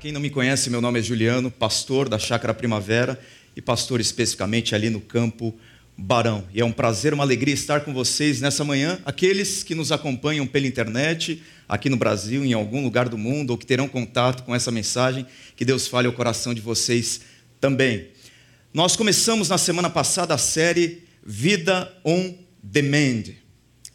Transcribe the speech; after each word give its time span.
quem 0.00 0.12
não 0.12 0.20
me 0.20 0.30
conhece, 0.30 0.70
meu 0.70 0.80
nome 0.80 0.98
é 0.98 1.02
Juliano, 1.02 1.50
pastor 1.50 2.08
da 2.08 2.18
Chácara 2.18 2.54
Primavera 2.54 3.20
e 3.54 3.60
pastor 3.60 4.00
especificamente 4.00 4.74
ali 4.74 4.88
no 4.88 4.98
campo 4.98 5.54
Barão. 5.94 6.42
E 6.54 6.60
é 6.62 6.64
um 6.64 6.72
prazer, 6.72 7.12
uma 7.12 7.22
alegria 7.22 7.52
estar 7.52 7.82
com 7.82 7.92
vocês 7.92 8.40
nessa 8.40 8.64
manhã. 8.64 8.98
Aqueles 9.04 9.62
que 9.62 9.74
nos 9.74 9.92
acompanham 9.92 10.46
pela 10.46 10.66
internet, 10.66 11.42
aqui 11.68 11.90
no 11.90 11.98
Brasil, 11.98 12.42
em 12.46 12.54
algum 12.54 12.82
lugar 12.82 13.10
do 13.10 13.18
mundo, 13.18 13.50
ou 13.50 13.58
que 13.58 13.66
terão 13.66 13.86
contato 13.86 14.42
com 14.42 14.54
essa 14.54 14.70
mensagem, 14.70 15.26
que 15.54 15.66
Deus 15.66 15.86
fale 15.86 16.06
ao 16.06 16.14
coração 16.14 16.54
de 16.54 16.62
vocês 16.62 17.20
também. 17.60 18.08
Nós 18.72 18.96
começamos 18.96 19.50
na 19.50 19.58
semana 19.58 19.90
passada 19.90 20.32
a 20.32 20.38
série 20.38 21.02
Vida 21.22 21.94
on 22.06 22.32
Demand. 22.62 23.24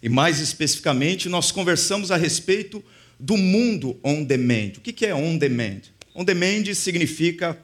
E 0.03 0.08
mais 0.08 0.39
especificamente, 0.39 1.28
nós 1.28 1.52
conversamos 1.52 2.11
a 2.11 2.16
respeito 2.16 2.83
do 3.20 3.38
mundo 3.38 4.00
on 4.03 4.23
demand. 4.23 4.73
O 4.78 4.81
que 4.81 5.06
é 5.06 5.16
on 5.16 5.38
demand? 5.38 5.95
On 6.16 6.23
demand 6.23 6.73
significa 6.73 7.61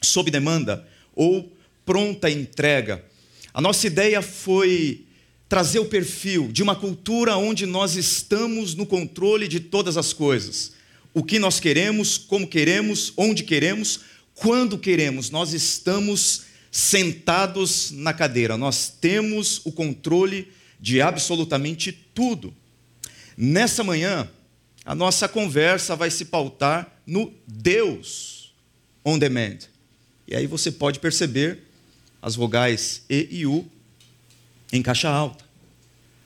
sob 0.00 0.30
demanda 0.30 0.86
ou 1.14 1.52
pronta 1.84 2.30
entrega. 2.30 3.04
A 3.52 3.60
nossa 3.60 3.86
ideia 3.88 4.22
foi 4.22 5.04
trazer 5.48 5.80
o 5.80 5.86
perfil 5.86 6.52
de 6.52 6.62
uma 6.62 6.76
cultura 6.76 7.36
onde 7.36 7.66
nós 7.66 7.96
estamos 7.96 8.76
no 8.76 8.86
controle 8.86 9.48
de 9.48 9.58
todas 9.58 9.96
as 9.96 10.12
coisas. 10.12 10.72
O 11.12 11.24
que 11.24 11.40
nós 11.40 11.58
queremos, 11.58 12.16
como 12.16 12.46
queremos, 12.46 13.12
onde 13.16 13.42
queremos, 13.42 14.00
quando 14.34 14.78
queremos. 14.78 15.28
Nós 15.28 15.52
estamos 15.52 16.42
sentados 16.70 17.90
na 17.90 18.12
cadeira, 18.14 18.56
nós 18.56 18.88
temos 19.00 19.60
o 19.64 19.72
controle 19.72 20.46
de 20.78 21.02
absolutamente 21.02 21.90
tudo. 21.90 22.54
Nessa 23.36 23.82
manhã, 23.82 24.30
a 24.84 24.94
nossa 24.94 25.28
conversa 25.28 25.94
vai 25.94 26.10
se 26.10 26.26
pautar 26.26 27.00
no 27.06 27.32
Deus 27.46 28.54
on 29.04 29.18
demand. 29.18 29.58
E 30.26 30.34
aí 30.34 30.46
você 30.46 30.70
pode 30.70 31.00
perceber 31.00 31.64
as 32.22 32.34
vogais 32.34 33.02
E 33.08 33.28
e 33.30 33.46
U 33.46 33.68
em 34.72 34.82
caixa 34.82 35.08
alta. 35.08 35.44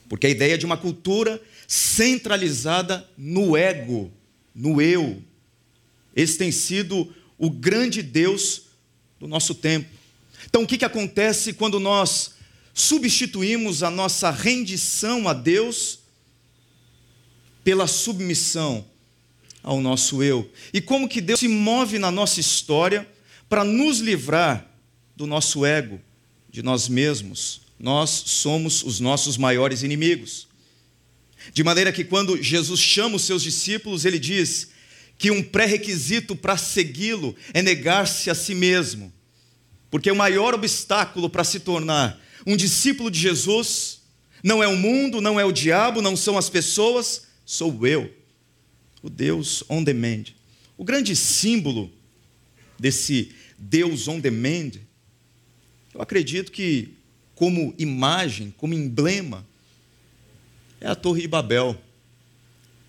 Porque 0.09 0.27
a 0.27 0.31
ideia 0.31 0.59
de 0.59 0.67
uma 0.67 0.77
cultura 0.77 1.41
centralizada 1.67 3.09
no 3.17 3.57
ego, 3.57 4.13
no 4.55 4.81
eu. 4.81 5.23
Esse 6.15 6.39
tem 6.39 6.53
sido 6.53 7.13
o 7.39 7.51
grande 7.51 8.03
Deus 8.03 8.63
do 9.19 9.27
nosso 9.27 9.55
tempo. 9.55 9.89
Então, 10.47 10.63
o 10.63 10.67
que, 10.67 10.79
que 10.79 10.85
acontece 10.85 11.53
quando 11.53 11.81
nós 11.81 12.35
substituímos 12.73 13.83
a 13.83 13.91
nossa 13.91 14.31
rendição 14.31 15.27
a 15.29 15.33
Deus 15.33 16.01
pela 17.65 17.87
submissão 17.87 18.85
ao 19.63 19.81
nosso 19.81 20.23
eu. 20.23 20.49
E 20.73 20.81
como 20.81 21.09
que 21.09 21.21
Deus 21.21 21.41
se 21.41 21.49
move 21.49 21.99
na 21.99 22.11
nossa 22.11 22.39
história 22.39 23.09
para 23.49 23.65
nos 23.65 23.99
livrar 23.99 24.71
do 25.17 25.27
nosso 25.27 25.65
ego, 25.65 26.01
de 26.51 26.63
nós 26.63 26.89
mesmos. 26.89 27.63
Nós 27.79 28.11
somos 28.11 28.83
os 28.83 29.01
nossos 29.01 29.37
maiores 29.37 29.83
inimigos. 29.83 30.47
De 31.53 31.63
maneira 31.63 31.93
que 31.93 32.05
quando 32.05 32.41
Jesus 32.43 32.81
chama 32.81 33.17
os 33.17 33.23
seus 33.23 33.43
discípulos, 33.43 34.05
ele 34.05 34.19
diz 34.19 34.69
que 35.19 35.31
um 35.31 35.43
pré-requisito 35.43 36.35
para 36.35 36.57
segui-lo 36.57 37.35
é 37.53 37.63
negar-se 37.63 38.31
a 38.31 38.35
si 38.35 38.55
mesmo. 38.55 39.13
Porque 39.91 40.11
o 40.11 40.17
maior 40.17 40.55
obstáculo 40.55 41.31
para 41.31 41.45
se 41.45 41.61
tornar 41.61 42.21
um 42.47 42.57
discípulo 42.57 43.11
de 43.11 43.19
Jesus 43.19 44.01
não 44.43 44.63
é 44.63 44.69
o 44.69 44.77
mundo, 44.77 45.21
não 45.21 45.39
é 45.41 45.45
o 45.45 45.53
diabo, 45.53 46.03
não 46.03 46.17
são 46.17 46.37
as 46.37 46.51
pessoas, 46.51 47.23
sou 47.45 47.87
eu, 47.87 48.13
o 49.03 49.11
Deus 49.11 49.63
on 49.69 49.83
demand. 49.83 50.25
O 50.77 50.85
grande 50.85 51.15
símbolo 51.15 51.93
desse 52.79 53.33
Deus 53.59 54.09
on 54.09 54.19
demand, 54.19 54.73
eu 55.95 56.01
acredito 56.01 56.51
que, 56.51 56.95
como 57.35 57.75
imagem, 57.79 58.53
como 58.57 58.75
emblema, 58.75 59.47
é 60.81 60.89
a 60.89 60.95
Torre 60.95 61.23
de 61.23 61.29
Babel. 61.29 61.81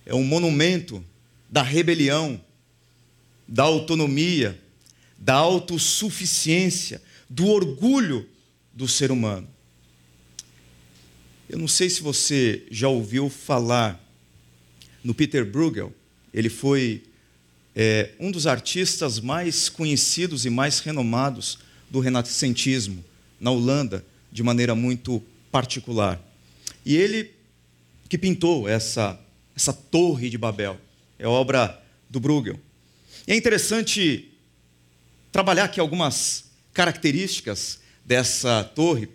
É 0.05 0.13
um 0.13 0.23
monumento 0.23 1.03
da 1.49 1.61
rebelião, 1.61 2.41
da 3.47 3.63
autonomia, 3.63 4.59
da 5.17 5.35
autossuficiência, 5.35 7.01
do 7.29 7.47
orgulho 7.47 8.27
do 8.73 8.87
ser 8.87 9.11
humano. 9.11 9.47
Eu 11.47 11.57
não 11.57 11.67
sei 11.67 11.89
se 11.89 12.01
você 12.01 12.65
já 12.71 12.89
ouviu 12.89 13.29
falar 13.29 14.04
no 15.05 15.13
Peter 15.13 15.45
Bruegel. 15.45 15.93
Ele 16.33 16.49
foi 16.49 17.03
é, 17.75 18.09
um 18.19 18.31
dos 18.31 18.47
artistas 18.47 19.19
mais 19.19 19.69
conhecidos 19.69 20.45
e 20.45 20.49
mais 20.49 20.79
renomados 20.79 21.59
do 21.89 21.99
renascentismo 21.99 23.05
na 23.39 23.51
Holanda, 23.51 24.03
de 24.31 24.41
maneira 24.41 24.73
muito 24.73 25.23
particular. 25.51 26.19
E 26.83 26.97
ele 26.97 27.31
que 28.09 28.17
pintou 28.17 28.67
essa, 28.67 29.19
essa 29.55 29.71
torre 29.71 30.29
de 30.29 30.37
Babel, 30.37 30.79
é 31.19 31.27
obra 31.27 31.81
do 32.09 32.19
Bruegel. 32.19 32.59
E 33.27 33.33
é 33.33 33.35
interessante 33.35 34.31
trabalhar 35.31 35.65
aqui 35.65 35.79
algumas 35.79 36.45
características 36.73 37.79
dessa 38.03 38.63
torre. 38.63 39.07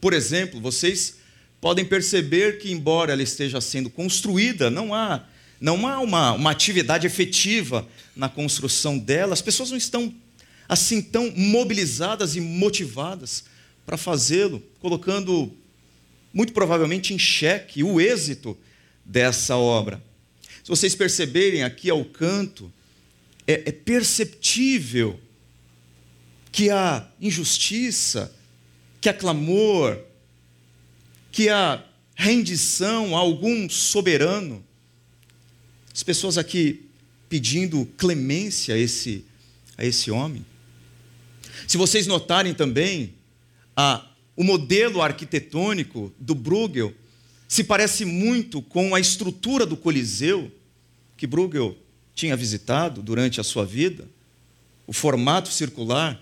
Por 0.00 0.12
exemplo, 0.12 0.60
vocês 0.60 1.16
podem 1.66 1.84
perceber 1.84 2.58
que, 2.58 2.70
embora 2.70 3.12
ela 3.12 3.24
esteja 3.24 3.60
sendo 3.60 3.90
construída, 3.90 4.70
não 4.70 4.94
há, 4.94 5.24
não 5.60 5.84
há 5.84 5.98
uma, 5.98 6.30
uma 6.30 6.52
atividade 6.52 7.08
efetiva 7.08 7.84
na 8.14 8.28
construção 8.28 8.96
dela, 8.96 9.32
as 9.32 9.42
pessoas 9.42 9.70
não 9.70 9.76
estão 9.76 10.14
assim 10.68 11.02
tão 11.02 11.28
mobilizadas 11.32 12.36
e 12.36 12.40
motivadas 12.40 13.46
para 13.84 13.96
fazê-lo, 13.96 14.62
colocando 14.78 15.52
muito 16.32 16.52
provavelmente 16.52 17.12
em 17.12 17.18
xeque 17.18 17.82
o 17.82 18.00
êxito 18.00 18.56
dessa 19.04 19.56
obra. 19.56 20.00
Se 20.62 20.68
vocês 20.68 20.94
perceberem 20.94 21.64
aqui 21.64 21.90
ao 21.90 22.04
canto, 22.04 22.72
é, 23.44 23.54
é 23.66 23.72
perceptível 23.72 25.18
que 26.52 26.70
há 26.70 27.08
injustiça, 27.20 28.32
que 29.00 29.08
há 29.08 29.12
clamor, 29.12 29.98
que 31.30 31.48
a 31.48 31.84
rendição 32.14 33.16
a 33.16 33.20
algum 33.20 33.68
soberano. 33.68 34.64
As 35.94 36.02
pessoas 36.02 36.38
aqui 36.38 36.86
pedindo 37.28 37.86
clemência 37.96 38.74
a 38.74 38.78
esse, 38.78 39.24
a 39.76 39.84
esse 39.84 40.10
homem. 40.10 40.44
Se 41.66 41.76
vocês 41.76 42.06
notarem 42.06 42.54
também, 42.54 43.14
a, 43.76 44.06
o 44.36 44.44
modelo 44.44 45.02
arquitetônico 45.02 46.12
do 46.18 46.34
Bruegel 46.34 46.94
se 47.48 47.62
parece 47.62 48.04
muito 48.04 48.60
com 48.60 48.94
a 48.94 49.00
estrutura 49.00 49.64
do 49.64 49.76
Coliseu 49.76 50.50
que 51.16 51.26
Bruegel 51.26 51.76
tinha 52.14 52.36
visitado 52.36 53.02
durante 53.02 53.40
a 53.40 53.44
sua 53.44 53.64
vida, 53.64 54.08
o 54.86 54.92
formato 54.92 55.50
circular. 55.50 56.20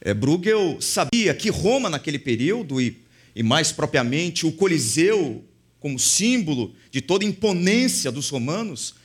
É, 0.00 0.12
Bruegel 0.12 0.78
sabia 0.80 1.34
que 1.34 1.50
Roma, 1.50 1.88
naquele 1.88 2.18
período, 2.18 2.80
e 2.80 2.98
e 3.38 3.42
mais 3.44 3.70
propriamente 3.70 4.44
o 4.44 4.50
Coliseu, 4.50 5.44
como 5.78 5.96
símbolo 5.96 6.74
de 6.90 7.00
toda 7.00 7.24
imponência 7.24 8.10
dos 8.10 8.28
romanos, 8.30 8.96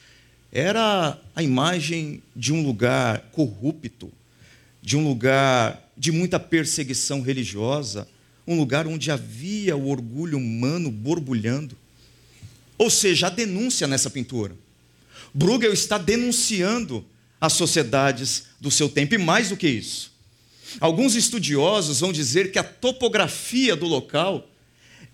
era 0.52 1.22
a 1.36 1.44
imagem 1.44 2.20
de 2.36 2.52
um 2.52 2.64
lugar 2.64 3.30
corrupto, 3.32 4.12
de 4.82 4.98
um 4.98 5.08
lugar 5.08 5.88
de 5.96 6.12
muita 6.12 6.40
perseguição 6.40 7.22
religiosa, 7.22 8.08
um 8.48 8.58
lugar 8.58 8.88
onde 8.88 9.12
havia 9.12 9.78
o 9.78 9.88
orgulho 9.88 10.40
humano 10.40 10.90
borbulhando. 10.90 11.78
Ou 12.76 12.90
seja, 12.90 13.28
a 13.28 13.30
denúncia 13.30 13.86
nessa 13.86 14.10
pintura. 14.10 14.58
Bruegel 15.32 15.72
está 15.72 16.00
denunciando 16.00 17.06
as 17.40 17.54
sociedades 17.54 18.46
do 18.60 18.72
seu 18.72 18.90
tempo, 18.90 19.14
e 19.14 19.20
mais 19.20 19.50
do 19.50 19.58
que 19.58 19.68
isso, 19.68 20.12
Alguns 20.80 21.16
estudiosos 21.16 22.00
vão 22.00 22.12
dizer 22.12 22.52
que 22.52 22.60
a 22.60 22.64
topografia 22.64 23.76
do 23.76 23.86
local 23.86 24.48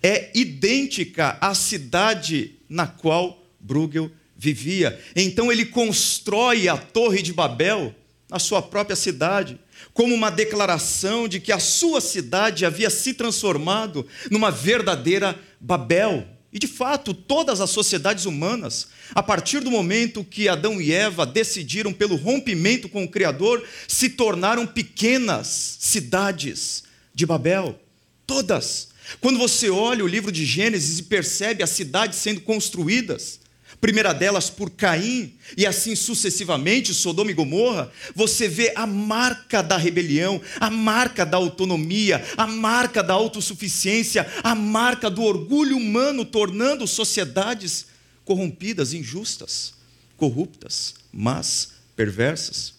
é 0.01 0.31
idêntica 0.33 1.37
à 1.41 1.53
cidade 1.53 2.55
na 2.69 2.87
qual 2.87 3.43
Bruegel 3.59 4.11
vivia. 4.37 4.99
Então 5.15 5.51
ele 5.51 5.65
constrói 5.65 6.69
a 6.69 6.77
Torre 6.77 7.21
de 7.21 7.33
Babel 7.33 7.93
na 8.29 8.39
sua 8.39 8.61
própria 8.61 8.95
cidade, 8.95 9.59
como 9.93 10.13
uma 10.13 10.29
declaração 10.29 11.27
de 11.27 11.39
que 11.39 11.51
a 11.51 11.59
sua 11.59 11.99
cidade 11.99 12.65
havia 12.65 12.89
se 12.89 13.13
transformado 13.13 14.05
numa 14.29 14.51
verdadeira 14.51 15.37
Babel. 15.59 16.25
E 16.51 16.57
de 16.57 16.67
fato, 16.67 17.13
todas 17.13 17.61
as 17.61 17.69
sociedades 17.69 18.25
humanas, 18.25 18.87
a 19.13 19.21
partir 19.21 19.59
do 19.59 19.69
momento 19.69 20.23
que 20.23 20.49
Adão 20.49 20.81
e 20.81 20.91
Eva 20.91 21.25
decidiram 21.25 21.93
pelo 21.93 22.15
rompimento 22.15 22.89
com 22.89 23.03
o 23.03 23.09
Criador, 23.09 23.63
se 23.87 24.09
tornaram 24.09 24.65
pequenas 24.65 25.77
cidades 25.79 26.83
de 27.13 27.25
Babel. 27.25 27.79
Todas. 28.25 28.89
Quando 29.21 29.37
você 29.37 29.69
olha 29.69 30.03
o 30.03 30.07
livro 30.07 30.31
de 30.31 30.45
Gênesis 30.45 30.99
e 30.99 31.03
percebe 31.03 31.63
as 31.63 31.69
cidades 31.71 32.17
sendo 32.17 32.41
construídas, 32.41 33.39
primeira 33.81 34.13
delas 34.13 34.49
por 34.49 34.69
Caim, 34.69 35.33
e 35.57 35.65
assim 35.65 35.95
sucessivamente, 35.95 36.93
Sodoma 36.93 37.31
e 37.31 37.33
Gomorra, 37.33 37.91
você 38.13 38.47
vê 38.47 38.73
a 38.75 38.85
marca 38.85 39.61
da 39.61 39.77
rebelião, 39.77 40.41
a 40.59 40.69
marca 40.69 41.25
da 41.25 41.37
autonomia, 41.37 42.23
a 42.35 42.45
marca 42.45 43.01
da 43.01 43.13
autossuficiência, 43.13 44.27
a 44.43 44.53
marca 44.53 45.09
do 45.09 45.23
orgulho 45.23 45.77
humano, 45.77 46.25
tornando 46.25 46.85
sociedades 46.85 47.87
corrompidas, 48.25 48.93
injustas, 48.93 49.73
corruptas, 50.17 50.95
mas 51.11 51.71
perversas. 51.95 52.73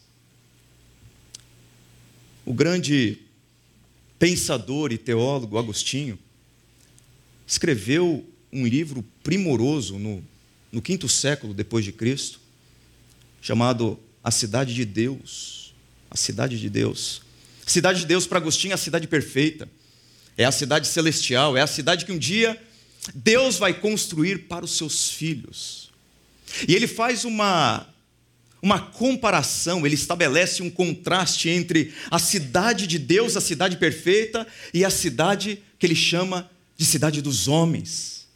O 2.44 2.52
grande 2.52 3.18
pensador 4.18 4.92
e 4.92 4.98
teólogo 4.98 5.58
Agostinho 5.58 6.18
escreveu 7.46 8.24
um 8.52 8.66
livro 8.66 9.04
primoroso 9.22 9.98
no 9.98 10.22
no 10.72 10.80
quinto 10.80 11.08
século 11.08 11.52
depois 11.52 11.84
de 11.84 11.92
Cristo, 11.92 12.40
chamado 13.40 13.98
A 14.22 14.30
Cidade 14.30 14.74
de 14.74 14.84
Deus. 14.84 15.74
A 16.10 16.16
Cidade 16.16 16.58
de 16.58 16.68
Deus. 16.68 17.22
Cidade 17.66 18.00
de 18.00 18.06
Deus 18.06 18.26
para 18.26 18.38
Agostinho 18.38 18.72
é 18.72 18.74
a 18.74 18.78
cidade 18.78 19.06
perfeita. 19.06 19.68
É 20.36 20.44
a 20.44 20.52
cidade 20.52 20.88
celestial, 20.88 21.56
é 21.56 21.60
a 21.60 21.66
cidade 21.66 22.04
que 22.04 22.12
um 22.12 22.18
dia 22.18 22.60
Deus 23.14 23.58
vai 23.58 23.74
construir 23.74 24.48
para 24.48 24.64
os 24.64 24.76
seus 24.76 25.10
filhos. 25.10 25.90
E 26.66 26.74
ele 26.74 26.86
faz 26.86 27.24
uma 27.24 27.86
uma 28.62 28.78
comparação, 28.78 29.86
ele 29.86 29.94
estabelece 29.94 30.62
um 30.62 30.68
contraste 30.68 31.48
entre 31.48 31.94
a 32.10 32.18
cidade 32.18 32.86
de 32.86 32.98
Deus, 32.98 33.34
a 33.34 33.40
cidade 33.40 33.78
perfeita, 33.78 34.46
e 34.74 34.84
a 34.84 34.90
cidade 34.90 35.62
que 35.78 35.86
ele 35.86 35.94
chama 35.94 36.50
de 36.76 36.84
cidade 36.84 37.22
dos 37.22 37.48
homens. 37.48 38.28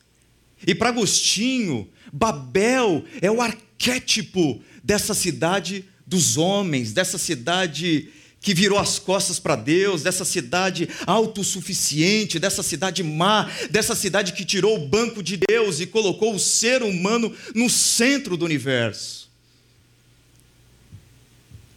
E 0.66 0.75
para 0.75 0.88
Agostinho, 0.88 1.86
Babel 2.16 3.05
é 3.20 3.28
o 3.28 3.43
arquétipo 3.43 4.62
dessa 4.84 5.14
cidade 5.14 5.84
dos 6.06 6.37
homens, 6.37 6.93
dessa 6.93 7.19
cidade 7.19 8.08
que 8.40 8.55
virou 8.55 8.78
as 8.78 9.00
costas 9.00 9.40
para 9.40 9.56
Deus, 9.56 10.05
dessa 10.05 10.25
cidade 10.25 10.88
autossuficiente, 11.08 12.38
dessa 12.38 12.62
cidade 12.62 13.02
má, 13.02 13.50
dessa 13.69 13.96
cidade 13.96 14.32
que 14.32 14.44
tirou 14.44 14.76
o 14.76 14.87
banco 14.87 15.25
de 15.25 15.37
Deus 15.37 15.81
e 15.81 15.87
colocou 15.87 16.32
o 16.32 16.38
ser 16.38 16.84
humano 16.84 17.34
no 17.52 17.69
centro 17.69 18.37
do 18.37 18.44
universo. 18.44 19.28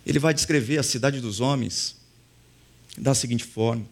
Ele 0.06 0.19
vai 0.19 0.36
descrever 0.36 0.78
a 0.78 0.83
cidade 0.83 1.19
dos 1.19 1.40
homens 1.40 1.95
da 2.95 3.16
seguinte 3.16 3.44
forma: 3.44 3.88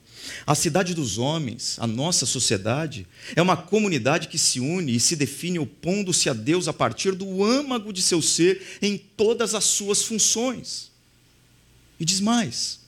a 0.45 0.56
cidade 0.56 0.94
dos 0.94 1.18
homens, 1.18 1.77
a 1.80 1.88
nossa 1.88 2.25
sociedade, 2.25 3.07
é 3.36 3.42
uma 3.42 3.57
comunidade 3.57 4.27
que 4.27 4.38
se 4.38 4.60
une 4.60 4.95
e 4.95 5.00
se 5.00 5.16
define 5.16 5.60
opondo-se 5.60 6.30
a 6.30 6.33
Deus 6.33 6.68
a 6.68 6.74
partir 6.74 7.13
do 7.13 7.44
âmago 7.44 7.92
de 7.92 8.01
seu 8.01 8.22
ser 8.22 8.62
em 8.81 8.98
todas 8.98 9.56
as 9.56 9.63
suas 9.63 10.04
funções. 10.04 10.92
E 12.00 12.06
diz 12.06 12.19
mais: 12.19 12.80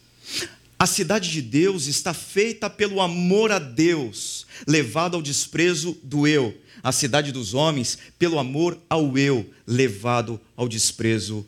a 0.79 0.85
cidade 0.85 1.31
de 1.31 1.41
Deus 1.41 1.87
está 1.87 2.13
feita 2.13 2.69
pelo 2.69 3.01
amor 3.01 3.51
a 3.51 3.57
Deus, 3.57 4.45
levado 4.67 5.15
ao 5.15 5.21
desprezo 5.21 5.97
do 6.03 6.27
eu. 6.27 6.55
A 6.83 6.91
cidade 6.91 7.31
dos 7.31 7.55
homens, 7.55 7.97
pelo 8.19 8.37
amor 8.37 8.79
ao 8.87 9.17
eu, 9.17 9.49
levado 9.65 10.39
ao 10.55 10.67
desprezo 10.67 11.45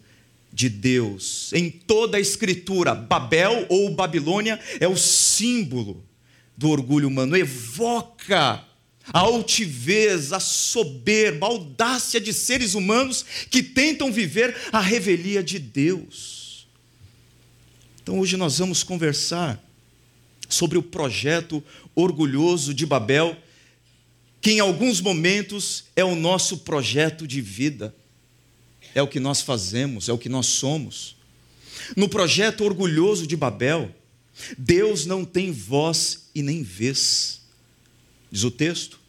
de 0.51 0.69
Deus. 0.69 1.51
Em 1.53 1.69
toda 1.69 2.17
a 2.17 2.19
Escritura, 2.21 2.93
Babel 2.95 3.65
ou 3.69 3.93
Babilônia 3.93 4.59
é 4.79 4.87
o 4.87 4.97
símbolo 4.97 6.03
do 6.57 6.69
orgulho 6.69 7.07
humano, 7.07 7.37
evoca 7.37 8.65
a 9.11 9.19
altivez, 9.19 10.33
a 10.33 10.39
soberba, 10.39 11.47
a 11.47 11.49
audácia 11.49 12.19
de 12.19 12.33
seres 12.33 12.73
humanos 12.73 13.25
que 13.49 13.63
tentam 13.63 14.11
viver 14.11 14.55
a 14.71 14.79
revelia 14.79 15.41
de 15.41 15.57
Deus. 15.57 16.67
Então 18.01 18.19
hoje 18.19 18.37
nós 18.37 18.57
vamos 18.57 18.83
conversar 18.83 19.63
sobre 20.47 20.77
o 20.77 20.83
projeto 20.83 21.63
orgulhoso 21.95 22.73
de 22.73 22.85
Babel, 22.85 23.37
que 24.41 24.51
em 24.51 24.59
alguns 24.59 24.99
momentos 24.99 25.85
é 25.95 26.03
o 26.03 26.15
nosso 26.15 26.59
projeto 26.59 27.27
de 27.27 27.39
vida 27.39 27.95
é 28.93 29.01
o 29.01 29.07
que 29.07 29.19
nós 29.19 29.41
fazemos, 29.41 30.09
é 30.09 30.13
o 30.13 30.17
que 30.17 30.29
nós 30.29 30.45
somos. 30.45 31.15
No 31.95 32.09
projeto 32.09 32.63
orgulhoso 32.63 33.25
de 33.25 33.35
Babel, 33.35 33.93
Deus 34.57 35.05
não 35.05 35.25
tem 35.25 35.51
voz 35.51 36.29
e 36.33 36.41
nem 36.41 36.63
vez, 36.63 37.41
diz 38.31 38.43
o 38.43 38.51
texto. 38.51 38.99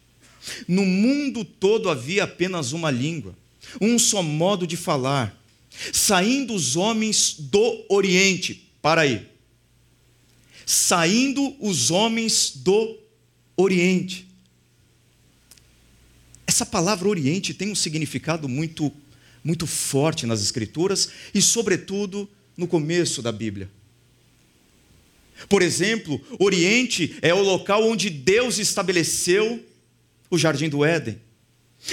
No 0.67 0.85
mundo 0.85 1.45
todo 1.45 1.89
havia 1.89 2.23
apenas 2.23 2.71
uma 2.71 2.89
língua, 2.89 3.35
um 3.79 3.97
só 3.99 4.23
modo 4.23 4.65
de 4.65 4.75
falar. 4.75 5.37
Saindo 5.93 6.53
os 6.53 6.75
homens 6.75 7.35
do 7.37 7.85
Oriente, 7.89 8.69
para 8.81 9.01
aí. 9.01 9.27
Saindo 10.65 11.55
os 11.59 11.91
homens 11.91 12.53
do 12.55 12.97
Oriente. 13.55 14.27
Essa 16.45 16.65
palavra 16.65 17.07
Oriente 17.07 17.53
tem 17.53 17.71
um 17.71 17.75
significado 17.75 18.49
muito 18.49 18.91
muito 19.43 19.65
forte 19.65 20.25
nas 20.25 20.41
Escrituras 20.41 21.09
e, 21.33 21.41
sobretudo, 21.41 22.29
no 22.55 22.67
começo 22.67 23.21
da 23.21 23.31
Bíblia. 23.31 23.69
Por 25.49 25.61
exemplo, 25.61 26.21
Oriente 26.39 27.15
é 27.21 27.33
o 27.33 27.41
local 27.41 27.87
onde 27.87 28.09
Deus 28.09 28.59
estabeleceu 28.59 29.63
o 30.29 30.37
Jardim 30.37 30.69
do 30.69 30.85
Éden. 30.85 31.19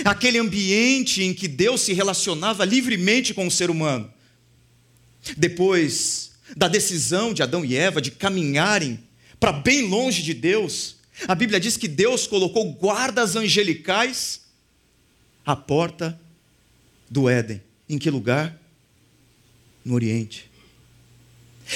Aquele 0.05 0.38
ambiente 0.38 1.23
em 1.23 1.33
que 1.33 1.49
Deus 1.49 1.81
se 1.81 1.93
relacionava 1.95 2.64
livremente 2.64 3.33
com 3.33 3.47
o 3.47 3.50
ser 3.50 3.71
humano. 3.71 4.12
Depois 5.37 6.33
da 6.57 6.69
decisão 6.69 7.33
de 7.33 7.43
Adão 7.43 7.64
e 7.64 7.75
Eva 7.75 8.00
de 8.00 8.11
caminharem 8.11 8.99
para 9.40 9.52
bem 9.52 9.83
longe 9.83 10.23
de 10.23 10.35
Deus, 10.35 10.97
a 11.26 11.35
Bíblia 11.35 11.59
diz 11.59 11.76
que 11.76 11.88
Deus 11.88 12.26
colocou 12.26 12.73
guardas 12.73 13.35
angelicais 13.35 14.43
à 15.45 15.57
porta 15.57 16.19
do 17.11 17.29
Éden. 17.29 17.62
Em 17.88 17.99
que 17.99 18.11
lugar? 18.11 18.57
No 19.85 19.95
Oriente. 19.95 20.50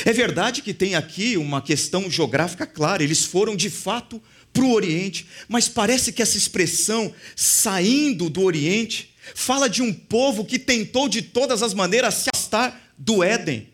É 0.05 0.13
verdade 0.13 0.63
que 0.63 0.73
tem 0.73 0.95
aqui 0.95 1.37
uma 1.37 1.61
questão 1.61 2.11
geográfica 2.11 2.67
clara, 2.67 3.03
eles 3.03 3.25
foram 3.25 3.55
de 3.55 3.69
fato 3.69 4.23
para 4.53 4.65
o 4.65 4.73
Oriente, 4.73 5.27
mas 5.49 5.69
parece 5.69 6.13
que 6.13 6.23
essa 6.23 6.37
expressão 6.37 7.15
saindo 7.37 8.29
do 8.29 8.43
Oriente 8.43 9.15
fala 9.35 9.69
de 9.69 9.83
um 9.83 9.93
povo 9.93 10.45
que 10.45 10.59
tentou 10.59 11.09
de 11.09 11.23
todas 11.23 11.63
as 11.63 11.75
maneiras 11.75 12.15
se 12.15 12.31
afastar 12.31 12.93
do 12.99 13.23
Éden, 13.23 13.69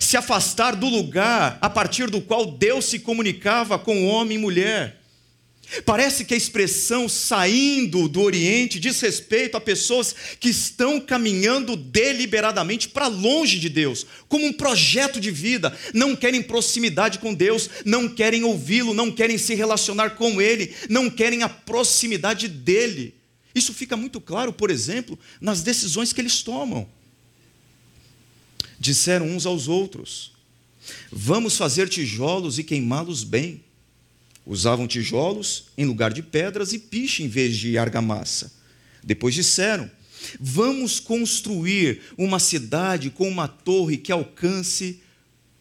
se 0.00 0.16
afastar 0.16 0.74
do 0.74 0.88
lugar 0.88 1.58
a 1.60 1.68
partir 1.68 2.08
do 2.08 2.20
qual 2.20 2.46
Deus 2.46 2.86
se 2.86 2.98
comunicava 2.98 3.78
com 3.78 4.06
homem 4.06 4.38
e 4.38 4.40
mulher. 4.40 5.00
Parece 5.84 6.24
que 6.24 6.34
a 6.34 6.36
expressão 6.36 7.08
saindo 7.08 8.08
do 8.08 8.20
Oriente 8.20 8.78
diz 8.78 9.00
respeito 9.00 9.56
a 9.56 9.60
pessoas 9.60 10.14
que 10.38 10.48
estão 10.48 11.00
caminhando 11.00 11.74
deliberadamente 11.76 12.88
para 12.88 13.06
longe 13.06 13.58
de 13.58 13.68
Deus, 13.68 14.06
como 14.28 14.46
um 14.46 14.52
projeto 14.52 15.20
de 15.20 15.30
vida, 15.30 15.76
não 15.92 16.14
querem 16.14 16.42
proximidade 16.42 17.18
com 17.18 17.32
Deus, 17.32 17.68
não 17.84 18.08
querem 18.08 18.44
ouvi-lo, 18.44 18.94
não 18.94 19.10
querem 19.10 19.38
se 19.38 19.54
relacionar 19.54 20.10
com 20.10 20.40
Ele, 20.40 20.74
não 20.88 21.10
querem 21.10 21.42
a 21.42 21.48
proximidade 21.48 22.46
dEle. 22.46 23.14
Isso 23.54 23.72
fica 23.72 23.96
muito 23.96 24.20
claro, 24.20 24.52
por 24.52 24.70
exemplo, 24.70 25.18
nas 25.40 25.62
decisões 25.62 26.12
que 26.12 26.20
eles 26.20 26.42
tomam. 26.42 26.88
Disseram 28.78 29.28
uns 29.28 29.46
aos 29.46 29.68
outros: 29.68 30.32
Vamos 31.10 31.56
fazer 31.56 31.88
tijolos 31.88 32.58
e 32.58 32.64
queimá-los 32.64 33.24
bem 33.24 33.62
Usavam 34.46 34.86
tijolos 34.86 35.66
em 35.76 35.84
lugar 35.84 36.12
de 36.12 36.22
pedras 36.22 36.72
e 36.72 36.78
piche 36.78 37.22
em 37.22 37.28
vez 37.28 37.56
de 37.56 37.78
argamassa. 37.78 38.52
Depois 39.02 39.34
disseram: 39.34 39.90
Vamos 40.38 41.00
construir 41.00 42.02
uma 42.16 42.38
cidade 42.38 43.10
com 43.10 43.28
uma 43.28 43.48
torre 43.48 43.96
que 43.96 44.12
alcance 44.12 45.00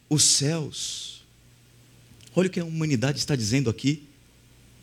os 0.09 0.23
céus. 0.23 1.23
Olha 2.35 2.47
o 2.47 2.49
que 2.49 2.59
a 2.59 2.65
humanidade 2.65 3.19
está 3.19 3.35
dizendo 3.35 3.69
aqui. 3.69 4.03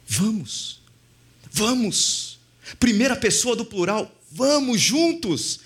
Vamos, 0.06 0.80
vamos. 1.50 2.38
Primeira 2.78 3.16
pessoa 3.16 3.56
do 3.56 3.64
plural, 3.64 4.14
vamos 4.30 4.80
juntos. 4.80 5.60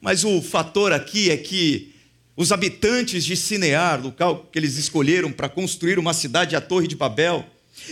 Mas 0.00 0.24
o 0.24 0.40
fator 0.40 0.92
aqui 0.92 1.30
é 1.30 1.36
que 1.36 1.94
os 2.36 2.52
habitantes 2.52 3.24
de 3.24 3.36
Cinear, 3.36 4.00
local 4.00 4.48
que 4.52 4.58
eles 4.58 4.76
escolheram 4.76 5.32
para 5.32 5.48
construir 5.48 5.98
uma 5.98 6.14
cidade, 6.14 6.54
a 6.54 6.60
Torre 6.60 6.86
de 6.86 6.94
Babel, 6.94 7.44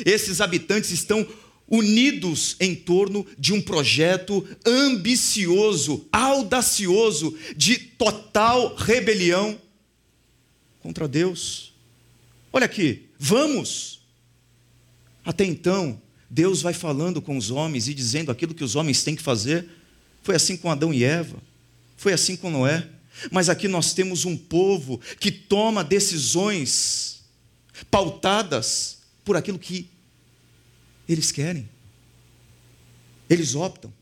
esses 0.04 0.40
habitantes 0.40 0.90
estão 0.90 1.26
unidos 1.68 2.56
em 2.60 2.74
torno 2.74 3.26
de 3.38 3.52
um 3.52 3.60
projeto 3.60 4.46
ambicioso, 4.64 6.06
audacioso, 6.12 7.36
de 7.56 7.76
total 7.76 8.74
rebelião 8.76 9.58
contra 10.80 11.08
Deus. 11.08 11.72
Olha 12.52 12.66
aqui, 12.66 13.08
vamos. 13.18 14.00
Até 15.24 15.44
então, 15.44 16.00
Deus 16.30 16.62
vai 16.62 16.72
falando 16.72 17.20
com 17.20 17.36
os 17.36 17.50
homens 17.50 17.88
e 17.88 17.94
dizendo 17.94 18.30
aquilo 18.30 18.54
que 18.54 18.64
os 18.64 18.76
homens 18.76 19.02
têm 19.02 19.16
que 19.16 19.22
fazer. 19.22 19.68
Foi 20.22 20.36
assim 20.36 20.56
com 20.56 20.70
Adão 20.70 20.94
e 20.94 21.02
Eva. 21.02 21.36
Foi 21.96 22.12
assim 22.12 22.36
com 22.36 22.50
Noé. 22.50 22.88
Mas 23.30 23.48
aqui 23.48 23.66
nós 23.66 23.92
temos 23.92 24.24
um 24.24 24.36
povo 24.36 25.00
que 25.18 25.30
toma 25.30 25.82
decisões 25.82 27.24
pautadas 27.90 28.95
por 29.26 29.36
aquilo 29.36 29.58
que 29.58 29.90
eles 31.06 31.30
querem. 31.30 31.68
Eles 33.28 33.54
optam. 33.54 33.92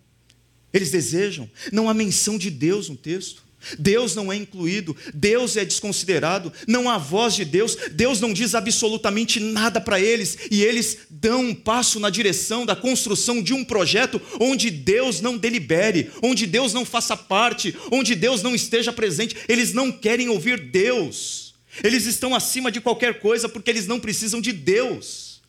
Eles 0.73 0.91
desejam. 0.91 1.51
Não 1.73 1.89
há 1.89 1.95
menção 1.95 2.39
de 2.39 2.51
Deus 2.51 2.89
no 2.89 2.97
texto. 2.97 3.43
Deus 3.79 4.15
não 4.15 4.33
é 4.33 4.37
incluído, 4.37 4.95
Deus 5.15 5.57
é 5.57 5.65
desconsiderado, 5.65 6.53
não 6.67 6.91
há 6.91 6.99
voz 6.99 7.35
de 7.35 7.47
Deus, 7.47 7.77
Deus 7.93 8.21
não 8.21 8.33
diz 8.33 8.55
absolutamente 8.55 9.41
nada 9.41 9.81
para 9.81 9.99
eles, 9.99 10.37
e 10.51 10.63
eles 10.63 10.99
dão 11.09 11.41
um 11.41 11.55
passo 11.55 11.99
na 11.99 12.11
direção 12.11 12.67
da 12.67 12.77
construção 12.77 13.43
de 13.43 13.55
um 13.55 13.65
projeto 13.65 14.21
onde 14.39 14.71
Deus 14.71 15.23
não 15.23 15.39
delibere, 15.39 16.11
onde 16.23 16.47
Deus 16.47 16.75
não 16.75 16.85
faça 16.85 17.17
parte, 17.17 17.75
onde 17.91 18.15
Deus 18.15 18.43
não 18.43 18.55
esteja 18.55 18.93
presente. 18.93 19.37
Eles 19.49 19.73
não 19.73 19.91
querem 19.91 20.29
ouvir 20.29 20.61
Deus, 20.61 21.44
eles 21.83 22.07
estão 22.07 22.35
acima 22.35 22.71
de 22.71 22.81
qualquer 22.81 23.21
coisa 23.21 23.49
porque 23.49 23.71
eles 23.71 23.87
não 23.87 23.99
precisam 23.99 24.41
de 24.41 24.53
Deus. 24.53 25.43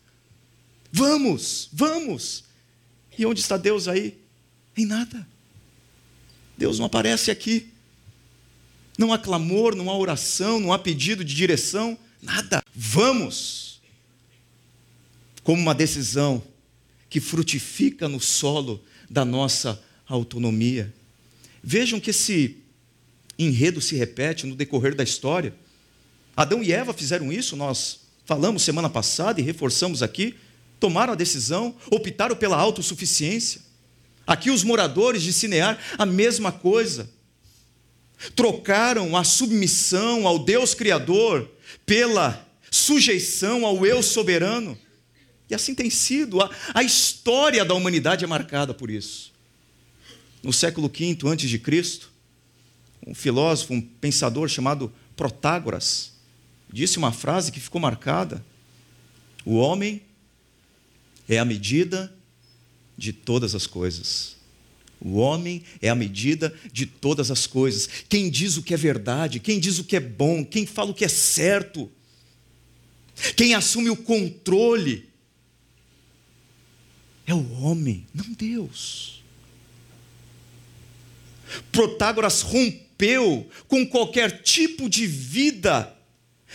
Vamos, 0.91 1.69
vamos. 1.71 2.43
E 3.17 3.25
onde 3.25 3.41
está 3.41 3.57
Deus 3.57 3.87
aí? 3.87 4.17
Em 4.75 4.85
nada. 4.85 5.27
Deus 6.57 6.79
não 6.79 6.85
aparece 6.85 7.31
aqui. 7.31 7.69
Não 8.97 9.11
há 9.11 9.17
clamor, 9.17 9.75
não 9.75 9.89
há 9.89 9.97
oração, 9.97 10.59
não 10.59 10.71
há 10.71 10.79
pedido 10.79 11.23
de 11.23 11.35
direção, 11.35 11.97
nada. 12.21 12.63
Vamos! 12.73 13.81
Como 15.43 15.61
uma 15.61 15.75
decisão 15.75 16.41
que 17.09 17.19
frutifica 17.19 18.07
no 18.07 18.19
solo 18.19 18.83
da 19.09 19.25
nossa 19.25 19.81
autonomia. 20.07 20.93
Vejam 21.63 21.99
que 21.99 22.09
esse 22.09 22.57
enredo 23.37 23.81
se 23.81 23.95
repete 23.95 24.45
no 24.45 24.55
decorrer 24.55 24.95
da 24.95 25.03
história. 25.03 25.53
Adão 26.35 26.63
e 26.63 26.71
Eva 26.71 26.93
fizeram 26.93 27.31
isso, 27.31 27.55
nós 27.55 28.01
falamos 28.25 28.63
semana 28.63 28.89
passada 28.89 29.39
e 29.39 29.43
reforçamos 29.43 30.03
aqui. 30.03 30.35
Tomaram 30.79 31.13
a 31.13 31.15
decisão, 31.15 31.75
optaram 31.89 32.35
pela 32.35 32.57
autossuficiência. 32.57 33.61
Aqui 34.27 34.49
os 34.49 34.63
moradores 34.63 35.21
de 35.21 35.31
Cinear, 35.31 35.79
a 35.97 36.05
mesma 36.05 36.51
coisa 36.51 37.09
trocaram 38.35 39.15
a 39.15 39.23
submissão 39.23 40.27
ao 40.27 40.39
Deus 40.39 40.73
Criador 40.73 41.49
pela 41.85 42.45
sujeição 42.71 43.65
ao 43.65 43.85
eu 43.85 44.01
soberano. 44.01 44.77
E 45.49 45.55
assim 45.55 45.75
tem 45.75 45.89
sido. 45.89 46.41
A, 46.41 46.49
a 46.73 46.83
história 46.83 47.63
da 47.63 47.73
humanidade 47.73 48.23
é 48.23 48.27
marcada 48.27 48.73
por 48.73 48.89
isso. 48.89 49.31
No 50.41 50.53
século 50.53 50.89
V 50.89 51.59
Cristo, 51.59 52.11
um 53.05 53.13
filósofo, 53.13 53.73
um 53.73 53.81
pensador 53.81 54.47
chamado 54.47 54.91
Protágoras, 55.15 56.11
disse 56.71 56.97
uma 56.97 57.11
frase 57.11 57.51
que 57.51 57.59
ficou 57.59 57.79
marcada: 57.79 58.45
O 59.45 59.55
homem 59.55 60.01
é 61.27 61.39
a 61.39 61.45
medida 61.45 62.13
de 62.97 63.11
todas 63.11 63.55
as 63.55 63.67
coisas. 63.67 64.35
O 64.99 65.17
homem 65.17 65.63
é 65.81 65.89
a 65.89 65.95
medida 65.95 66.53
de 66.71 66.85
todas 66.85 67.29
as 67.29 67.45
coisas. 67.45 67.87
Quem 68.07 68.29
diz 68.29 68.57
o 68.57 68.63
que 68.63 68.73
é 68.73 68.77
verdade, 68.77 69.39
quem 69.39 69.59
diz 69.59 69.77
o 69.77 69.83
que 69.83 69.95
é 69.95 69.99
bom, 69.99 70.43
quem 70.43 70.65
fala 70.65 70.91
o 70.91 70.93
que 70.93 71.05
é 71.05 71.09
certo, 71.09 71.91
quem 73.35 73.53
assume 73.53 73.89
o 73.89 73.97
controle 73.97 75.09
é 77.27 77.33
o 77.33 77.51
homem, 77.61 78.05
não 78.13 78.31
Deus. 78.33 79.23
Protágoras 81.71 82.41
rompeu 82.41 83.49
com 83.67 83.85
qualquer 83.85 84.41
tipo 84.41 84.89
de 84.89 85.05
vida 85.05 85.94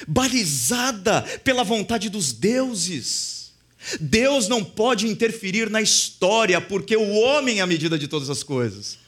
balizada 0.07 1.23
pela 1.45 1.65
vontade 1.65 2.09
dos 2.09 2.33
deuses. 2.33 3.53
Deus 4.01 4.47
não 4.47 4.63
pode 4.65 5.07
interferir 5.07 5.71
na 5.71 5.81
história, 5.81 6.61
porque 6.61 6.97
o 6.97 7.11
homem 7.21 7.59
é 7.59 7.63
a 7.63 7.67
medida 7.67 7.99
de 7.99 8.07
todas 8.07 8.29
as 8.29 8.43
coisas. 8.43 8.99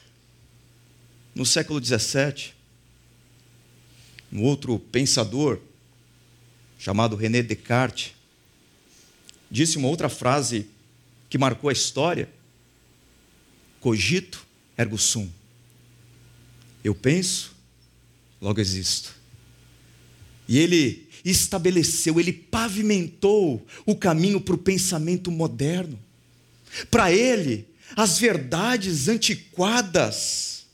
No 1.35 1.45
século 1.45 1.83
XVII, 1.83 2.53
um 4.31 4.41
outro 4.41 4.79
pensador, 4.79 5.59
chamado 6.79 7.15
René 7.15 7.41
Descartes, 7.41 8.13
disse 9.49 9.77
uma 9.77 9.87
outra 9.87 10.09
frase 10.09 10.67
que 11.29 11.37
marcou 11.37 11.69
a 11.69 11.73
história: 11.73 12.29
cogito 13.79 14.45
ergo 14.77 14.97
sum. 14.97 15.29
Eu 16.83 16.93
penso, 16.93 17.55
logo 18.41 18.59
existo. 18.59 19.22
E 20.47 20.57
ele 20.57 21.07
estabeleceu, 21.23 22.19
ele 22.19 22.33
pavimentou 22.33 23.65
o 23.85 23.95
caminho 23.95 24.41
para 24.41 24.55
o 24.55 24.57
pensamento 24.57 25.31
moderno. 25.31 25.99
Para 26.91 27.11
ele, 27.11 27.67
as 27.95 28.19
verdades 28.19 29.07
antiquadas, 29.07 30.65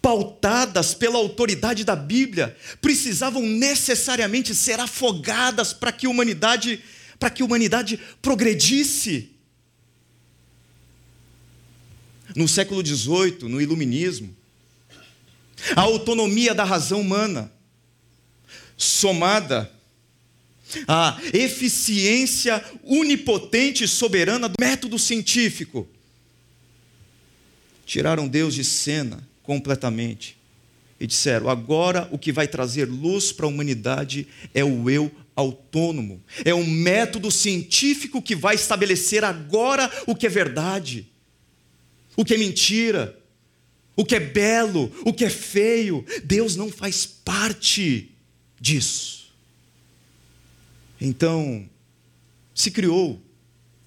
pautadas 0.00 0.94
pela 0.94 1.16
autoridade 1.16 1.84
da 1.84 1.96
Bíblia, 1.96 2.56
precisavam 2.80 3.42
necessariamente 3.42 4.54
ser 4.54 4.78
afogadas 4.80 5.72
para 5.72 5.92
que 5.92 6.06
a 6.06 6.10
humanidade, 6.10 6.82
para 7.18 7.30
que 7.30 7.42
a 7.42 7.44
humanidade 7.44 7.98
progredisse. 8.22 9.30
No 12.34 12.48
século 12.48 12.84
XVIII, 12.84 13.48
no 13.48 13.60
Iluminismo, 13.60 14.34
a 15.76 15.82
autonomia 15.82 16.54
da 16.54 16.64
razão 16.64 17.00
humana 17.00 17.53
somada 18.76 19.70
à 20.88 21.18
eficiência 21.32 22.64
onipotente 22.82 23.84
e 23.84 23.88
soberana 23.88 24.48
do 24.48 24.54
método 24.58 24.98
científico, 24.98 25.86
tiraram 27.86 28.26
Deus 28.26 28.54
de 28.54 28.64
cena 28.64 29.26
completamente 29.42 30.36
e 30.98 31.06
disseram: 31.06 31.48
agora 31.48 32.08
o 32.10 32.18
que 32.18 32.32
vai 32.32 32.48
trazer 32.48 32.86
luz 32.86 33.30
para 33.32 33.46
a 33.46 33.48
humanidade 33.48 34.26
é 34.52 34.64
o 34.64 34.88
eu 34.88 35.10
autônomo, 35.36 36.22
é 36.44 36.54
um 36.54 36.66
método 36.66 37.30
científico 37.30 38.22
que 38.22 38.36
vai 38.36 38.54
estabelecer 38.54 39.24
agora 39.24 39.90
o 40.06 40.14
que 40.14 40.26
é 40.26 40.30
verdade, 40.30 41.06
o 42.16 42.24
que 42.24 42.34
é 42.34 42.38
mentira, 42.38 43.18
o 43.96 44.04
que 44.04 44.14
é 44.14 44.20
belo, 44.20 44.92
o 45.04 45.12
que 45.12 45.24
é 45.24 45.30
feio. 45.30 46.04
Deus 46.24 46.56
não 46.56 46.70
faz 46.70 47.04
parte 47.04 48.13
disso. 48.60 49.32
Então, 51.00 51.68
se 52.54 52.70
criou 52.70 53.20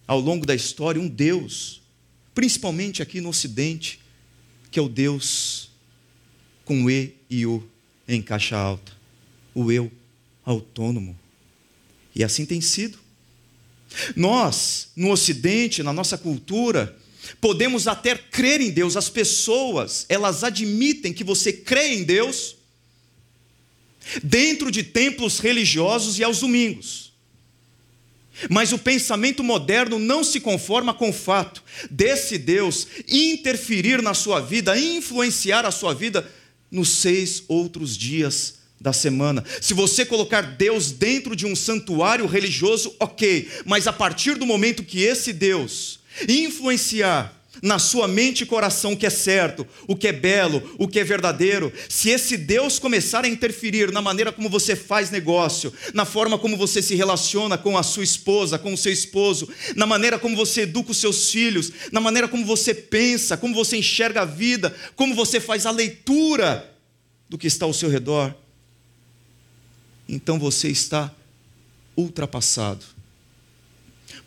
ao 0.06 0.20
longo 0.20 0.46
da 0.46 0.54
história 0.54 1.02
um 1.02 1.08
Deus, 1.08 1.82
principalmente 2.34 3.02
aqui 3.02 3.22
no 3.22 3.30
Ocidente, 3.30 4.00
que 4.70 4.78
é 4.78 4.82
o 4.82 4.90
Deus 4.90 5.70
com 6.66 6.90
E 6.90 7.16
e 7.30 7.46
U 7.46 7.68
em 8.08 8.22
caixa 8.22 8.58
alta, 8.58 8.92
o 9.54 9.72
eu 9.72 9.92
autônomo. 10.46 11.18
E 12.14 12.24
assim 12.24 12.46
tem 12.46 12.62
sido. 12.62 12.98
Nós, 14.16 14.90
no 14.96 15.12
Ocidente, 15.12 15.82
na 15.82 15.94
nossa 15.94 16.18
cultura, 16.18 16.98
podemos 17.40 17.88
até 17.88 18.16
crer 18.16 18.62
em 18.62 18.72
Deus, 18.72 18.98
as 18.98 19.10
pessoas, 19.10 20.06
elas 20.10 20.44
admitem 20.44 21.14
que 21.14 21.24
você 21.24 21.54
crê 21.54 21.94
em 21.96 22.04
Deus, 22.04 22.57
dentro 24.24 24.72
de 24.72 24.84
templos 24.84 25.40
religiosos 25.40 26.20
e 26.20 26.24
aos 26.24 26.40
domingos. 26.40 27.08
Mas 28.50 28.72
o 28.72 28.78
pensamento 28.78 29.44
moderno 29.44 29.98
não 29.98 30.24
se 30.24 30.40
conforma 30.40 30.94
com 30.94 31.10
o 31.10 31.14
fato 31.14 31.64
desse 31.90 32.38
Deus 32.38 32.88
interferir 33.08 34.02
na 34.02 34.14
sua 34.14 34.40
vida, 34.40 34.78
influenciar 34.78 35.66
a 35.66 35.72
sua 35.72 35.94
vida 35.94 36.30
nos 36.70 36.90
seis 36.90 37.44
outros 37.48 37.98
dias 37.98 38.58
da 38.80 38.94
semana. 38.94 39.44
Se 39.60 39.74
você 39.74 40.06
colocar 40.06 40.42
Deus 40.42 40.92
dentro 40.92 41.36
de 41.36 41.46
um 41.46 41.56
santuário 41.56 42.28
religioso, 42.28 42.96
ok, 43.00 43.50
mas 43.66 43.88
a 43.88 43.94
partir 43.94 44.36
do 44.36 44.46
momento 44.46 44.84
que 44.84 45.02
esse 45.02 45.34
Deus 45.34 46.00
influenciar 46.28 47.37
na 47.62 47.80
sua 47.80 48.08
mente 48.08 48.42
e 48.42 48.46
coração 48.46 48.94
o 48.94 48.98
que 48.98 49.06
é 49.06 49.10
certo, 49.10 49.66
o 49.88 49.96
que 49.96 50.08
é 50.08 50.12
belo, 50.12 50.76
o 50.78 50.88
que 50.88 51.00
é 51.00 51.04
verdadeiro, 51.04 51.72
se 51.90 52.10
esse 52.10 52.38
Deus 52.38 52.80
começar 52.80 53.26
a 53.26 53.28
interferir 53.28 53.92
na 53.92 54.02
maneira 54.02 54.32
como 54.32 54.50
você 54.50 54.76
faz 54.76 55.10
negócio, 55.12 55.74
na 55.94 56.06
forma 56.06 56.38
como 56.38 56.58
você 56.58 56.82
se 56.82 56.96
relaciona 56.96 57.58
com 57.58 57.78
a 57.78 57.84
sua 57.84 58.04
esposa, 58.04 58.60
com 58.60 58.74
o 58.74 58.78
seu 58.78 58.92
esposo, 58.92 59.48
na 59.76 59.86
maneira 59.86 60.20
como 60.20 60.36
você 60.36 60.62
educa 60.62 60.92
os 60.92 60.98
seus 60.98 61.32
filhos, 61.32 61.72
na 61.92 62.00
maneira 62.00 62.28
como 62.28 62.46
você 62.46 62.74
pensa, 62.74 63.38
como 63.38 63.54
você 63.54 63.78
enxerga 63.78 64.22
a 64.22 64.26
vida, 64.26 64.76
como 64.96 65.16
você 65.16 65.40
faz 65.40 65.66
a 65.66 65.72
leitura 65.72 66.74
do 67.30 67.38
que 67.38 67.48
está 67.48 67.66
ao 67.66 67.74
seu 67.74 67.90
redor, 67.90 68.34
então 70.08 70.40
você 70.40 70.70
está 70.70 71.14
ultrapassado. 71.96 72.86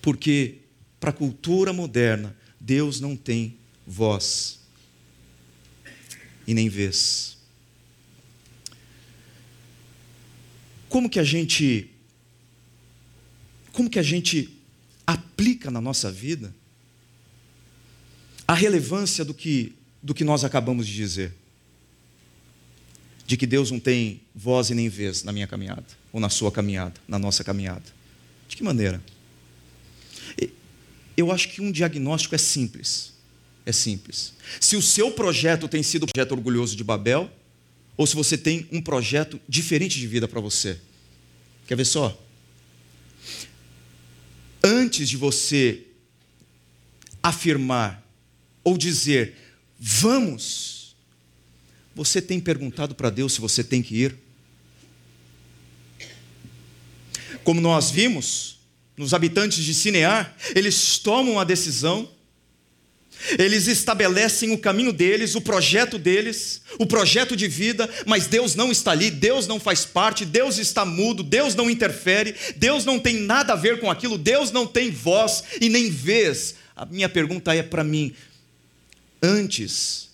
Porque 0.02 0.56
para 0.98 1.10
a 1.10 1.14
cultura 1.14 1.72
moderna, 1.72 2.36
Deus 2.60 3.00
não 3.00 3.16
tem 3.16 3.56
voz. 3.86 4.60
e 6.46 6.54
nem 6.54 6.68
vês. 6.68 7.36
Como 10.88 11.08
que 11.08 11.20
a 11.20 11.24
gente 11.24 11.88
como 13.72 13.88
que 13.88 14.00
a 14.00 14.02
gente 14.02 14.50
aplica 15.06 15.70
na 15.70 15.80
nossa 15.80 16.10
vida 16.10 16.52
a 18.48 18.54
relevância 18.54 19.24
do 19.24 19.32
que 19.32 19.72
do 20.02 20.12
que 20.12 20.24
nós 20.24 20.42
acabamos 20.42 20.88
de 20.88 20.94
dizer? 20.94 21.32
De 23.26 23.36
que 23.36 23.46
Deus 23.46 23.70
não 23.70 23.78
tem 23.78 24.20
voz 24.34 24.70
e 24.70 24.74
nem 24.74 24.88
vez 24.88 25.22
na 25.22 25.32
minha 25.32 25.46
caminhada, 25.46 25.86
ou 26.12 26.18
na 26.18 26.28
sua 26.28 26.50
caminhada, 26.50 27.00
na 27.06 27.16
nossa 27.16 27.44
caminhada. 27.44 27.84
De 28.48 28.56
que 28.56 28.64
maneira? 28.64 29.00
Eu 31.20 31.30
acho 31.30 31.48
que 31.48 31.60
um 31.60 31.70
diagnóstico 31.70 32.34
é 32.34 32.38
simples. 32.38 33.12
É 33.66 33.72
simples. 33.72 34.32
Se 34.58 34.74
o 34.74 34.82
seu 34.82 35.10
projeto 35.12 35.68
tem 35.68 35.82
sido 35.82 36.04
o 36.04 36.06
projeto 36.06 36.32
orgulhoso 36.32 36.74
de 36.74 36.82
Babel, 36.82 37.30
ou 37.96 38.06
se 38.06 38.16
você 38.16 38.38
tem 38.38 38.66
um 38.72 38.80
projeto 38.80 39.38
diferente 39.46 39.98
de 39.98 40.06
vida 40.06 40.26
para 40.26 40.40
você. 40.40 40.80
Quer 41.66 41.76
ver 41.76 41.84
só? 41.84 42.18
Antes 44.64 45.08
de 45.08 45.18
você 45.18 45.82
afirmar 47.22 48.02
ou 48.64 48.78
dizer, 48.78 49.36
vamos, 49.78 50.96
você 51.94 52.22
tem 52.22 52.40
perguntado 52.40 52.94
para 52.94 53.10
Deus 53.10 53.34
se 53.34 53.40
você 53.40 53.62
tem 53.62 53.82
que 53.82 53.94
ir? 53.94 54.16
Como 57.44 57.60
nós 57.60 57.90
vimos, 57.90 58.59
nos 59.00 59.14
habitantes 59.14 59.64
de 59.64 59.72
Sinear, 59.72 60.36
eles 60.54 60.98
tomam 60.98 61.40
a 61.40 61.44
decisão, 61.44 62.06
eles 63.38 63.66
estabelecem 63.66 64.52
o 64.52 64.58
caminho 64.58 64.92
deles, 64.92 65.34
o 65.34 65.40
projeto 65.40 65.98
deles, 65.98 66.60
o 66.78 66.84
projeto 66.84 67.34
de 67.34 67.48
vida, 67.48 67.88
mas 68.04 68.26
Deus 68.26 68.54
não 68.54 68.70
está 68.70 68.90
ali, 68.90 69.10
Deus 69.10 69.46
não 69.46 69.58
faz 69.58 69.86
parte, 69.86 70.26
Deus 70.26 70.58
está 70.58 70.84
mudo, 70.84 71.22
Deus 71.22 71.54
não 71.54 71.70
interfere, 71.70 72.34
Deus 72.56 72.84
não 72.84 73.00
tem 73.00 73.20
nada 73.20 73.54
a 73.54 73.56
ver 73.56 73.80
com 73.80 73.90
aquilo, 73.90 74.18
Deus 74.18 74.52
não 74.52 74.66
tem 74.66 74.90
voz 74.90 75.44
e 75.62 75.70
nem 75.70 75.88
vez. 75.88 76.56
A 76.76 76.84
minha 76.84 77.08
pergunta 77.08 77.54
é 77.54 77.62
para 77.62 77.82
mim: 77.82 78.14
antes 79.22 80.10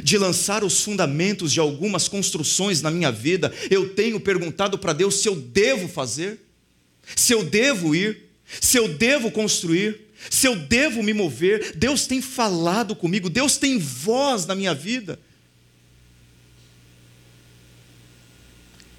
de 0.00 0.16
lançar 0.16 0.62
os 0.62 0.80
fundamentos 0.84 1.50
de 1.50 1.58
algumas 1.58 2.06
construções 2.06 2.80
na 2.82 2.90
minha 2.90 3.10
vida, 3.10 3.52
eu 3.68 3.96
tenho 3.96 4.20
perguntado 4.20 4.78
para 4.78 4.92
Deus 4.92 5.16
se 5.16 5.28
eu 5.28 5.34
devo 5.34 5.88
fazer? 5.88 6.38
Se 7.16 7.32
eu 7.32 7.44
devo 7.44 7.94
ir, 7.94 8.30
se 8.60 8.78
eu 8.78 8.88
devo 8.88 9.30
construir, 9.30 10.00
se 10.30 10.46
eu 10.46 10.56
devo 10.56 11.02
me 11.02 11.12
mover. 11.12 11.76
Deus 11.76 12.06
tem 12.06 12.20
falado 12.20 12.94
comigo, 12.94 13.28
Deus 13.28 13.56
tem 13.56 13.78
voz 13.78 14.46
na 14.46 14.54
minha 14.54 14.74
vida. 14.74 15.18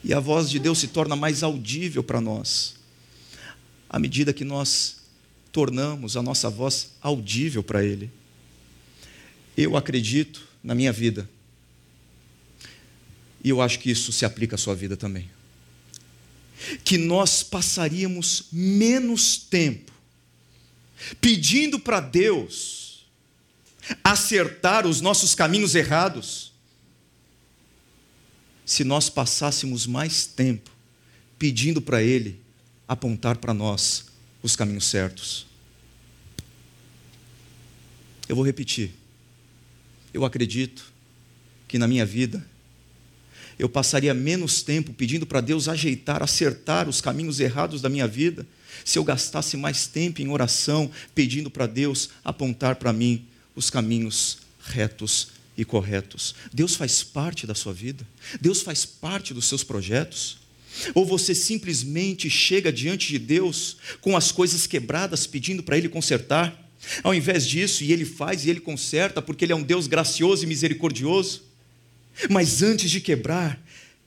E 0.04 0.14
a 0.14 0.20
voz 0.20 0.50
de 0.50 0.60
Deus 0.60 0.80
se 0.80 0.88
torna 0.90 1.16
mais 1.16 1.44
audível 1.44 2.04
para 2.04 2.20
nós, 2.20 2.76
à 3.90 3.98
medida 3.98 4.34
que 4.34 4.44
nós 4.44 4.98
tornamos 5.50 6.18
a 6.18 6.22
nossa 6.22 6.50
voz 6.50 6.92
audível 7.02 7.64
para 7.64 7.86
Ele. 7.86 8.12
Eu 9.56 9.78
acredito 9.78 10.46
na 10.62 10.76
minha 10.76 10.92
vida, 10.92 11.30
e 13.42 13.50
eu 13.50 13.62
acho 13.62 13.80
que 13.80 13.92
isso 13.92 14.12
se 14.12 14.26
aplica 14.26 14.56
à 14.56 14.58
sua 14.58 14.76
vida 14.76 14.98
também 14.98 15.30
que 16.84 16.98
nós 16.98 17.44
passaríamos 17.44 18.48
menos 18.52 19.38
tempo 19.38 19.92
pedindo 21.20 21.80
para 21.80 22.00
Deus 22.00 23.06
acertar 24.04 24.88
os 24.88 25.02
nossos 25.02 25.36
caminhos 25.36 25.76
errados, 25.76 26.54
se 28.66 28.84
nós 28.84 29.10
passássemos 29.10 29.86
mais 29.86 30.26
tempo 30.26 30.72
pedindo 31.38 31.82
para 31.82 32.02
Ele 32.02 32.40
apontar 32.88 33.38
para 33.38 33.54
nós 33.54 34.06
os 34.42 34.56
caminhos 34.56 34.86
certos. 34.86 35.46
Eu 38.28 38.36
vou 38.36 38.46
repetir. 38.46 38.92
Eu 40.14 40.24
acredito 40.24 40.94
que 41.68 41.78
na 41.78 41.88
minha 41.88 42.06
vida 42.06 42.46
eu 43.64 43.70
passaria 43.70 44.14
menos 44.14 44.62
tempo 44.62 44.92
pedindo 44.92 45.26
para 45.26 45.40
Deus 45.40 45.70
ajeitar, 45.70 46.22
acertar 46.22 46.90
os 46.90 47.00
caminhos 47.00 47.40
errados 47.40 47.82
da 47.82 47.88
minha 47.88 48.06
vida, 48.06 48.46
se 48.84 49.00
eu 49.00 49.06
gastasse 49.06 49.56
mais 49.56 49.88
tempo 49.88 50.22
em 50.22 50.28
oração, 50.28 50.92
pedindo 51.16 51.50
para 51.50 51.66
Deus 51.66 52.10
apontar 52.26 52.76
para 52.76 52.92
mim 52.92 53.26
os 53.56 53.70
caminhos 53.70 54.40
retos 54.66 55.30
e 55.58 55.64
corretos. 55.64 56.36
Deus 56.52 56.76
faz 56.76 57.04
parte 57.04 57.48
da 57.48 57.56
sua 57.56 57.72
vida, 57.72 58.06
Deus 58.42 58.62
faz 58.62 58.84
parte 58.84 59.34
dos 59.34 59.46
seus 59.46 59.64
projetos. 59.64 60.40
Ou 60.94 61.06
você 61.06 61.34
simplesmente 61.34 62.30
chega 62.30 62.70
diante 62.70 63.08
de 63.08 63.20
Deus 63.20 63.78
com 64.02 64.18
as 64.18 64.30
coisas 64.30 64.68
quebradas, 64.68 65.26
pedindo 65.26 65.64
para 65.64 65.78
Ele 65.78 65.88
consertar? 65.88 66.70
Ao 67.02 67.16
invés 67.16 67.48
disso, 67.48 67.82
e 67.86 67.94
Ele 67.94 68.04
faz 68.04 68.46
e 68.46 68.50
Ele 68.50 68.60
conserta, 68.60 69.22
porque 69.22 69.46
Ele 69.46 69.54
é 69.54 69.56
um 69.56 69.64
Deus 69.64 69.88
gracioso 69.88 70.44
e 70.44 70.48
misericordioso. 70.48 71.53
Mas 72.30 72.62
antes 72.62 72.90
de 72.90 73.02
quebrar, 73.02 73.62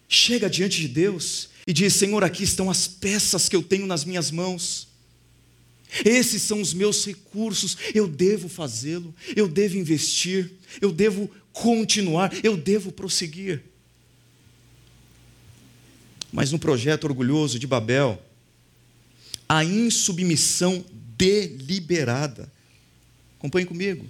chega 0.09 0.49
diante 0.49 0.81
de 0.81 0.88
Deus 0.88 1.49
e 1.66 1.73
diz: 1.73 1.95
Senhor, 1.95 2.23
aqui 2.23 2.45
estão 2.45 2.71
as 2.71 2.87
peças 2.87 3.49
que 3.49 3.57
eu 3.57 3.62
tenho 3.62 3.87
nas 3.87 4.05
minhas 4.05 4.31
mãos. 4.31 4.88
Esses 6.05 6.42
são 6.42 6.61
os 6.61 6.75
meus 6.75 7.05
recursos, 7.07 7.77
eu 7.95 8.09
devo 8.09 8.49
fazê-lo, 8.49 9.14
eu 9.35 9.49
devo 9.49 9.77
investir, 9.77 10.53
eu 10.81 10.92
devo 10.92 11.31
continuar, 11.53 12.33
eu 12.45 12.57
devo 12.57 12.90
prosseguir. 12.92 13.62
Mas 16.33 16.53
no 16.53 16.59
projeto 16.59 17.05
orgulhoso 17.05 17.59
de 17.59 17.66
Babel, 17.66 18.21
a 19.49 19.64
insubmissão 19.64 20.85
deliberada. 21.16 22.53
Acompanhe 23.38 23.64
comigo. 23.64 24.05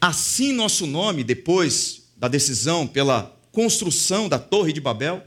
Assim, 0.00 0.52
nosso 0.52 0.86
nome, 0.86 1.22
depois 1.22 2.05
da 2.16 2.28
decisão 2.28 2.86
pela 2.86 3.34
construção 3.52 4.28
da 4.28 4.38
Torre 4.38 4.72
de 4.72 4.80
Babel, 4.80 5.24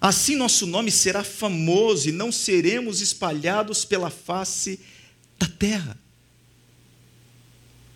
assim 0.00 0.36
nosso 0.36 0.66
nome 0.66 0.90
será 0.90 1.22
famoso 1.24 2.08
e 2.08 2.12
não 2.12 2.30
seremos 2.30 3.00
espalhados 3.00 3.84
pela 3.84 4.10
face 4.10 4.80
da 5.38 5.46
terra. 5.46 5.98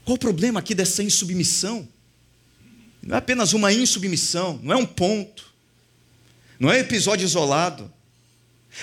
Qual 0.05 0.17
o 0.17 0.19
problema 0.19 0.61
aqui 0.61 0.75
dessa 0.75 1.03
insubmissão? 1.03 1.89
Não 3.03 3.15
é 3.15 3.19
apenas 3.19 3.53
uma 3.53 3.73
insubmissão, 3.73 4.59
não 4.63 4.73
é 4.73 4.77
um 4.77 4.87
ponto, 4.87 5.53
não 6.59 6.71
é 6.71 6.77
um 6.77 6.81
episódio 6.81 7.25
isolado, 7.25 7.93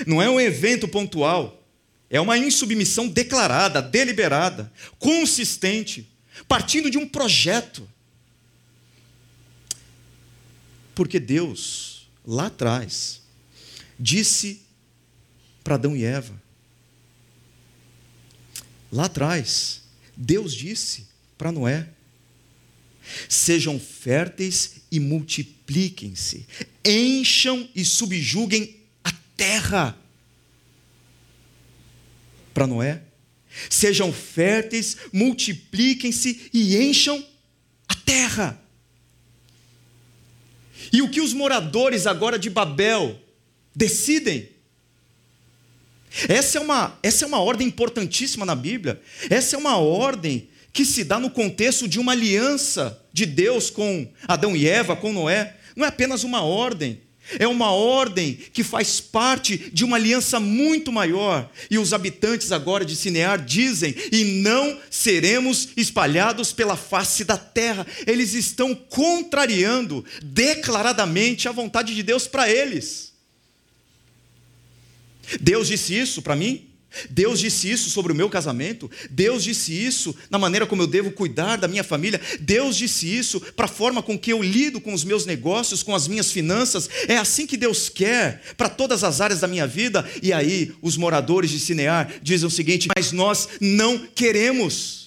não 0.06 0.22
é 0.22 0.30
um 0.30 0.40
evento 0.40 0.88
pontual, 0.88 1.64
é 2.10 2.22
uma 2.22 2.38
insubmissão 2.38 3.08
declarada, 3.08 3.82
deliberada, 3.82 4.72
consistente, 5.00 6.10
partindo 6.48 6.90
de 6.90 6.98
um 6.98 7.08
projeto. 7.08 7.90
Porque 10.96 11.20
Deus, 11.20 12.10
lá 12.26 12.48
atrás, 12.48 13.22
disse 14.00 14.62
para 15.62 15.76
Adão 15.76 15.96
e 15.96 16.04
Eva, 16.06 16.42
lá 18.90 19.06
atrás, 19.06 19.84
Deus 20.16 20.54
disse 20.54 21.06
para 21.38 21.52
Noé: 21.52 21.90
sejam 23.28 23.78
férteis 23.78 24.78
e 24.90 25.00
multipliquem-se, 25.00 26.48
encham 26.84 27.70
e 27.76 27.84
subjuguem 27.84 28.78
a 29.04 29.12
terra. 29.36 29.98
Para 32.54 32.66
Noé, 32.66 33.04
sejam 33.70 34.14
férteis, 34.14 34.96
multipliquem-se 35.12 36.50
e 36.54 36.78
encham 36.78 37.22
a 37.88 37.96
terra. 37.96 38.65
E 40.92 41.02
o 41.02 41.10
que 41.10 41.22
os 41.22 41.34
moradores 41.34 42.08
agora 42.08 42.38
de 42.38 42.50
Babel 42.50 43.20
decidem? 43.76 44.50
Essa 46.30 46.58
é 46.58 46.62
uma, 46.62 46.98
essa 47.04 47.26
é 47.26 47.28
uma 47.28 47.42
ordem 47.42 47.68
importantíssima 47.68 48.46
na 48.46 48.56
Bíblia. 48.56 49.02
Essa 49.30 49.56
é 49.56 49.60
uma 49.60 49.78
ordem 49.78 50.50
que 50.72 50.86
se 50.86 51.04
dá 51.04 51.20
no 51.20 51.30
contexto 51.30 51.88
de 51.88 52.00
uma 52.00 52.12
aliança 52.12 53.02
de 53.12 53.26
Deus 53.26 53.70
com 53.70 54.08
Adão 54.28 54.56
e 54.56 54.68
Eva, 54.68 54.96
com 54.96 55.12
Noé. 55.12 55.56
Não 55.76 55.86
é 55.86 55.90
apenas 55.90 56.24
uma 56.24 56.42
ordem, 56.42 57.02
é 57.40 57.48
uma 57.48 57.72
ordem 57.72 58.38
que 58.54 58.64
faz 58.64 59.00
parte 59.02 59.58
de 59.74 59.84
uma 59.84 59.98
aliança 59.98 60.40
muito 60.40 60.92
maior. 60.92 61.50
E 61.70 61.78
os 61.78 61.94
habitantes 61.94 62.52
agora 62.52 62.86
de 62.86 62.96
Sinear 62.96 63.44
dizem: 63.44 63.96
e 64.12 64.42
não 64.42 64.80
seremos 64.90 65.70
espalhados 65.76 66.52
pela 66.52 66.76
face 66.76 67.24
da 67.24 67.38
terra. 67.38 67.86
Eles 68.06 68.34
estão 68.34 68.76
contrariando 68.76 70.06
declaradamente 70.22 71.48
a 71.48 71.52
vontade 71.52 71.96
de 71.96 72.04
Deus 72.04 72.28
para 72.28 72.50
eles. 72.50 73.14
Deus 75.42 75.68
disse 75.68 75.98
isso 75.98 76.22
para 76.22 76.36
mim 76.36 76.75
Deus 77.10 77.40
disse 77.40 77.70
isso 77.70 77.90
sobre 77.90 78.14
o 78.14 78.16
meu 78.16 78.30
casamento, 78.30 78.90
Deus 79.10 79.44
disse 79.44 79.74
isso 79.74 80.16
na 80.30 80.40
maneira 80.40 80.66
como 80.66 80.82
eu 80.82 80.88
devo 80.88 81.12
cuidar 81.12 81.58
da 81.58 81.68
minha 81.68 81.84
família, 81.84 82.22
Deus 82.40 82.78
disse 82.78 83.06
isso 83.06 83.40
para 83.40 83.66
a 83.66 83.70
forma 83.70 84.02
com 84.02 84.18
que 84.18 84.32
eu 84.32 84.42
lido 84.42 84.80
com 84.80 84.94
os 84.94 85.04
meus 85.04 85.26
negócios, 85.26 85.84
com 85.84 85.94
as 85.94 86.08
minhas 86.08 86.32
finanças. 86.32 86.90
É 87.08 87.18
assim 87.18 87.46
que 87.46 87.58
Deus 87.58 87.90
quer 87.90 88.42
para 88.56 88.70
todas 88.70 89.04
as 89.04 89.22
áreas 89.22 89.42
da 89.42 89.48
minha 89.48 89.68
vida. 89.68 90.08
E 90.22 90.32
aí, 90.32 90.74
os 90.82 90.98
moradores 90.98 91.52
de 91.52 91.60
Cinear 91.60 92.14
dizem 92.22 92.48
o 92.48 92.52
seguinte: 92.52 92.88
Mas 92.96 93.12
nós 93.12 93.48
não 93.60 94.08
queremos. 94.08 95.06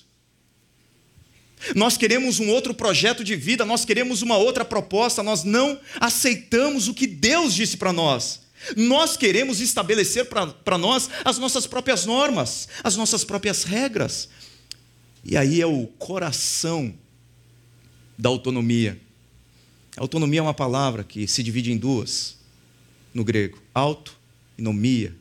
Nós 1.75 1.97
queremos 1.97 2.39
um 2.39 2.51
outro 2.51 2.73
projeto 2.73 3.25
de 3.25 3.35
vida, 3.35 3.65
nós 3.65 3.85
queremos 3.85 4.23
uma 4.23 4.37
outra 4.37 4.65
proposta, 4.65 5.23
nós 5.23 5.43
não 5.43 5.79
aceitamos 5.99 6.87
o 6.89 6.95
que 6.95 7.07
Deus 7.07 7.55
disse 7.55 7.77
para 7.77 7.93
nós. 7.93 8.48
Nós 8.77 9.17
queremos 9.17 9.61
estabelecer 9.61 10.27
para 10.27 10.79
nós 10.79 11.09
as 11.25 11.39
nossas 11.39 11.67
próprias 11.67 12.05
normas, 12.05 12.69
as 12.83 12.97
nossas 12.97 13.25
próprias 13.25 13.65
regras. 13.65 14.29
E 15.25 15.37
aí 15.37 15.61
é 15.61 15.67
o 15.67 15.87
coração 15.99 16.95
da 18.17 18.29
autonomia. 18.29 19.01
Autonomia 19.97 20.41
é 20.41 20.43
uma 20.43 20.55
palavra 20.55 21.03
que 21.05 21.27
se 21.27 21.43
divide 21.43 21.73
em 21.73 21.77
duas 21.77 22.37
no 23.13 23.25
grego: 23.25 23.61
auto 23.75 24.17
e 24.57 24.63
nomia. 24.63 25.15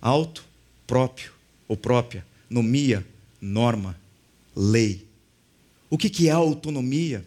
Auto, 0.00 0.44
próprio 0.86 1.32
ou 1.68 1.76
própria. 1.76 2.26
Nomia, 2.48 3.06
norma, 3.40 3.98
lei. 4.56 5.06
O 5.88 5.98
que, 5.98 6.08
que 6.08 6.28
é 6.28 6.32
autonomia? 6.32 7.26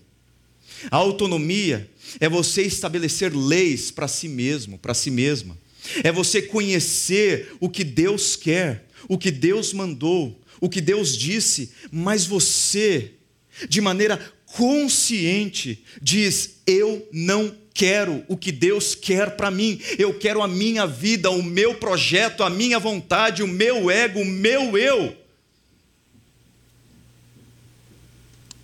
A 0.90 0.98
autonomia 0.98 1.90
é 2.20 2.30
você 2.30 2.62
estabelecer 2.64 3.36
leis 3.36 3.92
para 3.92 4.08
si 4.08 4.28
mesmo, 4.28 4.78
para 4.78 4.94
si 4.94 5.12
mesma. 5.12 5.58
É 6.04 6.12
você 6.12 6.42
conhecer 6.42 7.54
o 7.60 7.70
que 7.70 7.84
Deus 7.84 8.36
quer, 8.36 8.86
o 9.08 9.18
que 9.18 9.32
Deus 9.32 9.74
mandou, 9.74 10.40
o 10.62 10.70
que 10.70 10.80
Deus 10.80 11.18
disse, 11.18 11.72
mas 11.92 12.26
você, 12.26 13.12
de 13.68 13.82
maneira 13.82 14.20
consciente, 14.46 15.84
diz: 16.02 16.58
Eu 16.66 17.08
não 17.12 17.54
quero 17.74 18.24
o 18.28 18.38
que 18.38 18.52
Deus 18.52 18.96
quer 18.96 19.36
para 19.36 19.52
mim, 19.52 19.82
eu 19.98 20.18
quero 20.18 20.42
a 20.42 20.48
minha 20.48 20.86
vida, 20.86 21.30
o 21.30 21.44
meu 21.44 21.76
projeto, 21.76 22.44
a 22.44 22.50
minha 22.50 22.80
vontade, 22.80 23.44
o 23.44 23.48
meu 23.48 23.90
ego, 23.90 24.22
o 24.22 24.26
meu 24.26 24.78
eu. 24.78 25.18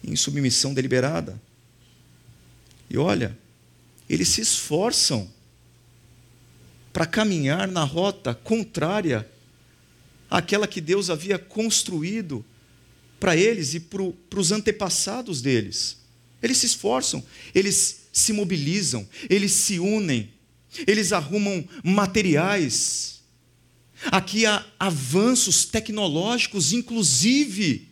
Em 0.03 0.15
submissão 0.15 0.73
deliberada. 0.73 1.39
E 2.89 2.97
olha, 2.97 3.37
eles 4.09 4.29
se 4.29 4.41
esforçam 4.41 5.29
para 6.91 7.05
caminhar 7.05 7.67
na 7.67 7.83
rota 7.83 8.33
contrária 8.33 9.29
àquela 10.29 10.67
que 10.67 10.81
Deus 10.81 11.09
havia 11.09 11.37
construído 11.37 12.43
para 13.19 13.35
eles 13.35 13.73
e 13.73 13.79
para 13.79 14.39
os 14.39 14.51
antepassados 14.51 15.41
deles. 15.41 15.97
Eles 16.41 16.57
se 16.57 16.65
esforçam, 16.65 17.23
eles 17.53 18.07
se 18.11 18.33
mobilizam, 18.33 19.07
eles 19.29 19.51
se 19.51 19.79
unem, 19.79 20.31
eles 20.87 21.11
arrumam 21.11 21.67
materiais. 21.83 23.21
Aqui 24.05 24.45
há 24.45 24.65
avanços 24.79 25.65
tecnológicos, 25.65 26.71
inclusive 26.71 27.88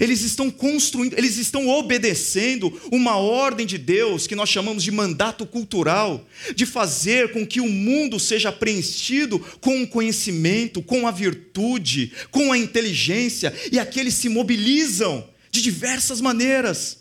eles 0.00 0.22
estão 0.22 0.50
construindo, 0.50 1.14
eles 1.16 1.36
estão 1.36 1.68
obedecendo 1.68 2.80
uma 2.92 3.16
ordem 3.16 3.66
de 3.66 3.78
Deus 3.78 4.26
que 4.26 4.34
nós 4.34 4.48
chamamos 4.48 4.82
de 4.82 4.90
mandato 4.90 5.46
cultural, 5.46 6.26
de 6.54 6.66
fazer 6.66 7.32
com 7.32 7.46
que 7.46 7.60
o 7.60 7.68
mundo 7.68 8.20
seja 8.20 8.52
preenchido 8.52 9.38
com 9.60 9.82
o 9.82 9.88
conhecimento, 9.88 10.82
com 10.82 11.06
a 11.06 11.10
virtude, 11.10 12.12
com 12.30 12.52
a 12.52 12.58
inteligência, 12.58 13.54
e 13.72 13.78
aqui 13.78 13.98
eles 13.98 14.14
se 14.14 14.28
mobilizam 14.28 15.26
de 15.50 15.62
diversas 15.62 16.20
maneiras, 16.20 16.98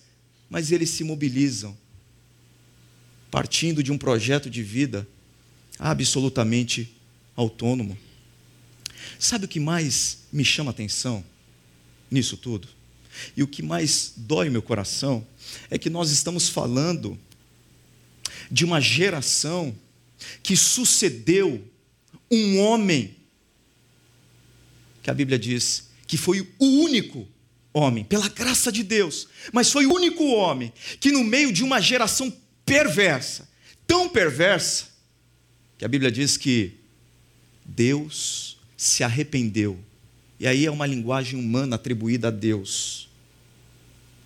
mas 0.49 0.71
eles 0.71 0.89
se 0.89 1.03
mobilizam 1.03 1.77
partindo 3.29 3.83
de 3.83 3.91
um 3.91 3.97
projeto 3.97 4.49
de 4.49 4.63
vida 4.63 5.07
absolutamente 5.77 6.93
autônomo. 7.35 7.97
Sabe 9.17 9.45
o 9.45 9.47
que 9.47 9.59
mais 9.59 10.19
me 10.31 10.43
chama 10.43 10.71
a 10.71 10.73
atenção? 10.73 11.23
Nisso 12.09 12.37
tudo. 12.37 12.67
E 13.35 13.43
o 13.43 13.47
que 13.47 13.61
mais 13.61 14.13
dói 14.15 14.49
meu 14.49 14.61
coração 14.61 15.25
é 15.69 15.77
que 15.77 15.89
nós 15.89 16.11
estamos 16.11 16.49
falando 16.49 17.17
de 18.51 18.65
uma 18.65 18.79
geração 18.79 19.75
que 20.41 20.55
sucedeu 20.55 21.63
um 22.31 22.59
homem 22.59 23.15
que 25.01 25.09
a 25.09 25.13
Bíblia 25.13 25.39
diz 25.39 25.89
que 26.05 26.17
foi 26.17 26.41
o 26.41 26.65
único 26.65 27.27
homem, 27.71 28.03
pela 28.03 28.27
graça 28.27 28.71
de 28.71 28.83
Deus, 28.83 29.27
mas 29.53 29.71
foi 29.71 29.85
o 29.85 29.93
único 29.93 30.23
homem 30.25 30.73
que, 30.99 31.11
no 31.11 31.23
meio 31.23 31.53
de 31.53 31.63
uma 31.63 31.79
geração 31.79 32.35
perversa, 32.65 33.47
tão 33.85 34.09
perversa, 34.09 34.87
que 35.77 35.85
a 35.85 35.87
Bíblia 35.87 36.11
diz 36.11 36.35
que 36.35 36.73
Deus 37.63 38.57
se 38.75 39.03
arrependeu 39.03 39.79
e 40.39 40.47
aí 40.47 40.65
é 40.65 40.71
uma 40.71 40.85
linguagem 40.85 41.37
humana 41.37 41.75
atribuída 41.75 42.29
a 42.29 42.31
Deus. 42.31 43.09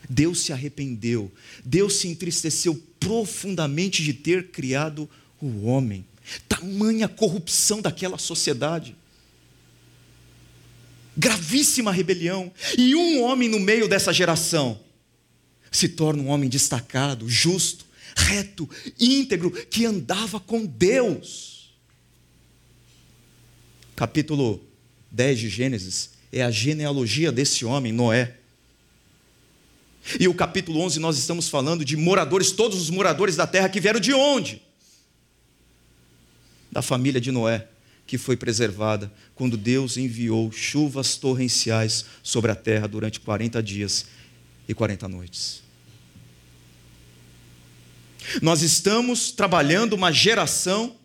Deus 0.08 0.42
se 0.42 0.54
arrependeu, 0.54 1.32
Deus 1.64 1.96
se 1.96 2.08
entristeceu 2.08 2.82
profundamente 3.00 4.04
de 4.04 4.14
ter 4.14 4.50
criado 4.50 5.10
o 5.42 5.66
homem. 5.66 6.06
Tamanha 6.48 7.08
corrupção 7.08 7.82
daquela 7.82 8.18
sociedade. 8.18 8.96
Gravíssima 11.18 11.92
rebelião. 11.92 12.52
E 12.78 12.96
um 12.96 13.22
homem 13.22 13.50
no 13.50 13.60
meio 13.60 13.88
dessa 13.88 14.14
geração 14.14 14.80
se 15.72 15.90
torna 15.90 16.22
um 16.22 16.28
homem 16.30 16.50
destacado, 16.50 17.28
justo, 17.28 17.86
reto, 18.16 18.70
íntegro, 19.00 19.52
que 19.52 19.86
andava 19.86 20.40
com 20.40 20.66
Deus. 20.66 21.74
Capítulo 23.96 24.64
10 25.14 25.40
de 25.40 25.48
Gênesis 25.50 26.10
é 26.32 26.42
a 26.42 26.50
genealogia 26.50 27.32
desse 27.32 27.64
homem, 27.64 27.94
Noé. 27.94 28.36
E 30.20 30.28
o 30.28 30.34
capítulo 30.34 30.82
11 30.82 31.00
nós 31.00 31.18
estamos 31.20 31.48
falando 31.48 31.86
de 31.86 31.96
moradores, 31.96 32.52
todos 32.52 32.82
os 32.82 32.90
moradores 32.90 33.36
da 33.36 33.46
terra 33.46 33.70
que 33.70 33.80
vieram 33.80 34.00
de 34.00 34.12
onde? 34.12 34.62
Da 36.72 36.82
família 36.82 37.22
de 37.22 37.32
Noé, 37.32 37.68
que 38.08 38.18
foi 38.18 38.36
preservada 38.36 39.14
quando 39.36 39.56
Deus 39.56 39.96
enviou 39.96 40.52
chuvas 40.52 41.16
torrenciais 41.16 42.06
sobre 42.24 42.50
a 42.50 42.56
terra 42.56 42.88
durante 42.88 43.20
40 43.20 43.62
dias 43.62 44.08
e 44.68 44.74
40 44.74 45.08
noites. 45.08 45.62
Nós 48.42 48.64
estamos 48.64 49.32
trabalhando 49.32 49.94
uma 49.94 50.12
geração 50.12 50.96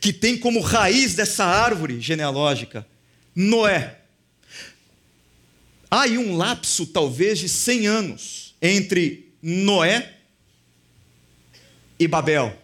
que 0.00 0.14
tem 0.14 0.38
como 0.38 0.60
raiz 0.60 1.14
dessa 1.14 1.44
árvore 1.44 2.00
genealógica 2.00 2.86
Noé. 3.40 4.00
Há 5.88 6.02
aí 6.02 6.18
um 6.18 6.36
lapso, 6.36 6.84
talvez, 6.88 7.38
de 7.38 7.48
100 7.48 7.86
anos 7.86 8.56
entre 8.60 9.32
Noé 9.40 10.12
e 12.00 12.08
Babel. 12.08 12.60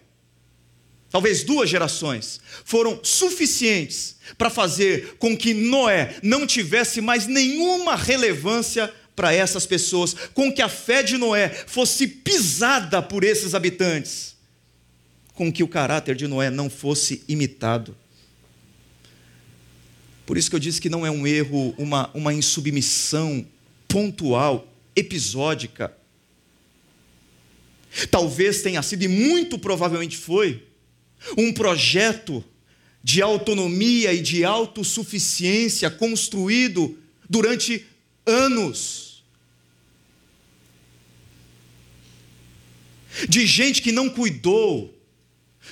Talvez 1.12 1.44
duas 1.44 1.70
gerações 1.70 2.40
foram 2.64 2.98
suficientes 3.04 4.16
para 4.36 4.50
fazer 4.50 5.14
com 5.16 5.36
que 5.36 5.54
Noé 5.54 6.16
não 6.24 6.44
tivesse 6.44 7.00
mais 7.00 7.28
nenhuma 7.28 7.94
relevância 7.94 8.92
para 9.14 9.32
essas 9.32 9.64
pessoas, 9.64 10.12
com 10.34 10.52
que 10.52 10.60
a 10.60 10.68
fé 10.68 11.04
de 11.04 11.16
Noé 11.16 11.50
fosse 11.50 12.08
pisada 12.08 13.00
por 13.00 13.22
esses 13.22 13.54
habitantes, 13.54 14.34
com 15.34 15.52
que 15.52 15.62
o 15.62 15.68
caráter 15.68 16.16
de 16.16 16.26
Noé 16.26 16.50
não 16.50 16.68
fosse 16.68 17.22
imitado. 17.28 17.96
Por 20.26 20.38
isso 20.38 20.48
que 20.48 20.56
eu 20.56 20.60
disse 20.60 20.80
que 20.80 20.88
não 20.88 21.04
é 21.04 21.10
um 21.10 21.26
erro, 21.26 21.74
uma, 21.76 22.10
uma 22.14 22.32
insubmissão 22.32 23.46
pontual, 23.86 24.66
episódica. 24.96 25.94
Talvez 28.10 28.62
tenha 28.62 28.82
sido, 28.82 29.02
e 29.02 29.08
muito 29.08 29.58
provavelmente 29.58 30.16
foi, 30.16 30.66
um 31.36 31.52
projeto 31.52 32.44
de 33.02 33.20
autonomia 33.20 34.12
e 34.12 34.20
de 34.20 34.44
autossuficiência 34.44 35.90
construído 35.90 36.98
durante 37.28 37.86
anos. 38.24 39.22
De 43.28 43.46
gente 43.46 43.82
que 43.82 43.92
não 43.92 44.08
cuidou 44.08 44.92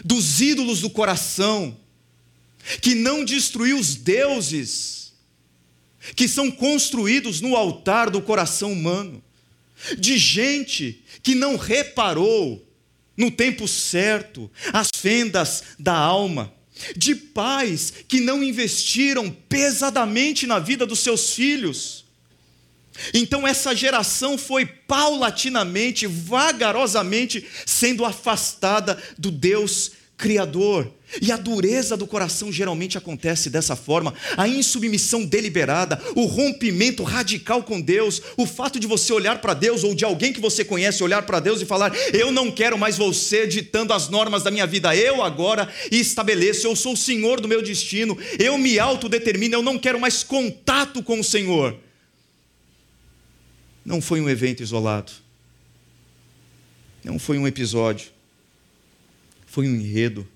dos 0.05 0.41
ídolos 0.41 0.83
do 0.83 0.91
coração, 0.91 1.77
que 2.81 2.95
não 2.95 3.25
destruiu 3.25 3.79
os 3.79 3.95
deuses 3.95 5.13
que 6.17 6.27
são 6.27 6.51
construídos 6.51 7.41
no 7.41 7.55
altar 7.57 8.11
do 8.11 8.21
coração 8.21 8.73
humano, 8.73 9.23
de 9.99 10.19
gente 10.19 11.03
que 11.23 11.35
não 11.35 11.57
reparou 11.57 12.67
no 13.17 13.31
tempo 13.31 13.69
certo 13.69 14.51
as 14.73 14.89
fendas 14.95 15.63
da 15.79 15.95
alma, 15.95 16.53
de 16.97 17.15
pais 17.15 17.93
que 18.09 18.21
não 18.21 18.43
investiram 18.43 19.31
pesadamente 19.31 20.47
na 20.47 20.59
vida 20.59 20.85
dos 20.87 21.01
seus 21.01 21.35
filhos. 21.35 22.05
Então, 23.15 23.47
essa 23.47 23.75
geração 23.75 24.37
foi 24.37 24.67
paulatinamente, 24.67 26.07
vagarosamente 26.07 27.47
sendo 27.65 28.05
afastada 28.05 29.03
do 29.19 29.31
Deus 29.31 29.93
Criador. 30.17 30.93
E 31.21 31.31
a 31.31 31.37
dureza 31.37 31.97
do 31.97 32.07
coração 32.07 32.51
geralmente 32.51 32.97
acontece 32.97 33.51
dessa 33.51 33.77
forma, 33.77 34.15
a 34.37 34.49
insubmissão 34.49 35.25
deliberada, 35.25 36.01
o 36.17 36.25
rompimento 36.25 37.03
radical 37.03 37.63
com 37.63 37.81
Deus, 37.81 38.23
o 38.37 38.47
fato 38.47 38.81
de 38.81 38.87
você 38.87 39.13
olhar 39.13 39.41
para 39.41 39.53
Deus 39.53 39.85
ou 39.85 39.95
de 39.95 40.05
alguém 40.05 40.33
que 40.33 40.41
você 40.41 40.65
conhece 40.65 41.03
olhar 41.03 41.23
para 41.23 41.41
Deus 41.41 41.61
e 41.61 41.67
falar: 41.67 41.93
"Eu 42.13 42.33
não 42.33 42.51
quero 42.51 42.79
mais 42.79 42.97
você 42.97 43.47
ditando 43.47 43.93
as 43.93 44.09
normas 44.09 44.43
da 44.43 44.51
minha 44.51 44.67
vida, 44.67 44.97
eu 44.97 45.23
agora 45.23 45.69
estabeleço, 45.91 46.67
eu 46.67 46.75
sou 46.75 46.95
o 46.95 46.97
senhor 46.97 47.41
do 47.41 47.49
meu 47.49 47.63
destino, 47.63 48.17
eu 48.39 48.57
me 48.57 48.79
autodetermino, 48.79 49.57
eu 49.57 49.63
não 49.63 49.79
quero 49.79 50.01
mais 50.01 50.23
contato 50.23 51.03
com 51.03 51.21
o 51.21 51.25
Senhor". 51.25 51.77
Não 53.85 54.01
foi 54.01 54.21
um 54.21 54.31
evento 54.31 54.63
isolado. 54.63 55.13
Não 57.03 57.19
foi 57.19 57.37
um 57.37 57.49
episódio. 57.49 58.11
Foi 59.45 59.67
um 59.67 59.75
enredo 59.75 60.27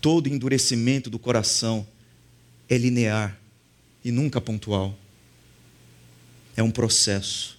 todo 0.00 0.28
endurecimento 0.28 1.10
do 1.10 1.18
coração 1.18 1.86
é 2.68 2.76
linear 2.78 3.38
e 4.04 4.10
nunca 4.10 4.40
pontual. 4.40 4.98
É 6.56 6.62
um 6.62 6.70
processo. 6.70 7.58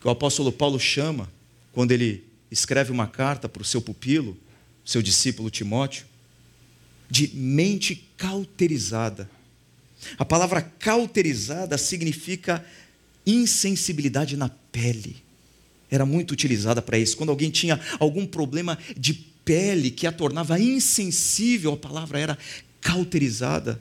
Que 0.00 0.06
o 0.06 0.10
apóstolo 0.10 0.52
Paulo 0.52 0.78
chama, 0.78 1.30
quando 1.72 1.92
ele 1.92 2.24
escreve 2.50 2.92
uma 2.92 3.06
carta 3.06 3.48
para 3.48 3.62
o 3.62 3.64
seu 3.64 3.80
pupilo, 3.80 4.36
seu 4.84 5.02
discípulo 5.02 5.50
Timóteo, 5.50 6.06
de 7.10 7.28
mente 7.34 8.08
cauterizada. 8.16 9.30
A 10.18 10.24
palavra 10.24 10.60
cauterizada 10.60 11.78
significa 11.78 12.64
insensibilidade 13.26 14.36
na 14.36 14.48
pele. 14.48 15.16
Era 15.90 16.04
muito 16.04 16.32
utilizada 16.32 16.82
para 16.82 16.98
isso. 16.98 17.16
Quando 17.16 17.30
alguém 17.30 17.50
tinha 17.50 17.80
algum 17.98 18.26
problema 18.26 18.78
de 18.96 19.33
pele 19.44 19.90
que 19.90 20.06
a 20.06 20.12
tornava 20.12 20.58
insensível, 20.58 21.74
a 21.74 21.76
palavra 21.76 22.18
era 22.18 22.38
cauterizada. 22.80 23.80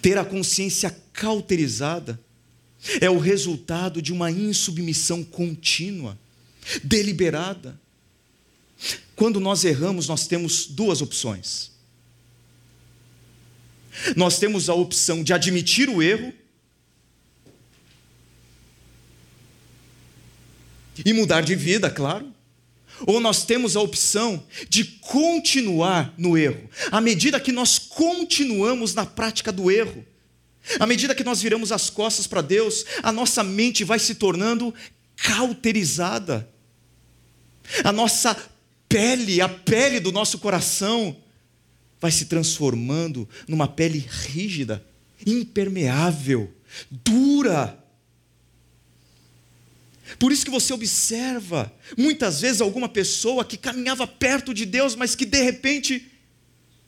Ter 0.00 0.18
a 0.18 0.24
consciência 0.24 0.94
cauterizada 1.12 2.18
é 3.00 3.08
o 3.08 3.18
resultado 3.18 4.02
de 4.02 4.12
uma 4.12 4.30
insubmissão 4.30 5.22
contínua, 5.22 6.18
deliberada. 6.82 7.80
Quando 9.14 9.38
nós 9.38 9.64
erramos, 9.64 10.08
nós 10.08 10.26
temos 10.26 10.66
duas 10.66 11.00
opções. 11.00 11.72
Nós 14.16 14.38
temos 14.38 14.68
a 14.68 14.74
opção 14.74 15.22
de 15.22 15.32
admitir 15.32 15.88
o 15.88 16.02
erro 16.02 16.32
e 21.04 21.12
mudar 21.12 21.42
de 21.42 21.54
vida, 21.54 21.88
claro 21.90 22.33
ou 23.06 23.20
nós 23.20 23.44
temos 23.44 23.76
a 23.76 23.80
opção 23.80 24.42
de 24.68 24.84
continuar 24.84 26.14
no 26.16 26.36
erro. 26.36 26.68
À 26.90 27.00
medida 27.00 27.40
que 27.40 27.52
nós 27.52 27.78
continuamos 27.78 28.94
na 28.94 29.04
prática 29.04 29.52
do 29.52 29.70
erro, 29.70 30.04
à 30.78 30.86
medida 30.86 31.14
que 31.14 31.24
nós 31.24 31.42
viramos 31.42 31.70
as 31.70 31.90
costas 31.90 32.26
para 32.26 32.40
Deus, 32.40 32.84
a 33.02 33.12
nossa 33.12 33.42
mente 33.42 33.84
vai 33.84 33.98
se 33.98 34.14
tornando 34.14 34.74
cauterizada. 35.16 36.48
A 37.82 37.92
nossa 37.92 38.36
pele, 38.88 39.40
a 39.40 39.48
pele 39.48 40.00
do 40.00 40.12
nosso 40.12 40.38
coração, 40.38 41.16
vai 42.00 42.10
se 42.10 42.26
transformando 42.26 43.28
numa 43.46 43.68
pele 43.68 43.98
rígida, 43.98 44.84
impermeável, 45.26 46.52
dura 46.90 47.83
por 50.18 50.32
isso 50.32 50.44
que 50.44 50.50
você 50.50 50.72
observa, 50.72 51.72
muitas 51.96 52.40
vezes, 52.40 52.60
alguma 52.60 52.88
pessoa 52.88 53.44
que 53.44 53.56
caminhava 53.56 54.06
perto 54.06 54.54
de 54.54 54.64
Deus, 54.64 54.94
mas 54.94 55.14
que 55.14 55.24
de 55.24 55.42
repente 55.42 56.10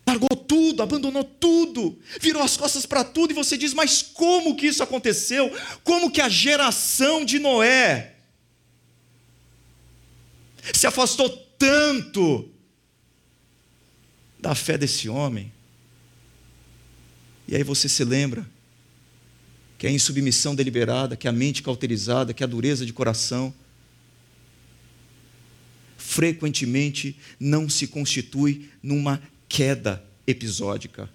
largou 0.07 0.37
tudo, 0.37 0.83
abandonou 0.83 1.25
tudo, 1.25 1.99
virou 2.21 2.43
as 2.43 2.57
costas 2.57 2.87
para 2.87 3.03
tudo, 3.03 3.33
e 3.33 3.35
você 3.35 3.57
diz: 3.57 3.75
Mas 3.75 4.03
como 4.03 4.57
que 4.57 4.67
isso 4.67 4.83
aconteceu? 4.83 5.51
Como 5.83 6.11
que 6.11 6.21
a 6.21 6.29
geração 6.29 7.25
de 7.25 7.39
Noé 7.39 8.15
se 10.73 10.87
afastou 10.87 11.29
tanto 11.59 12.49
da 14.39 14.55
fé 14.55 14.79
desse 14.79 15.09
homem? 15.09 15.53
E 17.49 17.57
aí 17.57 17.63
você 17.63 17.89
se 17.89 18.05
lembra 18.05 18.56
que 19.79 19.87
é 19.87 19.91
a 19.91 19.93
insubmissão 19.93 20.55
deliberada, 20.55 21.17
que 21.17 21.27
é 21.27 21.31
a 21.31 21.33
mente 21.33 21.63
cauterizada, 21.63 22.33
que 22.33 22.43
é 22.43 22.47
a 22.47 22.49
dureza 22.49 22.87
de 22.87 22.93
coração, 22.93 23.55
frequentemente 25.97 27.17
não 27.39 27.69
se 27.69 27.87
constitui 27.87 28.71
numa 28.83 29.21
queda 29.49 30.03
episódica, 30.27 31.11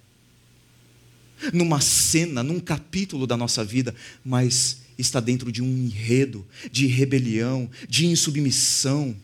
numa 1.53 1.81
cena, 1.81 2.43
num 2.43 2.59
capítulo 2.59 3.25
da 3.25 3.35
nossa 3.35 3.63
vida, 3.63 3.95
mas 4.23 4.81
está 4.97 5.19
dentro 5.19 5.51
de 5.51 5.61
um 5.61 5.67
enredo 5.67 6.45
de 6.71 6.85
rebelião, 6.85 7.69
de 7.89 8.05
insubmissão, 8.05 9.15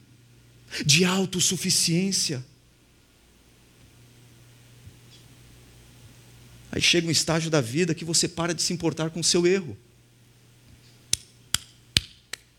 de 0.85 1.05
autossuficiência. 1.05 2.43
Aí 6.77 6.81
chega 6.81 7.07
um 7.07 7.11
estágio 7.11 7.49
da 7.49 7.59
vida 7.59 7.95
que 7.95 8.05
você 8.05 8.27
para 8.27 8.53
de 8.53 8.61
se 8.61 8.71
importar 8.71 9.09
com 9.09 9.19
o 9.19 9.23
seu 9.23 9.47
erro. 9.47 9.75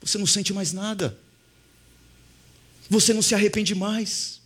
Você 0.00 0.18
não 0.18 0.26
sente 0.26 0.52
mais 0.52 0.72
nada. 0.72 1.16
Você 2.90 3.14
não 3.14 3.22
se 3.22 3.32
arrepende 3.32 3.76
mais. 3.76 4.40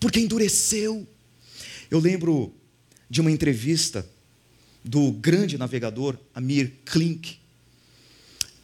Porque 0.00 0.18
endureceu. 0.18 1.06
Eu 1.90 2.00
lembro 2.00 2.50
de 3.10 3.20
uma 3.20 3.30
entrevista 3.30 4.08
do 4.82 5.12
grande 5.12 5.58
navegador 5.58 6.16
Amir 6.34 6.72
Klink. 6.86 7.38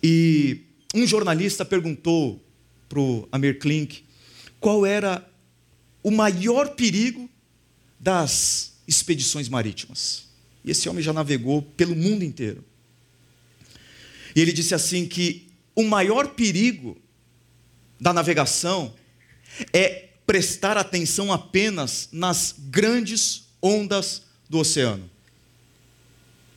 E 0.03 0.63
um 0.95 1.07
jornalista 1.07 1.67
perguntou 1.67 2.43
para 2.89 2.99
o 2.99 3.29
Amir 3.31 3.59
Klink 3.59 4.07
qual 4.59 4.87
era 4.87 5.23
o 6.03 6.11
maior 6.11 6.75
perigo 6.75 7.29
das 8.01 8.74
expedições 8.87 9.49
marítimas. 9.49 10.25
E 10.65 10.71
esse 10.71 10.89
homem 10.89 11.03
já 11.03 11.13
navegou 11.13 11.63
pelo 11.63 11.95
mundo 11.95 12.25
inteiro. 12.25 12.65
E 14.35 14.41
ele 14.41 14.53
disse 14.53 14.75
assim 14.75 15.07
que 15.07 15.47
o 15.75 15.83
maior 15.85 16.29
perigo 16.29 16.97
da 18.01 18.13
navegação 18.13 18.95
é 19.73 20.09
prestar 20.27 20.77
atenção 20.77 21.33
apenas 21.33 22.09
nas 22.11 22.55
grandes 22.59 23.45
ondas 23.63 24.23
do 24.49 24.59
oceano. 24.59 25.09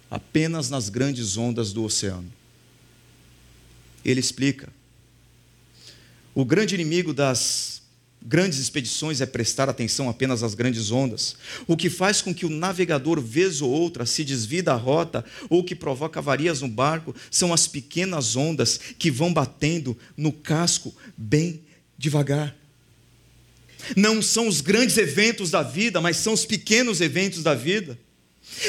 Apenas 0.09 0.69
nas 0.69 0.89
grandes 0.89 1.37
ondas 1.37 1.73
do 1.73 1.83
oceano. 1.83 2.31
Ele 4.03 4.19
explica. 4.19 4.71
O 6.33 6.45
grande 6.45 6.75
inimigo 6.75 7.13
das 7.13 7.76
grandes 8.21 8.60
expedições 8.60 9.21
é 9.21 9.25
prestar 9.25 9.69
atenção 9.69 10.10
apenas 10.10 10.43
às 10.43 10.53
grandes 10.53 10.91
ondas, 10.91 11.36
o 11.65 11.77
que 11.77 11.89
faz 11.89 12.21
com 12.21 12.34
que 12.34 12.45
o 12.45 12.49
navegador, 12.49 13.21
vez 13.21 13.62
ou 13.62 13.69
outra, 13.69 14.06
se 14.06 14.23
desvie 14.23 14.62
da 14.62 14.75
rota 14.75 15.23
ou 15.49 15.63
que 15.63 15.75
provoca 15.75 16.19
avarias 16.19 16.62
no 16.62 16.67
barco, 16.67 17.15
são 17.32 17.53
as 17.53 17.67
pequenas 17.67 18.36
ondas 18.36 18.80
que 18.97 19.12
vão 19.12 19.34
batendo 19.34 19.97
no 20.15 20.32
casco 20.32 20.93
bem 21.15 21.62
devagar. 21.97 22.56
Não 23.95 24.21
são 24.21 24.47
os 24.47 24.60
grandes 24.60 24.97
eventos 24.97 25.51
da 25.51 25.63
vida, 25.63 26.01
mas 26.01 26.17
são 26.17 26.34
os 26.34 26.45
pequenos 26.45 26.99
eventos 26.99 27.43
da 27.43 27.53
vida. 27.53 27.97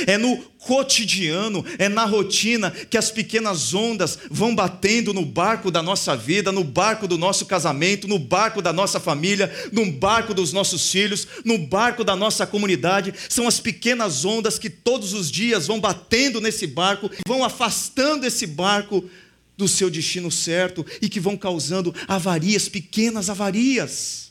É 0.06 0.18
no 0.18 0.36
cotidiano, 0.58 1.64
é 1.78 1.88
na 1.88 2.04
rotina 2.04 2.70
que 2.70 2.98
as 2.98 3.10
pequenas 3.10 3.72
ondas 3.72 4.18
vão 4.30 4.54
batendo 4.54 5.14
no 5.14 5.24
barco 5.24 5.70
da 5.70 5.82
nossa 5.82 6.14
vida, 6.16 6.52
no 6.52 6.62
barco 6.62 7.08
do 7.08 7.16
nosso 7.16 7.46
casamento, 7.46 8.06
no 8.06 8.18
barco 8.18 8.60
da 8.60 8.72
nossa 8.72 9.00
família, 9.00 9.50
no 9.72 9.90
barco 9.90 10.34
dos 10.34 10.52
nossos 10.52 10.90
filhos, 10.90 11.26
no 11.44 11.56
barco 11.56 12.04
da 12.04 12.14
nossa 12.14 12.46
comunidade. 12.46 13.14
São 13.28 13.48
as 13.48 13.60
pequenas 13.60 14.24
ondas 14.24 14.58
que 14.58 14.68
todos 14.68 15.14
os 15.14 15.30
dias 15.30 15.66
vão 15.66 15.80
batendo 15.80 16.40
nesse 16.40 16.66
barco, 16.66 17.10
vão 17.26 17.42
afastando 17.42 18.26
esse 18.26 18.46
barco 18.46 19.08
do 19.56 19.66
seu 19.66 19.88
destino 19.88 20.30
certo 20.30 20.84
e 21.00 21.08
que 21.08 21.18
vão 21.18 21.36
causando 21.36 21.94
avarias, 22.06 22.68
pequenas 22.68 23.30
avarias 23.30 24.30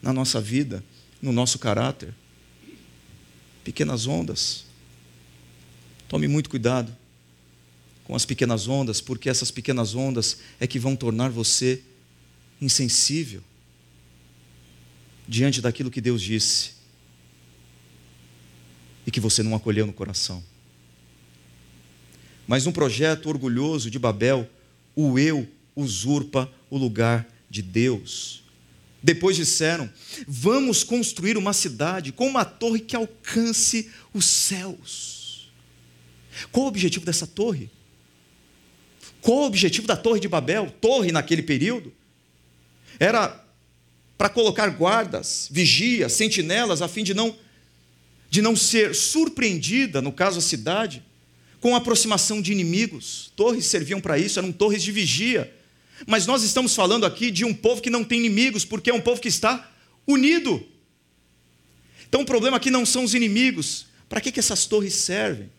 na 0.00 0.12
nossa 0.12 0.40
vida, 0.40 0.82
no 1.20 1.32
nosso 1.32 1.58
caráter 1.58 2.14
pequenas 3.64 4.06
ondas. 4.06 4.64
Tome 6.08 6.28
muito 6.28 6.50
cuidado 6.50 6.94
com 8.04 8.14
as 8.14 8.26
pequenas 8.26 8.68
ondas, 8.68 9.00
porque 9.00 9.30
essas 9.30 9.50
pequenas 9.50 9.94
ondas 9.94 10.38
é 10.60 10.66
que 10.66 10.78
vão 10.78 10.94
tornar 10.94 11.30
você 11.30 11.82
insensível, 12.60 13.42
diante 15.26 15.60
daquilo 15.60 15.90
que 15.90 16.00
Deus 16.00 16.20
disse 16.22 16.72
e 19.06 19.10
que 19.10 19.20
você 19.20 19.42
não 19.42 19.54
acolheu 19.54 19.86
no 19.86 19.92
coração. 19.92 20.44
Mas 22.46 22.66
um 22.66 22.72
projeto 22.72 23.26
orgulhoso 23.28 23.90
de 23.90 23.98
Babel, 23.98 24.48
o 24.94 25.18
eu 25.18 25.48
usurpa 25.74 26.50
o 26.70 26.76
lugar 26.76 27.26
de 27.48 27.62
Deus. 27.62 28.43
Depois 29.04 29.36
disseram: 29.36 29.90
Vamos 30.26 30.82
construir 30.82 31.36
uma 31.36 31.52
cidade 31.52 32.10
com 32.10 32.26
uma 32.26 32.42
torre 32.42 32.80
que 32.80 32.96
alcance 32.96 33.90
os 34.14 34.24
céus. 34.24 35.52
Qual 36.50 36.64
o 36.64 36.68
objetivo 36.68 37.04
dessa 37.04 37.26
torre? 37.26 37.70
Qual 39.20 39.40
o 39.40 39.46
objetivo 39.46 39.86
da 39.86 39.94
Torre 39.94 40.20
de 40.20 40.26
Babel? 40.26 40.74
Torre 40.80 41.12
naquele 41.12 41.42
período 41.42 41.92
era 42.98 43.44
para 44.16 44.30
colocar 44.30 44.68
guardas, 44.70 45.48
vigias, 45.50 46.14
sentinelas, 46.14 46.80
a 46.80 46.88
fim 46.88 47.04
de 47.04 47.12
não 47.12 47.36
de 48.30 48.40
não 48.40 48.56
ser 48.56 48.94
surpreendida, 48.94 50.00
no 50.00 50.10
caso 50.10 50.38
a 50.38 50.42
cidade, 50.42 51.04
com 51.60 51.74
a 51.74 51.78
aproximação 51.78 52.40
de 52.40 52.52
inimigos. 52.52 53.30
Torres 53.36 53.66
serviam 53.66 54.00
para 54.00 54.18
isso, 54.18 54.38
eram 54.38 54.50
torres 54.50 54.82
de 54.82 54.90
vigia. 54.90 55.54
Mas 56.06 56.26
nós 56.26 56.42
estamos 56.42 56.74
falando 56.74 57.06
aqui 57.06 57.30
de 57.30 57.44
um 57.44 57.54
povo 57.54 57.80
que 57.80 57.90
não 57.90 58.04
tem 58.04 58.18
inimigos, 58.18 58.64
porque 58.64 58.90
é 58.90 58.94
um 58.94 59.00
povo 59.00 59.20
que 59.20 59.28
está 59.28 59.70
unido. 60.06 60.64
Então 62.08 62.22
o 62.22 62.26
problema 62.26 62.56
aqui 62.56 62.70
não 62.70 62.84
são 62.84 63.04
os 63.04 63.14
inimigos. 63.14 63.86
Para 64.08 64.20
que, 64.20 64.30
que 64.30 64.40
essas 64.40 64.66
torres 64.66 64.94
servem? 64.94 65.50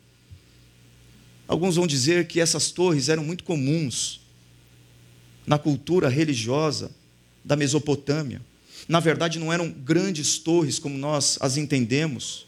Alguns 1.48 1.76
vão 1.76 1.86
dizer 1.86 2.28
que 2.28 2.39
essas 2.39 2.71
torres 2.71 3.10
eram 3.10 3.24
muito 3.24 3.43
comuns 3.43 4.21
na 5.45 5.60
cultura 5.60 6.10
religiosa 6.10 6.91
da 7.43 7.56
Mesopotâmia. 7.56 8.41
Na 8.88 9.00
verdade, 9.00 9.39
não 9.39 9.54
eram 9.54 9.69
grandes 9.69 10.38
torres 10.38 10.80
como 10.80 10.98
nós 10.98 11.38
as 11.39 11.58
entendemos, 11.58 12.44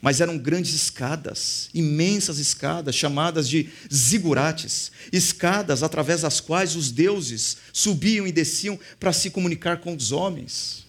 mas 0.00 0.20
eram 0.20 0.38
grandes 0.38 0.74
escadas, 0.74 1.68
imensas 1.74 2.38
escadas, 2.38 2.94
chamadas 2.94 3.48
de 3.48 3.68
zigurates, 3.92 4.92
escadas 5.12 5.82
através 5.82 6.22
das 6.22 6.40
quais 6.40 6.76
os 6.76 6.90
deuses 6.90 7.56
subiam 7.72 8.26
e 8.26 8.32
desciam 8.32 8.78
para 9.00 9.12
se 9.12 9.30
comunicar 9.30 9.78
com 9.78 9.94
os 9.94 10.12
homens. 10.12 10.86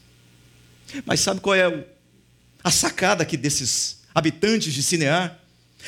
Mas 1.06 1.22
sabe 1.22 1.41
qual 1.41 1.56
é 1.56 1.86
a 2.63 2.72
sacada 2.72 3.24
aqui 3.24 3.36
desses 3.36 3.98
habitantes 4.13 4.74
de 4.74 4.84
Sinear? 4.84 5.38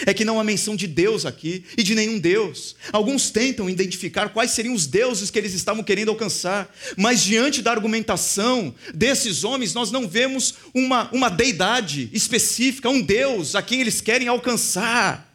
É 0.06 0.14
que 0.14 0.26
não 0.26 0.40
há 0.40 0.44
menção 0.44 0.76
de 0.76 0.88
Deus 0.88 1.26
aqui 1.26 1.66
e 1.78 1.84
de 1.84 1.94
nenhum 1.94 2.18
Deus. 2.18 2.76
Alguns 2.92 3.30
tentam 3.30 3.70
identificar 3.70 4.30
quais 4.30 4.52
seriam 4.52 4.74
os 4.74 4.88
deuses 4.88 5.30
que 5.30 5.38
eles 5.38 5.54
estavam 5.54 5.84
querendo 5.84 6.10
alcançar, 6.10 6.74
mas 6.98 7.22
diante 7.22 7.62
da 7.62 7.72
argumentação 7.72 8.74
desses 8.94 9.44
homens, 9.44 9.74
nós 9.74 9.92
não 9.92 10.08
vemos 10.08 10.56
uma, 10.74 11.12
uma 11.12 11.30
deidade 11.30 12.10
específica, 12.14 12.90
um 12.90 13.02
Deus 13.02 13.54
a 13.54 13.62
quem 13.62 13.82
eles 13.82 14.00
querem 14.02 14.28
alcançar. 14.28 15.30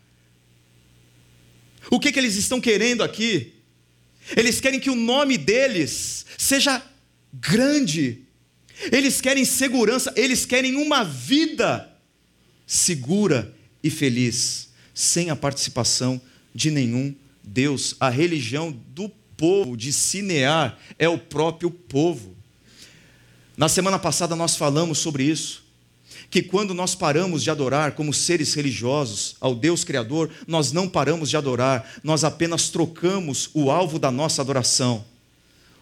O 1.91 2.01
que, 2.01 2.11
que 2.11 2.19
eles 2.19 2.37
estão 2.37 2.61
querendo 2.61 3.03
aqui? 3.05 3.53
Eles 4.37 4.61
querem 4.61 4.81
que 4.81 4.91
o 4.91 4.97
nome 4.97 5.39
deles 5.39 6.27
seja 6.37 6.83
grande, 7.33 8.23
eles 8.91 9.21
querem 9.21 9.45
segurança, 9.45 10.13
eles 10.17 10.45
querem 10.45 10.77
uma 10.77 11.05
vida 11.05 11.93
segura 12.67 13.56
e 13.87 13.91
feliz, 13.91 14.69
sem 14.95 15.31
a 15.31 15.37
participação 15.37 16.21
de 16.55 16.71
nenhum 16.71 17.15
Deus. 17.43 17.95
A 18.01 18.09
religião 18.09 18.77
do 18.95 19.09
povo 19.37 19.77
de 19.77 19.93
Sinear 19.93 20.79
é 20.99 21.09
o 21.09 21.19
próprio 21.19 21.71
povo. 21.71 22.35
Na 23.57 23.69
semana 23.69 23.99
passada 23.99 24.35
nós 24.35 24.57
falamos 24.57 24.99
sobre 24.99 25.25
isso, 25.25 25.65
que 26.31 26.43
quando 26.43 26.75
nós 26.75 26.95
paramos 26.95 27.43
de 27.43 27.51
adorar 27.51 27.93
como 27.93 28.13
seres 28.13 28.55
religiosos 28.55 29.37
ao 29.41 29.55
Deus 29.55 29.85
Criador, 29.85 30.31
nós 30.47 30.73
não 30.73 30.89
paramos 30.89 31.31
de 31.31 31.37
adorar, 31.37 32.01
nós 32.03 32.25
apenas 32.25 32.69
trocamos 32.69 33.49
o 33.55 33.71
alvo 33.71 33.99
da 33.99 34.11
nossa 34.11 34.43
adoração. 34.43 35.05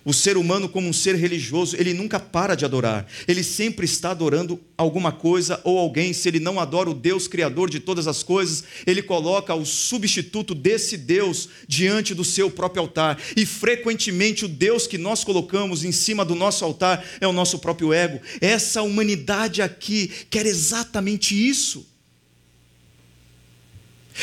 O 0.05 0.13
ser 0.13 0.37
humano, 0.37 0.69
como 0.69 0.87
um 0.87 0.93
ser 0.93 1.17
religioso, 1.17 1.77
ele 1.77 1.95
nunca 1.95 2.21
para 2.21 2.55
de 2.55 2.67
adorar. 2.67 3.07
Ele 3.27 3.43
sempre 3.43 3.87
está 3.87 4.11
adorando 4.11 4.61
alguma 4.77 5.11
coisa 5.11 5.59
ou 5.65 5.79
alguém. 5.79 6.13
Se 6.13 6.29
ele 6.29 6.39
não 6.39 6.61
adora 6.61 6.91
o 6.91 6.95
Deus 6.95 7.27
Criador 7.27 7.71
de 7.71 7.81
todas 7.81 8.07
as 8.07 8.23
coisas, 8.23 8.65
ele 8.87 9.03
coloca 9.03 9.55
o 9.55 9.65
substituto 9.65 10.55
desse 10.55 10.99
Deus 10.99 11.49
diante 11.67 12.15
do 12.15 12.23
seu 12.23 12.51
próprio 12.51 12.83
altar. 12.83 13.19
E 13.35 13.47
frequentemente 13.47 14.45
o 14.45 14.49
Deus 14.49 14.87
que 14.87 14.99
nós 14.99 15.25
colocamos 15.25 15.85
em 15.85 15.93
cima 15.93 16.23
do 16.23 16.35
nosso 16.35 16.67
altar 16.67 17.03
é 17.19 17.27
o 17.27 17.33
nosso 17.33 17.59
próprio 17.59 17.91
ego. 17.91 18.21
Essa 18.43 18.83
humanidade 18.83 19.63
aqui 19.63 20.11
quer 20.29 20.45
exatamente 20.45 21.35
isso. 21.35 21.87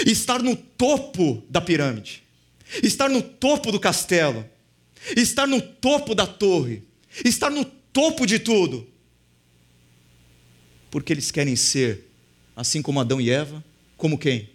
Estar 0.06 0.44
no 0.44 0.56
topo 0.56 1.44
da 1.50 1.60
pirâmide, 1.60 2.24
estar 2.84 3.10
no 3.10 3.22
topo 3.22 3.72
do 3.72 3.80
castelo 3.80 4.46
estar 5.16 5.48
no 5.48 5.62
topo 5.62 6.14
da 6.14 6.28
torre, 6.28 6.84
estar 7.24 7.50
no 7.50 7.66
topo 7.66 8.26
de 8.26 8.40
tudo. 8.40 8.88
Porque 10.90 11.14
eles 11.14 11.32
querem 11.32 11.56
ser, 11.56 12.10
assim 12.56 12.82
como 12.82 13.00
Adão 13.00 13.22
e 13.22 13.30
Eva, 13.30 13.64
como 13.98 14.18
quem? 14.18 14.50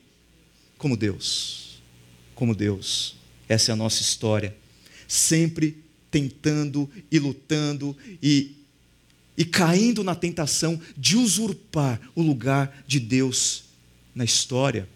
Como 0.76 0.96
Deus. 0.96 1.80
Como 2.34 2.54
Deus. 2.54 3.16
Essa 3.48 3.70
é 3.70 3.74
a 3.74 3.76
nossa 3.76 4.02
história. 4.02 4.56
Sempre 5.08 5.82
tentando 6.10 6.90
e 7.10 7.18
lutando 7.18 7.96
e, 8.22 8.56
e 9.36 9.44
caindo 9.44 10.02
na 10.02 10.14
tentação 10.14 10.80
de 10.96 11.16
usurpar 11.16 12.00
o 12.14 12.22
lugar 12.22 12.84
de 12.86 13.00
Deus 13.00 13.64
na 14.14 14.24
história. 14.24 14.88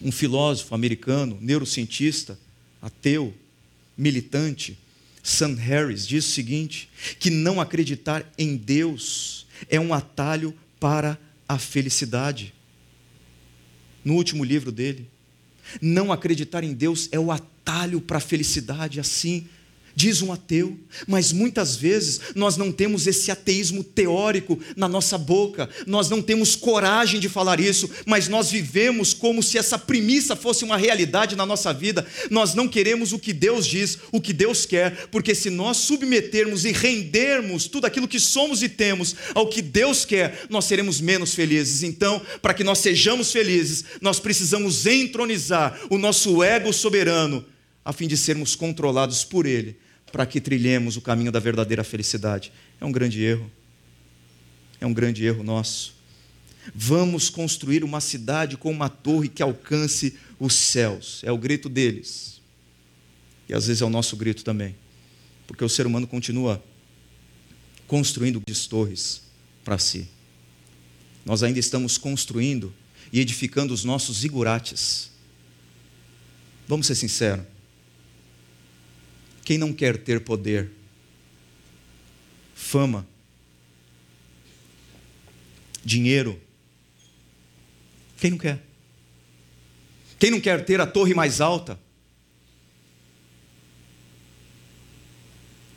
Um 0.00 0.12
filósofo 0.12 0.74
americano, 0.74 1.38
neurocientista, 1.40 2.38
ateu, 2.80 3.34
militante, 3.96 4.78
Sam 5.22 5.54
Harris, 5.54 6.06
diz 6.06 6.24
o 6.26 6.30
seguinte: 6.30 6.88
que 7.18 7.30
não 7.30 7.60
acreditar 7.60 8.30
em 8.38 8.56
Deus 8.56 9.46
é 9.68 9.80
um 9.80 9.92
atalho 9.92 10.54
para 10.78 11.18
a 11.48 11.58
felicidade. 11.58 12.54
No 14.04 14.14
último 14.14 14.44
livro 14.44 14.70
dele, 14.70 15.08
não 15.80 16.12
acreditar 16.12 16.62
em 16.62 16.72
Deus 16.72 17.08
é 17.10 17.18
o 17.18 17.32
atalho 17.32 18.00
para 18.00 18.18
a 18.18 18.20
felicidade, 18.20 19.00
assim 19.00 19.48
diz 19.96 20.20
um 20.20 20.30
ateu, 20.30 20.78
mas 21.08 21.32
muitas 21.32 21.74
vezes 21.74 22.20
nós 22.34 22.58
não 22.58 22.70
temos 22.70 23.06
esse 23.06 23.30
ateísmo 23.30 23.82
teórico 23.82 24.60
na 24.76 24.86
nossa 24.86 25.16
boca, 25.16 25.70
nós 25.86 26.10
não 26.10 26.20
temos 26.20 26.54
coragem 26.54 27.18
de 27.18 27.30
falar 27.30 27.58
isso, 27.58 27.88
mas 28.04 28.28
nós 28.28 28.50
vivemos 28.50 29.14
como 29.14 29.42
se 29.42 29.56
essa 29.56 29.78
premissa 29.78 30.36
fosse 30.36 30.64
uma 30.64 30.76
realidade 30.76 31.34
na 31.34 31.46
nossa 31.46 31.72
vida. 31.72 32.06
Nós 32.30 32.52
não 32.52 32.68
queremos 32.68 33.14
o 33.14 33.18
que 33.18 33.32
Deus 33.32 33.66
diz, 33.66 33.96
o 34.12 34.20
que 34.20 34.34
Deus 34.34 34.66
quer, 34.66 35.06
porque 35.06 35.34
se 35.34 35.48
nós 35.48 35.78
submetermos 35.78 36.66
e 36.66 36.72
rendermos 36.72 37.66
tudo 37.66 37.86
aquilo 37.86 38.06
que 38.06 38.20
somos 38.20 38.62
e 38.62 38.68
temos 38.68 39.16
ao 39.34 39.48
que 39.48 39.62
Deus 39.62 40.04
quer, 40.04 40.44
nós 40.50 40.66
seremos 40.66 41.00
menos 41.00 41.34
felizes. 41.34 41.82
Então, 41.82 42.20
para 42.42 42.52
que 42.52 42.62
nós 42.62 42.80
sejamos 42.80 43.32
felizes, 43.32 43.82
nós 44.02 44.20
precisamos 44.20 44.84
entronizar 44.84 45.80
o 45.88 45.96
nosso 45.96 46.42
ego 46.42 46.70
soberano, 46.70 47.42
a 47.82 47.94
fim 47.94 48.06
de 48.06 48.16
sermos 48.18 48.54
controlados 48.54 49.24
por 49.24 49.46
Ele 49.46 49.85
para 50.12 50.26
que 50.26 50.40
trilhemos 50.40 50.96
o 50.96 51.00
caminho 51.00 51.32
da 51.32 51.38
verdadeira 51.38 51.84
felicidade. 51.84 52.52
É 52.80 52.84
um 52.84 52.92
grande 52.92 53.22
erro. 53.22 53.50
É 54.80 54.86
um 54.86 54.92
grande 54.92 55.24
erro 55.24 55.42
nosso. 55.42 55.94
Vamos 56.74 57.30
construir 57.30 57.84
uma 57.84 58.00
cidade 58.00 58.56
com 58.56 58.70
uma 58.70 58.88
torre 58.88 59.28
que 59.28 59.42
alcance 59.42 60.16
os 60.38 60.54
céus. 60.54 61.20
É 61.24 61.30
o 61.30 61.38
grito 61.38 61.68
deles. 61.68 62.40
E 63.48 63.54
às 63.54 63.66
vezes 63.66 63.82
é 63.82 63.84
o 63.84 63.90
nosso 63.90 64.16
grito 64.16 64.44
também. 64.44 64.74
Porque 65.46 65.64
o 65.64 65.68
ser 65.68 65.86
humano 65.86 66.06
continua 66.06 66.62
construindo 67.86 68.42
torres 68.68 69.22
para 69.64 69.78
si. 69.78 70.08
Nós 71.24 71.42
ainda 71.42 71.58
estamos 71.58 71.98
construindo 71.98 72.72
e 73.12 73.20
edificando 73.20 73.72
os 73.72 73.84
nossos 73.84 74.18
zigurates. 74.18 75.10
Vamos 76.66 76.86
ser 76.86 76.96
sinceros. 76.96 77.44
Quem 79.46 79.58
não 79.58 79.72
quer 79.72 79.96
ter 79.96 80.24
poder, 80.24 80.72
fama, 82.52 83.06
dinheiro? 85.84 86.42
Quem 88.18 88.32
não 88.32 88.38
quer? 88.38 88.60
Quem 90.18 90.32
não 90.32 90.40
quer 90.40 90.64
ter 90.64 90.80
a 90.80 90.86
torre 90.86 91.14
mais 91.14 91.40
alta? 91.40 91.78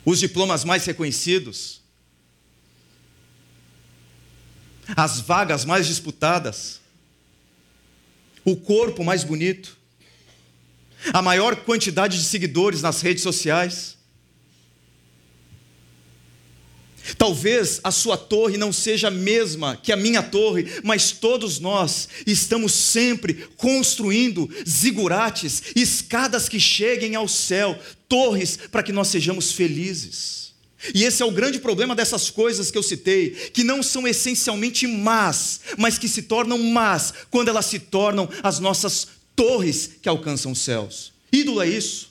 Os 0.04 0.18
diplomas 0.18 0.64
mais 0.64 0.84
reconhecidos? 0.84 1.80
As 4.96 5.20
vagas 5.20 5.64
mais 5.64 5.86
disputadas? 5.86 6.80
O 8.44 8.56
corpo 8.56 9.04
mais 9.04 9.22
bonito? 9.22 9.78
A 11.12 11.22
maior 11.22 11.56
quantidade 11.56 12.18
de 12.18 12.24
seguidores 12.24 12.82
nas 12.82 13.00
redes 13.00 13.22
sociais. 13.22 13.98
Talvez 17.16 17.80
a 17.82 17.90
sua 17.90 18.16
torre 18.16 18.56
não 18.56 18.72
seja 18.72 19.08
a 19.08 19.10
mesma 19.10 19.76
que 19.76 19.92
a 19.92 19.96
minha 19.96 20.22
torre, 20.22 20.66
mas 20.84 21.12
todos 21.12 21.58
nós 21.58 22.08
estamos 22.26 22.72
sempre 22.72 23.48
construindo 23.56 24.48
zigurates, 24.68 25.62
escadas 25.74 26.48
que 26.48 26.60
cheguem 26.60 27.14
ao 27.14 27.26
céu, 27.26 27.78
torres 28.08 28.58
para 28.70 28.82
que 28.82 28.92
nós 28.92 29.08
sejamos 29.08 29.52
felizes. 29.52 30.40
E 30.94 31.04
esse 31.04 31.22
é 31.22 31.26
o 31.26 31.30
grande 31.30 31.58
problema 31.58 31.94
dessas 31.94 32.30
coisas 32.30 32.70
que 32.70 32.78
eu 32.78 32.82
citei, 32.82 33.30
que 33.52 33.62
não 33.62 33.82
são 33.82 34.08
essencialmente 34.08 34.86
más, 34.86 35.60
mas 35.76 35.98
que 35.98 36.08
se 36.08 36.22
tornam 36.22 36.56
más 36.58 37.12
quando 37.30 37.48
elas 37.48 37.66
se 37.66 37.78
tornam 37.78 38.28
as 38.42 38.58
nossas 38.58 39.06
torres 39.40 39.92
que 40.02 40.08
alcançam 40.08 40.52
os 40.52 40.58
céus. 40.58 41.14
Ídolo 41.32 41.62
é 41.62 41.66
isso. 41.66 42.10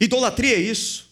Idolatria 0.00 0.54
é 0.54 0.60
isso. 0.60 1.10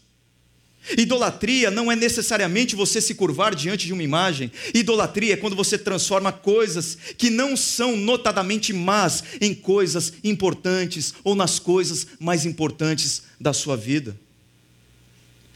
Idolatria 0.97 1.73
não 1.73 1.91
é 1.91 1.97
necessariamente 1.97 2.77
você 2.77 3.01
se 3.01 3.17
curvar 3.17 3.53
diante 3.53 3.87
de 3.87 3.93
uma 3.93 4.05
imagem. 4.05 4.53
Idolatria 4.73 5.35
é 5.35 5.37
quando 5.37 5.57
você 5.57 5.77
transforma 5.77 6.31
coisas 6.31 6.97
que 7.19 7.31
não 7.31 7.57
são 7.57 7.97
notadamente 7.97 8.73
más 8.73 9.25
em 9.41 9.53
coisas 9.53 10.13
importantes 10.23 11.15
ou 11.25 11.35
nas 11.35 11.59
coisas 11.59 12.07
mais 12.21 12.47
importantes 12.47 13.23
da 13.41 13.53
sua 13.53 13.77
vida. 13.77 14.17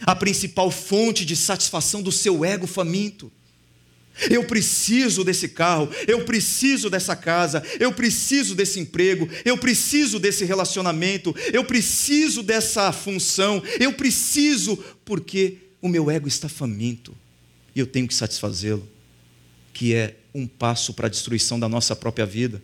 A 0.00 0.16
principal 0.16 0.72
fonte 0.72 1.24
de 1.24 1.36
satisfação 1.36 2.02
do 2.02 2.10
seu 2.10 2.44
ego 2.44 2.66
faminto. 2.66 3.30
Eu 4.30 4.44
preciso 4.44 5.24
desse 5.24 5.48
carro, 5.48 5.88
eu 6.06 6.24
preciso 6.24 6.88
dessa 6.88 7.16
casa, 7.16 7.62
eu 7.80 7.92
preciso 7.92 8.54
desse 8.54 8.78
emprego, 8.78 9.28
eu 9.44 9.58
preciso 9.58 10.18
desse 10.18 10.44
relacionamento, 10.44 11.34
eu 11.52 11.64
preciso 11.64 12.42
dessa 12.42 12.92
função, 12.92 13.62
eu 13.80 13.92
preciso 13.92 14.76
porque 15.04 15.58
o 15.82 15.88
meu 15.88 16.10
ego 16.10 16.28
está 16.28 16.48
faminto 16.48 17.14
e 17.74 17.80
eu 17.80 17.86
tenho 17.86 18.06
que 18.06 18.14
satisfazê-lo, 18.14 18.88
que 19.72 19.94
é 19.94 20.16
um 20.32 20.46
passo 20.46 20.94
para 20.94 21.06
a 21.06 21.10
destruição 21.10 21.58
da 21.58 21.68
nossa 21.68 21.96
própria 21.96 22.24
vida. 22.24 22.62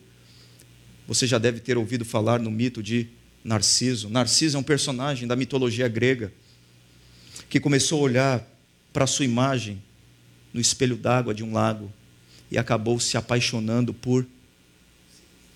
Você 1.08 1.26
já 1.26 1.38
deve 1.38 1.58
ter 1.58 1.76
ouvido 1.76 2.04
falar 2.04 2.38
no 2.38 2.50
mito 2.50 2.82
de 2.82 3.08
Narciso. 3.42 4.08
Narciso 4.08 4.56
é 4.56 4.60
um 4.60 4.62
personagem 4.62 5.26
da 5.26 5.34
mitologia 5.34 5.88
grega 5.88 6.32
que 7.48 7.58
começou 7.58 7.98
a 7.98 8.02
olhar 8.02 8.60
para 8.92 9.04
a 9.04 9.06
sua 9.08 9.24
imagem 9.24 9.82
no 10.52 10.60
espelho 10.60 10.96
d'água 10.96 11.34
de 11.34 11.42
um 11.42 11.52
lago 11.52 11.92
e 12.50 12.58
acabou 12.58 12.98
se 12.98 13.16
apaixonando 13.16 13.94
por 13.94 14.26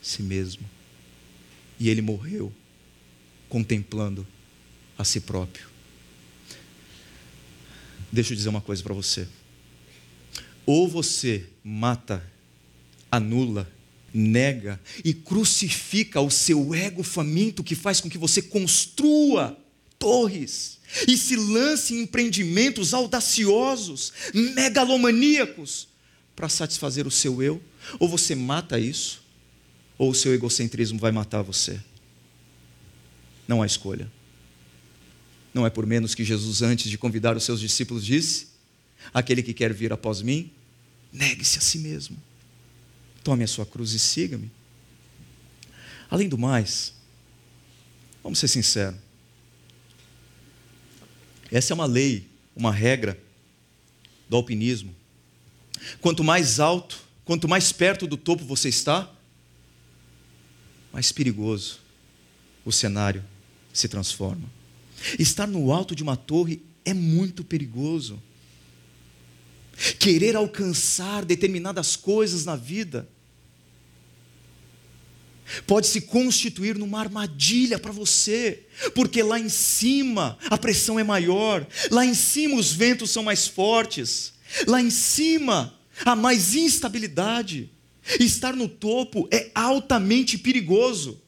si 0.01 0.23
mesmo. 0.23 0.69
E 1.79 1.89
ele 1.89 2.03
morreu 2.03 2.53
contemplando 3.49 4.27
a 4.97 5.05
si 5.05 5.21
próprio. 5.21 5.67
Deixa 8.13 8.33
eu 8.33 8.37
dizer 8.37 8.49
uma 8.49 8.61
coisa 8.61 8.83
para 8.83 8.95
você. 8.95 9.27
Ou 10.65 10.89
você 10.89 11.47
mata, 11.65 12.25
anula, 13.11 13.71
nega 14.13 14.81
e 15.05 15.13
crucifica 15.13 16.21
o 16.21 16.31
seu 16.31 16.73
ego 16.73 17.03
faminto 17.03 17.65
que 17.65 17.75
faz 17.75 18.01
com 18.01 18.09
que 18.09 18.17
você 18.17 18.41
construa 18.41 19.59
torres 20.05 20.79
e 21.09 21.17
se 21.17 21.35
lance 21.35 21.95
em 21.95 22.03
empreendimentos 22.03 22.93
audaciosos, 22.93 24.13
megalomaníacos, 24.35 25.89
para 26.37 26.47
satisfazer 26.47 27.07
o 27.07 27.11
seu 27.11 27.43
eu, 27.43 27.63
ou 27.99 28.07
você 28.07 28.35
mata 28.35 28.79
isso, 28.79 29.23
ou 29.97 30.11
o 30.11 30.15
seu 30.15 30.35
egocentrismo 30.35 30.99
vai 30.99 31.11
matar 31.11 31.41
você. 31.41 31.81
Não 33.49 33.63
há 33.63 33.67
escolha. 33.67 34.13
Não 35.55 35.65
é 35.65 35.71
por 35.71 35.87
menos 35.87 36.15
que 36.15 36.23
Jesus, 36.23 36.61
antes 36.61 36.91
de 36.91 36.99
convidar 36.99 37.35
os 37.35 37.45
seus 37.45 37.61
discípulos, 37.61 38.05
disse: 38.05 38.49
Aquele 39.13 39.43
que 39.43 39.55
quer 39.55 39.73
vir 39.73 39.91
após 39.91 40.21
mim, 40.21 40.51
negue-se 41.11 41.59
a 41.59 41.63
si 41.63 41.79
mesmo. 41.79 42.17
Tome 43.23 43.43
a 43.43 43.49
sua 43.49 43.65
cruz 43.65 43.93
e 43.93 43.99
siga-me. 43.99 44.51
Além 46.11 46.29
do 46.29 46.37
mais, 46.37 46.93
vamos 48.23 48.39
ser 48.39 48.49
sinceros, 48.49 49.04
essa 51.57 51.73
é 51.73 51.75
uma 51.75 51.87
lei, 51.87 52.27
uma 52.55 52.73
regra 52.73 53.19
do 54.29 54.37
alpinismo. 54.37 54.95
Quanto 56.01 56.25
mais 56.25 56.59
alto, 56.59 57.01
quanto 57.25 57.49
mais 57.49 57.71
perto 57.71 58.07
do 58.07 58.17
topo 58.17 58.45
você 58.45 58.69
está, 58.69 59.11
mais 60.93 61.13
perigoso 61.13 61.81
o 62.65 62.73
cenário 62.73 63.25
se 63.73 63.87
transforma. 63.89 64.51
Estar 65.19 65.47
no 65.47 65.73
alto 65.73 65.95
de 65.95 66.03
uma 66.03 66.17
torre 66.17 66.63
é 66.85 66.95
muito 66.95 67.45
perigoso. 67.45 68.21
Querer 69.99 70.35
alcançar 70.35 71.25
determinadas 71.25 71.95
coisas 71.95 72.45
na 72.45 72.57
vida 72.57 73.09
pode 75.67 75.87
se 75.87 76.03
constituir 76.03 76.79
numa 76.79 77.01
armadilha 77.01 77.79
para 77.79 77.93
você, 77.93 78.67
porque 78.95 79.23
lá 79.23 79.39
em 79.39 79.49
cima 79.49 80.39
a 80.49 80.59
pressão 80.59 80.99
é 80.99 81.05
maior, 81.05 81.67
lá 81.91 82.05
em 82.05 82.15
cima 82.15 82.57
os 82.57 82.73
ventos 82.73 83.11
são 83.11 83.23
mais 83.23 83.47
fortes, 83.47 84.33
lá 84.67 84.81
em 84.81 84.91
cima 84.91 85.79
há 86.05 86.17
mais 86.17 86.55
instabilidade. 86.55 87.71
Estar 88.21 88.55
no 88.55 88.69
topo 88.69 89.27
é 89.31 89.51
altamente 89.55 90.37
perigoso. 90.37 91.21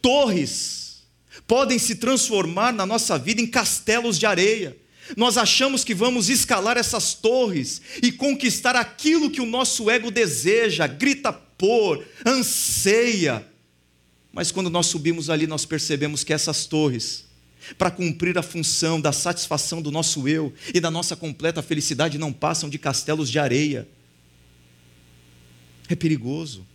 Torres 0.00 1.02
podem 1.46 1.78
se 1.78 1.96
transformar 1.96 2.72
na 2.72 2.86
nossa 2.86 3.18
vida 3.18 3.40
em 3.40 3.46
castelos 3.46 4.18
de 4.18 4.24
areia. 4.24 4.76
Nós 5.16 5.36
achamos 5.36 5.84
que 5.84 5.94
vamos 5.94 6.28
escalar 6.28 6.76
essas 6.76 7.14
torres 7.14 7.80
e 8.02 8.10
conquistar 8.10 8.74
aquilo 8.74 9.30
que 9.30 9.40
o 9.40 9.46
nosso 9.46 9.90
ego 9.90 10.10
deseja, 10.10 10.86
grita 10.86 11.32
por, 11.58 12.04
anseia. 12.24 13.46
Mas 14.32 14.50
quando 14.50 14.68
nós 14.68 14.86
subimos 14.86 15.30
ali, 15.30 15.46
nós 15.46 15.64
percebemos 15.64 16.22
que 16.22 16.32
essas 16.32 16.66
torres, 16.66 17.24
para 17.78 17.90
cumprir 17.90 18.36
a 18.36 18.42
função 18.42 19.00
da 19.00 19.12
satisfação 19.12 19.80
do 19.80 19.90
nosso 19.90 20.28
eu 20.28 20.52
e 20.74 20.80
da 20.80 20.90
nossa 20.90 21.16
completa 21.16 21.62
felicidade, 21.62 22.18
não 22.18 22.32
passam 22.32 22.68
de 22.68 22.78
castelos 22.78 23.30
de 23.30 23.38
areia. 23.38 23.88
É 25.88 25.94
perigoso. 25.94 26.66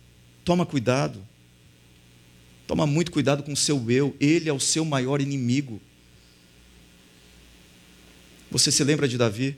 Toma 0.44 0.66
cuidado. 0.66 1.24
Toma 2.66 2.86
muito 2.86 3.12
cuidado 3.12 3.42
com 3.42 3.52
o 3.52 3.56
seu 3.56 3.90
eu, 3.90 4.16
ele 4.18 4.48
é 4.48 4.52
o 4.52 4.60
seu 4.60 4.84
maior 4.84 5.20
inimigo. 5.20 5.80
Você 8.50 8.72
se 8.72 8.82
lembra 8.82 9.06
de 9.06 9.18
Davi? 9.18 9.56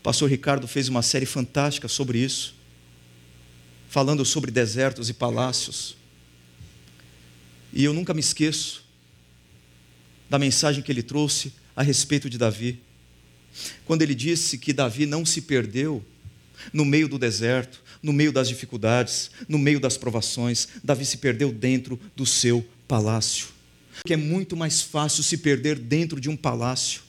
O 0.00 0.02
pastor 0.02 0.28
Ricardo 0.28 0.68
fez 0.68 0.88
uma 0.88 1.02
série 1.02 1.26
fantástica 1.26 1.88
sobre 1.88 2.18
isso 2.18 2.54
falando 3.88 4.24
sobre 4.24 4.50
desertos 4.50 5.08
e 5.08 5.14
palácios. 5.14 5.96
E 7.72 7.84
eu 7.84 7.92
nunca 7.92 8.14
me 8.14 8.20
esqueço 8.20 8.84
da 10.28 10.38
mensagem 10.38 10.82
que 10.82 10.90
ele 10.90 11.02
trouxe 11.02 11.52
a 11.76 11.82
respeito 11.82 12.30
de 12.30 12.38
Davi. 12.38 12.80
Quando 13.84 14.02
ele 14.02 14.14
disse 14.14 14.58
que 14.58 14.72
Davi 14.72 15.06
não 15.06 15.24
se 15.24 15.42
perdeu 15.42 16.04
no 16.72 16.84
meio 16.84 17.08
do 17.08 17.18
deserto, 17.18 17.82
no 18.02 18.12
meio 18.12 18.32
das 18.32 18.48
dificuldades, 18.48 19.30
no 19.48 19.58
meio 19.58 19.80
das 19.80 19.96
provações, 19.96 20.68
Davi 20.82 21.04
se 21.04 21.18
perdeu 21.18 21.52
dentro 21.52 21.98
do 22.14 22.26
seu 22.26 22.66
palácio. 22.86 23.48
Porque 23.96 24.14
é 24.14 24.16
muito 24.16 24.56
mais 24.56 24.82
fácil 24.82 25.22
se 25.22 25.38
perder 25.38 25.78
dentro 25.78 26.20
de 26.20 26.28
um 26.28 26.36
palácio 26.36 27.02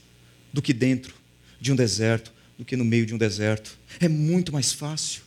do 0.53 0.61
que 0.61 0.73
dentro 0.73 1.13
de 1.59 1.71
um 1.71 1.75
deserto, 1.75 2.31
do 2.57 2.63
que 2.63 2.77
no 2.77 2.85
meio 2.85 3.05
de 3.05 3.13
um 3.13 3.17
deserto. 3.17 3.77
É 3.99 4.07
muito 4.07 4.53
mais 4.53 4.71
fácil. 4.71 5.24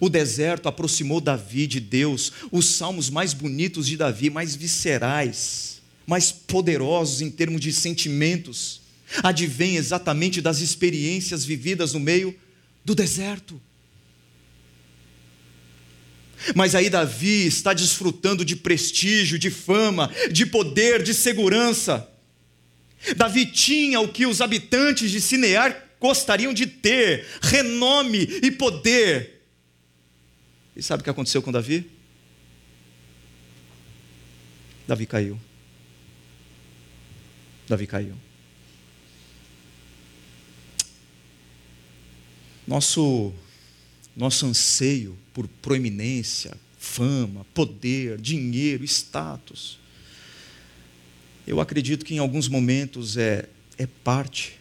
O 0.00 0.08
deserto 0.08 0.68
aproximou 0.68 1.20
Davi 1.20 1.66
de 1.66 1.80
Deus, 1.80 2.32
os 2.50 2.66
salmos 2.66 3.10
mais 3.10 3.32
bonitos 3.34 3.86
de 3.86 3.96
Davi, 3.96 4.30
mais 4.30 4.54
viscerais, 4.54 5.80
mais 6.06 6.32
poderosos 6.32 7.20
em 7.20 7.30
termos 7.30 7.60
de 7.60 7.72
sentimentos, 7.72 8.80
advêm 9.22 9.76
exatamente 9.76 10.40
das 10.40 10.60
experiências 10.60 11.44
vividas 11.44 11.92
no 11.92 12.00
meio 12.00 12.34
do 12.84 12.94
deserto. 12.94 13.60
Mas 16.54 16.74
aí 16.74 16.90
Davi 16.90 17.46
está 17.46 17.72
desfrutando 17.72 18.44
de 18.44 18.56
prestígio, 18.56 19.38
de 19.38 19.50
fama, 19.50 20.10
de 20.30 20.44
poder, 20.44 21.02
de 21.02 21.14
segurança. 21.14 22.08
Davi 23.16 23.46
tinha 23.46 24.00
o 24.00 24.08
que 24.08 24.26
os 24.26 24.40
habitantes 24.40 25.10
de 25.10 25.20
Sinear 25.20 25.90
gostariam 26.00 26.52
de 26.52 26.66
ter: 26.66 27.26
renome 27.40 28.28
e 28.42 28.50
poder. 28.50 29.31
E 30.74 30.82
sabe 30.82 31.00
o 31.00 31.04
que 31.04 31.10
aconteceu 31.10 31.42
com 31.42 31.52
Davi? 31.52 31.90
Davi 34.86 35.06
caiu. 35.06 35.38
Davi 37.68 37.86
caiu. 37.86 38.14
Nosso, 42.66 43.32
nosso 44.16 44.46
anseio 44.46 45.16
por 45.34 45.46
proeminência, 45.46 46.56
fama, 46.78 47.44
poder, 47.54 48.20
dinheiro, 48.20 48.84
status. 48.84 49.78
Eu 51.46 51.60
acredito 51.60 52.04
que 52.04 52.14
em 52.14 52.18
alguns 52.18 52.48
momentos 52.48 53.16
é, 53.16 53.48
é 53.76 53.86
parte 53.86 54.58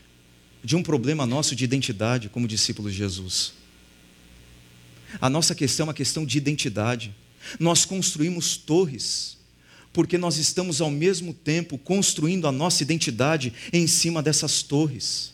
de 0.63 0.75
um 0.75 0.83
problema 0.83 1.25
nosso 1.25 1.55
de 1.55 1.63
identidade 1.63 2.29
como 2.29 2.47
discípulos 2.47 2.91
de 2.91 2.97
Jesus. 2.99 3.60
A 5.19 5.29
nossa 5.29 5.53
questão 5.55 5.85
é 5.85 5.87
uma 5.87 5.93
questão 5.93 6.25
de 6.25 6.37
identidade. 6.37 7.15
Nós 7.59 7.85
construímos 7.85 8.55
torres 8.55 9.37
porque 9.93 10.17
nós 10.17 10.37
estamos 10.37 10.79
ao 10.79 10.89
mesmo 10.89 11.33
tempo 11.33 11.77
construindo 11.77 12.47
a 12.47 12.51
nossa 12.51 12.81
identidade 12.81 13.53
em 13.73 13.87
cima 13.87 14.23
dessas 14.23 14.63
torres. 14.63 15.33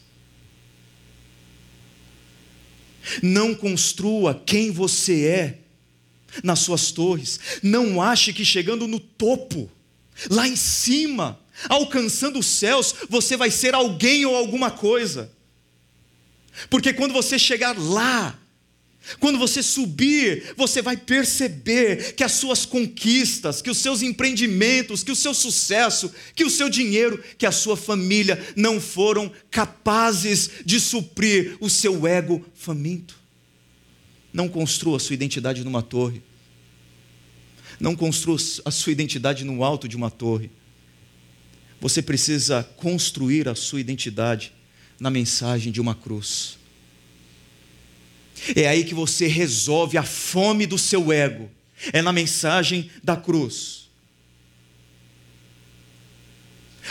Não 3.22 3.54
construa 3.54 4.34
quem 4.46 4.72
você 4.72 5.26
é 5.26 5.60
nas 6.44 6.60
suas 6.60 6.92
torres. 6.92 7.40
Não 7.62 8.02
ache 8.02 8.34
que 8.34 8.44
chegando 8.44 8.88
no 8.88 9.00
topo, 9.00 9.70
lá 10.30 10.48
em 10.48 10.56
cima, 10.56 11.40
alcançando 11.70 12.40
os 12.40 12.48
céus, 12.48 12.94
você 13.10 13.38
vai 13.38 13.52
ser 13.52 13.74
alguém 13.74 14.26
ou 14.26 14.36
alguma 14.36 14.72
coisa. 14.72 15.32
Porque 16.70 16.92
quando 16.94 17.14
você 17.14 17.38
chegar 17.38 17.78
lá, 17.78 18.38
quando 19.20 19.40
você 19.40 19.64
subir, 19.64 20.54
você 20.58 20.82
vai 20.82 20.98
perceber 20.98 22.14
que 22.14 22.24
as 22.24 22.34
suas 22.34 22.66
conquistas, 22.66 23.62
que 23.62 23.70
os 23.70 23.78
seus 23.78 24.02
empreendimentos, 24.02 25.04
que 25.04 25.12
o 25.12 25.16
seu 25.16 25.34
sucesso, 25.34 26.12
que 26.36 26.44
o 26.44 26.50
seu 26.50 26.70
dinheiro, 26.70 27.24
que 27.38 27.46
a 27.46 27.52
sua 27.52 27.78
família 27.78 28.42
não 28.56 28.82
foram 28.82 29.32
capazes 29.50 30.50
de 30.66 30.80
suprir 30.80 31.58
o 31.62 31.70
seu 31.70 32.06
ego 32.06 32.46
faminto. 32.54 33.18
Não 34.34 34.50
construa 34.50 34.98
a 34.98 35.00
sua 35.00 35.14
identidade 35.14 35.64
numa 35.64 35.82
torre. 35.82 36.22
Não 37.80 37.96
construa 37.96 38.38
a 38.66 38.72
sua 38.72 38.92
identidade 38.92 39.46
no 39.46 39.64
alto 39.64 39.88
de 39.88 39.96
uma 39.96 40.12
torre. 40.12 40.52
Você 41.80 42.02
precisa 42.02 42.64
construir 42.76 43.48
a 43.48 43.56
sua 43.56 43.80
identidade 43.80 44.52
na 45.00 45.10
mensagem 45.10 45.72
de 45.72 45.80
uma 45.80 45.96
cruz. 45.96 46.57
É 48.56 48.68
aí 48.68 48.84
que 48.84 48.94
você 48.94 49.28
resolve 49.28 49.98
a 49.98 50.04
fome 50.04 50.66
do 50.66 50.78
seu 50.78 51.12
ego. 51.12 51.50
É 51.94 52.02
na 52.02 52.12
mensagem 52.12 52.90
da 53.04 53.16
cruz. 53.16 53.88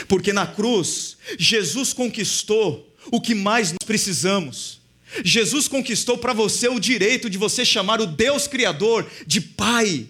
Porque 0.08 0.32
na 0.32 0.46
cruz, 0.46 1.16
Jesus 1.38 1.92
conquistou 1.92 2.94
o 3.10 3.20
que 3.20 3.34
mais 3.34 3.70
nós 3.70 3.86
precisamos. 3.86 4.80
Jesus 5.24 5.68
conquistou 5.68 6.18
para 6.18 6.32
você 6.32 6.68
o 6.68 6.80
direito 6.80 7.30
de 7.30 7.38
você 7.38 7.64
chamar 7.64 8.00
o 8.00 8.06
Deus 8.06 8.46
Criador 8.46 9.08
de 9.26 9.40
Pai. 9.40 10.06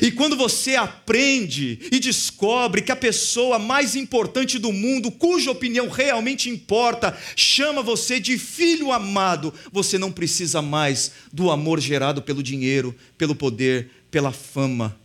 E 0.00 0.10
quando 0.12 0.36
você 0.36 0.76
aprende 0.76 1.78
e 1.90 1.98
descobre 1.98 2.82
que 2.82 2.92
a 2.92 2.96
pessoa 2.96 3.58
mais 3.58 3.96
importante 3.96 4.58
do 4.58 4.72
mundo, 4.72 5.10
cuja 5.10 5.50
opinião 5.50 5.88
realmente 5.88 6.48
importa, 6.48 7.16
chama 7.34 7.82
você 7.82 8.20
de 8.20 8.38
filho 8.38 8.92
amado, 8.92 9.52
você 9.72 9.98
não 9.98 10.12
precisa 10.12 10.62
mais 10.62 11.12
do 11.32 11.50
amor 11.50 11.80
gerado 11.80 12.22
pelo 12.22 12.42
dinheiro, 12.42 12.94
pelo 13.18 13.34
poder, 13.34 13.90
pela 14.10 14.32
fama, 14.32 14.96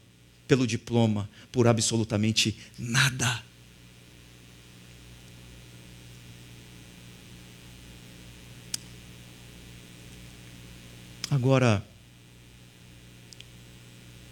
pelo 0.47 0.67
diploma, 0.67 1.29
por 1.51 1.67
absolutamente 1.67 2.55
nada. 2.77 3.43
Agora, 11.29 11.85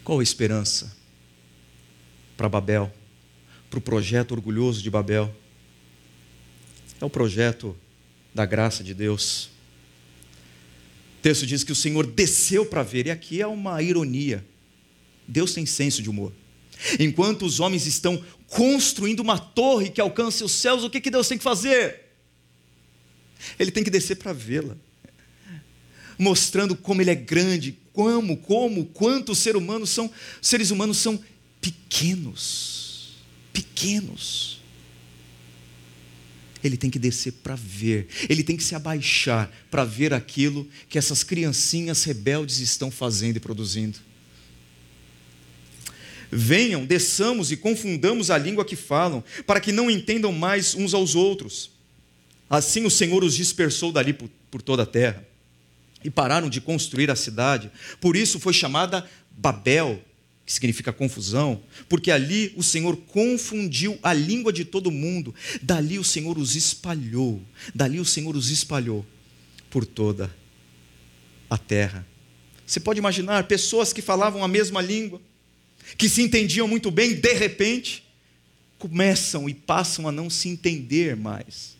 qual 0.06 0.20
a 0.20 0.24
esperança 0.24 0.96
para 2.38 2.48
Babel, 2.48 2.94
para 3.72 3.80
o 3.80 3.82
projeto 3.82 4.34
orgulhoso 4.34 4.84
de 4.84 4.90
Babel? 4.90 5.36
É 7.02 7.04
o 7.04 7.10
projeto 7.10 7.76
da 8.34 8.46
graça 8.46 8.84
de 8.84 8.94
Deus. 8.94 9.50
O 11.18 11.22
texto 11.24 11.48
diz 11.48 11.64
que 11.64 11.72
o 11.72 11.76
Senhor 11.76 12.06
desceu 12.06 12.68
para 12.68 12.84
ver, 12.84 13.08
e 13.08 13.12
aqui 13.12 13.42
é 13.42 13.48
uma 13.48 13.82
ironia. 13.82 14.46
Deus 15.28 15.56
tem 15.56 15.66
senso 15.66 16.04
de 16.04 16.10
humor. 16.10 16.32
Enquanto 17.00 17.44
os 17.44 17.60
homens 17.60 17.88
estão 17.88 18.24
construindo 18.48 19.22
uma 19.22 19.40
torre 19.40 19.90
que 19.90 20.00
alcance 20.00 20.44
os 20.44 20.52
céus, 20.52 20.84
o 20.84 20.90
que, 20.90 21.02
que 21.02 21.10
Deus 21.10 21.28
tem 21.28 21.40
que 21.40 21.44
fazer? 21.44 22.02
Ele 23.58 23.72
tem 23.72 23.84
que 23.84 23.90
descer 23.90 24.18
para 24.18 24.34
vê-la, 24.34 24.78
mostrando 26.16 26.76
como 26.76 27.02
Ele 27.02 27.10
é 27.10 27.16
grande, 27.16 27.76
como, 27.96 28.36
como, 28.36 28.86
quanto 28.88 29.32
os 29.32 29.40
seres 29.40 29.62
humanos 29.62 29.90
são, 29.90 30.12
seres 30.42 30.70
humanos 30.70 30.98
são 30.98 31.18
pequenos, 31.62 33.16
pequenos. 33.54 34.60
Ele 36.62 36.76
tem 36.76 36.90
que 36.90 37.00
descer 37.00 37.32
para 37.32 37.56
ver, 37.56 38.08
ele 38.28 38.44
tem 38.44 38.58
que 38.58 38.64
se 38.64 38.76
abaixar 38.76 39.50
para 39.72 39.86
ver 39.86 40.14
aquilo 40.14 40.68
que 40.90 40.98
essas 40.98 41.24
criancinhas 41.24 42.04
rebeldes 42.04 42.60
estão 42.60 42.92
fazendo 42.92 43.38
e 43.38 43.40
produzindo. 43.40 43.98
Venham, 46.30 46.86
desçamos 46.86 47.52
e 47.52 47.56
confundamos 47.56 48.30
a 48.30 48.38
língua 48.38 48.66
que 48.66 48.76
falam, 48.76 49.24
para 49.46 49.62
que 49.62 49.72
não 49.72 49.90
entendam 49.90 50.34
mais 50.34 50.76
uns 50.76 50.94
aos 50.94 51.16
outros. 51.16 51.72
Assim 52.50 52.84
o 52.84 52.92
Senhor 52.92 53.24
os 53.24 53.36
dispersou 53.36 53.92
dali 53.92 54.12
por 54.12 54.62
toda 54.62 54.84
a 54.84 54.88
terra 54.88 55.26
e 56.06 56.10
pararam 56.12 56.50
de 56.50 56.62
construir 56.62 57.10
a 57.10 57.16
cidade. 57.16 57.72
Por 58.00 58.16
isso 58.16 58.40
foi 58.40 58.54
chamada 58.54 59.10
Babel, 59.32 60.00
que 60.46 60.54
significa 60.54 60.94
confusão, 60.94 61.64
porque 61.90 62.12
ali 62.12 62.54
o 62.56 62.62
Senhor 62.62 62.96
confundiu 62.96 63.98
a 64.04 64.14
língua 64.14 64.54
de 64.54 64.64
todo 64.64 64.92
mundo. 64.92 65.34
Dali 65.64 65.98
o 65.98 66.04
Senhor 66.04 66.38
os 66.38 66.56
espalhou, 66.56 67.42
dali 67.74 68.00
o 68.00 68.06
Senhor 68.06 68.36
os 68.36 68.52
espalhou 68.52 69.04
por 69.72 69.84
toda 69.84 70.32
a 71.50 71.58
terra. 71.58 72.06
Você 72.68 72.80
pode 72.80 73.00
imaginar 73.00 73.48
pessoas 73.48 73.92
que 73.92 74.02
falavam 74.02 74.44
a 74.44 74.48
mesma 74.48 74.82
língua, 74.82 75.20
que 75.98 76.08
se 76.08 76.22
entendiam 76.22 76.68
muito 76.68 76.92
bem, 76.92 77.16
de 77.16 77.34
repente, 77.34 78.04
começam 78.78 79.50
e 79.50 79.56
passam 79.56 80.08
a 80.08 80.12
não 80.12 80.30
se 80.30 80.50
entender 80.50 81.16
mais. 81.16 81.75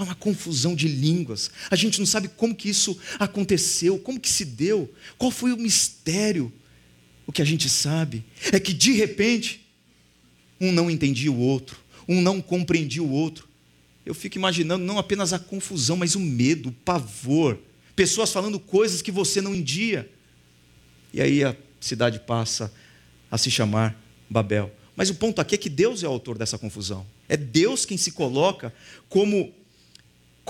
Há 0.00 0.04
uma 0.04 0.14
confusão 0.14 0.74
de 0.74 0.88
línguas. 0.88 1.50
A 1.70 1.76
gente 1.76 1.98
não 1.98 2.06
sabe 2.06 2.26
como 2.26 2.54
que 2.54 2.70
isso 2.70 2.98
aconteceu, 3.18 3.98
como 3.98 4.18
que 4.18 4.30
se 4.30 4.46
deu, 4.46 4.90
qual 5.18 5.30
foi 5.30 5.52
o 5.52 5.58
mistério. 5.58 6.50
O 7.26 7.32
que 7.32 7.42
a 7.42 7.44
gente 7.44 7.68
sabe 7.68 8.24
é 8.50 8.58
que 8.58 8.72
de 8.72 8.92
repente 8.92 9.60
um 10.58 10.72
não 10.72 10.90
entendia 10.90 11.30
o 11.30 11.38
outro, 11.38 11.78
um 12.08 12.22
não 12.22 12.40
compreendia 12.40 13.02
o 13.02 13.10
outro. 13.10 13.46
Eu 14.06 14.14
fico 14.14 14.38
imaginando 14.38 14.82
não 14.82 14.98
apenas 14.98 15.34
a 15.34 15.38
confusão, 15.38 15.98
mas 15.98 16.14
o 16.14 16.20
medo, 16.20 16.70
o 16.70 16.72
pavor, 16.72 17.58
pessoas 17.94 18.32
falando 18.32 18.58
coisas 18.58 19.02
que 19.02 19.12
você 19.12 19.42
não 19.42 19.54
entendia. 19.54 20.10
E 21.12 21.20
aí 21.20 21.44
a 21.44 21.54
cidade 21.78 22.20
passa 22.20 22.72
a 23.30 23.36
se 23.36 23.50
chamar 23.50 24.02
Babel. 24.30 24.74
Mas 24.96 25.10
o 25.10 25.14
ponto 25.14 25.42
aqui 25.42 25.56
é 25.56 25.58
que 25.58 25.68
Deus 25.68 26.02
é 26.02 26.08
o 26.08 26.10
autor 26.10 26.38
dessa 26.38 26.56
confusão. 26.56 27.06
É 27.28 27.36
Deus 27.36 27.84
quem 27.84 27.98
se 27.98 28.12
coloca 28.12 28.72
como 29.10 29.52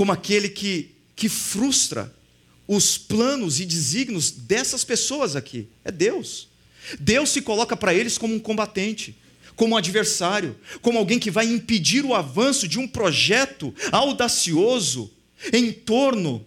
como 0.01 0.13
aquele 0.13 0.49
que, 0.49 0.93
que 1.15 1.29
frustra 1.29 2.11
os 2.67 2.97
planos 2.97 3.61
e 3.61 3.67
desígnios 3.67 4.31
dessas 4.31 4.83
pessoas 4.83 5.37
aqui. 5.37 5.69
É 5.85 5.93
Deus. 5.93 6.49
Deus 6.99 7.29
se 7.29 7.43
coloca 7.43 7.77
para 7.77 7.93
eles 7.93 8.17
como 8.17 8.35
um 8.35 8.39
combatente, 8.39 9.15
como 9.55 9.75
um 9.75 9.77
adversário, 9.77 10.59
como 10.81 10.97
alguém 10.97 11.19
que 11.19 11.31
vai 11.31 11.45
impedir 11.45 12.03
o 12.03 12.15
avanço 12.15 12.67
de 12.67 12.79
um 12.79 12.89
projeto 12.89 13.75
audacioso 13.93 15.13
em 15.53 15.71
torno 15.71 16.47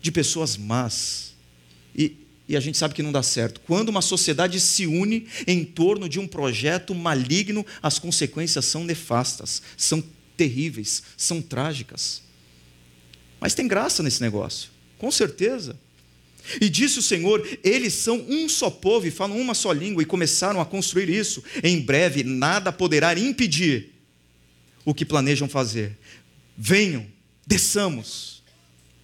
de 0.00 0.10
pessoas 0.10 0.56
más. 0.56 1.34
E, 1.94 2.16
e 2.48 2.56
a 2.56 2.60
gente 2.60 2.78
sabe 2.78 2.94
que 2.94 3.02
não 3.02 3.12
dá 3.12 3.22
certo. 3.22 3.60
Quando 3.66 3.90
uma 3.90 4.00
sociedade 4.00 4.60
se 4.60 4.86
une 4.86 5.26
em 5.46 5.62
torno 5.62 6.08
de 6.08 6.18
um 6.18 6.26
projeto 6.26 6.94
maligno, 6.94 7.66
as 7.82 7.98
consequências 7.98 8.64
são 8.64 8.82
nefastas, 8.82 9.60
são 9.76 10.02
terríveis, 10.36 11.02
são 11.16 11.40
trágicas. 11.40 12.22
Mas 13.40 13.54
tem 13.54 13.66
graça 13.66 14.02
nesse 14.02 14.20
negócio, 14.20 14.70
com 14.98 15.10
certeza. 15.10 15.78
E 16.60 16.68
disse 16.68 16.98
o 16.98 17.02
Senhor: 17.02 17.46
eles 17.62 17.94
são 17.94 18.24
um 18.28 18.48
só 18.48 18.70
povo 18.70 19.06
e 19.06 19.10
falam 19.10 19.38
uma 19.40 19.54
só 19.54 19.72
língua, 19.72 20.02
e 20.02 20.06
começaram 20.06 20.60
a 20.60 20.66
construir 20.66 21.08
isso. 21.08 21.42
Em 21.62 21.80
breve, 21.80 22.22
nada 22.22 22.72
poderá 22.72 23.18
impedir 23.18 23.92
o 24.84 24.94
que 24.94 25.04
planejam 25.04 25.48
fazer. 25.48 25.98
Venham, 26.56 27.06
desçamos. 27.46 28.42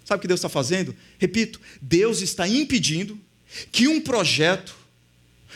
Sabe 0.04 0.18
o 0.18 0.20
que 0.22 0.28
Deus 0.28 0.38
está 0.38 0.48
fazendo? 0.48 0.94
Repito, 1.18 1.60
Deus 1.80 2.20
está 2.20 2.46
impedindo 2.46 3.18
que 3.70 3.88
um 3.88 4.00
projeto 4.00 4.74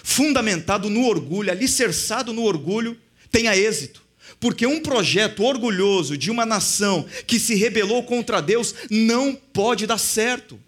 fundamentado 0.03 0.89
no 0.91 1.05
orgulho, 1.07 1.51
alicerçado 1.51 2.33
no 2.33 2.43
orgulho, 2.43 2.99
tenha 3.31 3.57
êxito. 3.57 4.06
Porque 4.39 4.67
um 4.67 4.81
projeto 4.81 5.43
orgulhoso 5.43 6.17
de 6.17 6.31
uma 6.31 6.45
nação 6.45 7.07
que 7.27 7.39
se 7.39 7.55
rebelou 7.55 8.03
contra 8.03 8.43
Deus 8.43 8.75
não 8.91 9.35
pode 9.35 9.87
dar 9.87 9.99
certo. 9.99 10.59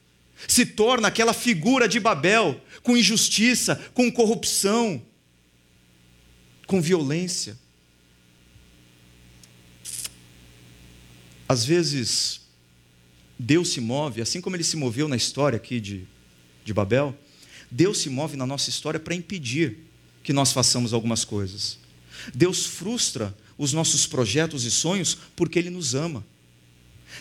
Se 0.47 0.65
torna 0.65 1.09
aquela 1.09 1.33
figura 1.33 1.89
de 1.89 2.01
Babel, 2.01 2.61
com 2.83 2.97
injustiça, 2.97 3.77
com 3.93 4.11
corrupção, 4.11 5.03
com 6.67 6.81
violência. 6.81 7.59
Às 11.49 11.65
vezes, 11.65 12.43
Deus 13.39 13.71
se 13.71 13.81
move, 13.81 14.21
assim 14.21 14.41
como 14.41 14.57
ele 14.57 14.65
se 14.65 14.77
moveu 14.77 15.09
na 15.09 15.17
história 15.17 15.57
aqui 15.57 15.81
de, 15.81 16.07
de 16.65 16.75
Babel, 16.75 17.17
Deus 17.71 17.99
se 17.99 18.11
move 18.11 18.37
na 18.37 18.47
nossa 18.47 18.71
história 18.71 19.01
para 19.01 19.15
impedir 19.15 19.79
que 20.23 20.33
nós 20.33 20.53
façamos 20.53 20.93
algumas 20.93 21.25
coisas. 21.25 21.79
Deus 22.35 22.67
frustra 22.67 23.35
os 23.59 23.73
nossos 23.73 24.07
projetos 24.07 24.65
e 24.65 24.71
sonhos 24.71 25.19
porque 25.37 25.59
Ele 25.59 25.69
nos 25.69 25.95
ama. 25.95 26.25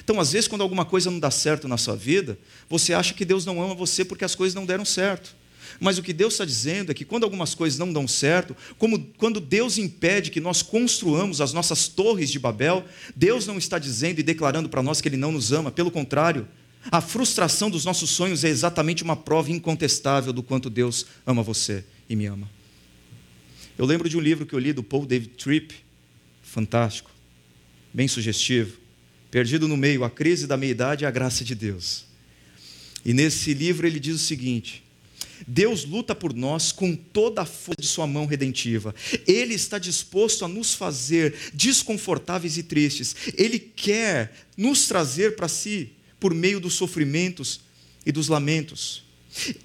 Então, 0.03 0.19
às 0.19 0.31
vezes, 0.31 0.47
quando 0.47 0.61
alguma 0.61 0.85
coisa 0.85 1.09
não 1.09 1.19
dá 1.19 1.31
certo 1.31 1.67
na 1.67 1.77
sua 1.77 1.95
vida, 1.95 2.37
você 2.69 2.93
acha 2.93 3.13
que 3.13 3.25
Deus 3.25 3.45
não 3.45 3.61
ama 3.61 3.73
você 3.73 4.05
porque 4.05 4.23
as 4.23 4.35
coisas 4.35 4.53
não 4.53 4.65
deram 4.65 4.85
certo. 4.85 5.35
Mas 5.79 5.97
o 5.97 6.03
que 6.03 6.13
Deus 6.13 6.33
está 6.33 6.45
dizendo 6.45 6.91
é 6.91 6.93
que 6.93 7.05
quando 7.05 7.23
algumas 7.23 7.53
coisas 7.53 7.77
não 7.77 7.91
dão 7.91 8.07
certo, 8.07 8.55
como 8.77 8.99
quando 9.17 9.39
Deus 9.39 9.77
impede 9.77 10.31
que 10.31 10.39
nós 10.39 10.61
construamos 10.61 11.41
as 11.41 11.53
nossas 11.53 11.87
torres 11.87 12.29
de 12.31 12.39
Babel, 12.39 12.85
Deus 13.15 13.45
não 13.45 13.57
está 13.57 13.77
dizendo 13.77 14.19
e 14.19 14.23
declarando 14.23 14.69
para 14.69 14.81
nós 14.81 15.01
que 15.01 15.07
Ele 15.07 15.17
não 15.17 15.31
nos 15.31 15.51
ama, 15.51 15.71
pelo 15.71 15.91
contrário, 15.91 16.47
a 16.89 17.01
frustração 17.01 17.69
dos 17.69 17.85
nossos 17.85 18.09
sonhos 18.09 18.43
é 18.43 18.49
exatamente 18.49 19.03
uma 19.03 19.15
prova 19.15 19.51
incontestável 19.51 20.31
do 20.31 20.41
quanto 20.41 20.69
Deus 20.69 21.05
ama 21.25 21.43
você 21.43 21.83
e 22.09 22.15
me 22.15 22.25
ama. 22.25 22.49
Eu 23.77 23.85
lembro 23.85 24.09
de 24.09 24.17
um 24.17 24.21
livro 24.21 24.45
que 24.45 24.53
eu 24.53 24.59
li 24.59 24.73
do 24.73 24.81
Paul 24.81 25.05
David 25.05 25.31
Tripp, 25.37 25.75
fantástico, 26.47 27.11
bem 27.93 28.07
sugestivo, 28.07 28.77
Perdido 29.29 29.67
no 29.67 29.75
Meio, 29.75 30.03
a 30.03 30.09
crise 30.09 30.47
da 30.47 30.55
meia-idade 30.55 31.03
e 31.03 31.05
a 31.05 31.11
graça 31.11 31.43
de 31.43 31.53
Deus. 31.53 32.05
E 33.03 33.13
nesse 33.13 33.53
livro 33.53 33.85
ele 33.85 33.99
diz 33.99 34.15
o 34.15 34.19
seguinte: 34.19 34.83
Deus 35.45 35.83
luta 35.83 36.15
por 36.15 36.33
nós 36.33 36.71
com 36.71 36.95
toda 36.95 37.41
a 37.41 37.45
força 37.45 37.81
de 37.81 37.87
Sua 37.87 38.07
mão 38.07 38.25
redentiva. 38.25 38.95
Ele 39.27 39.53
está 39.53 39.77
disposto 39.77 40.45
a 40.45 40.47
nos 40.47 40.73
fazer 40.73 41.35
desconfortáveis 41.53 42.57
e 42.57 42.63
tristes. 42.63 43.15
Ele 43.37 43.59
quer 43.59 44.33
nos 44.55 44.87
trazer 44.87 45.35
para 45.35 45.47
si 45.47 45.91
por 46.19 46.33
meio 46.33 46.59
dos 46.59 46.73
sofrimentos 46.75 47.59
e 48.05 48.11
dos 48.11 48.29
lamentos. 48.29 49.06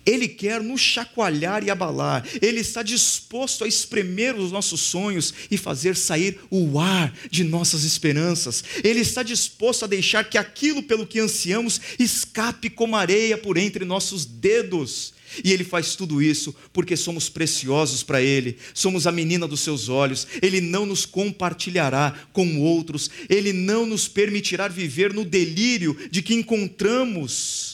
Ele 0.04 0.28
quer 0.28 0.62
nos 0.62 0.80
chacoalhar 0.80 1.64
e 1.64 1.70
abalar. 1.70 2.26
Ele 2.40 2.60
está 2.60 2.82
disposto 2.82 3.64
a 3.64 3.68
espremer 3.68 4.36
os 4.36 4.52
nossos 4.52 4.80
sonhos 4.80 5.32
e 5.50 5.56
fazer 5.56 5.96
sair 5.96 6.38
o 6.50 6.78
ar 6.78 7.12
de 7.30 7.44
nossas 7.44 7.84
esperanças. 7.84 8.64
Ele 8.82 9.00
está 9.00 9.22
disposto 9.22 9.84
a 9.84 9.88
deixar 9.88 10.24
que 10.24 10.38
aquilo 10.38 10.82
pelo 10.82 11.06
que 11.06 11.20
ansiamos 11.20 11.80
escape 11.98 12.70
como 12.70 12.96
areia 12.96 13.38
por 13.38 13.56
entre 13.56 13.84
nossos 13.84 14.24
dedos. 14.24 15.14
E 15.42 15.52
Ele 15.52 15.64
faz 15.64 15.94
tudo 15.94 16.20
isso 16.20 16.54
porque 16.72 16.96
somos 16.96 17.28
preciosos 17.28 18.02
para 18.02 18.20
Ele, 18.20 18.58
somos 18.74 19.06
a 19.06 19.12
menina 19.12 19.46
dos 19.46 19.60
seus 19.60 19.88
olhos. 19.88 20.26
Ele 20.42 20.60
não 20.60 20.84
nos 20.84 21.06
compartilhará 21.06 22.14
com 22.32 22.60
outros, 22.60 23.10
Ele 23.28 23.52
não 23.52 23.86
nos 23.86 24.08
permitirá 24.08 24.68
viver 24.68 25.12
no 25.12 25.24
delírio 25.24 25.96
de 26.10 26.22
que 26.22 26.34
encontramos 26.34 27.71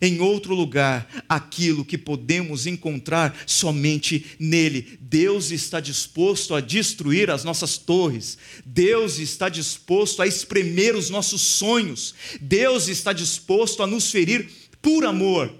em 0.00 0.20
outro 0.20 0.54
lugar 0.54 1.24
aquilo 1.28 1.84
que 1.84 1.98
podemos 1.98 2.66
encontrar 2.66 3.36
somente 3.46 4.24
nele. 4.38 4.98
Deus 5.00 5.50
está 5.50 5.80
disposto 5.80 6.54
a 6.54 6.60
destruir 6.60 7.30
as 7.30 7.44
nossas 7.44 7.76
torres, 7.76 8.38
Deus 8.64 9.18
está 9.18 9.48
disposto 9.48 10.22
a 10.22 10.26
espremer 10.26 10.96
os 10.96 11.10
nossos 11.10 11.42
sonhos, 11.42 12.14
Deus 12.40 12.88
está 12.88 13.12
disposto 13.12 13.82
a 13.82 13.86
nos 13.86 14.10
ferir 14.10 14.48
por 14.80 15.04
amor. 15.04 15.52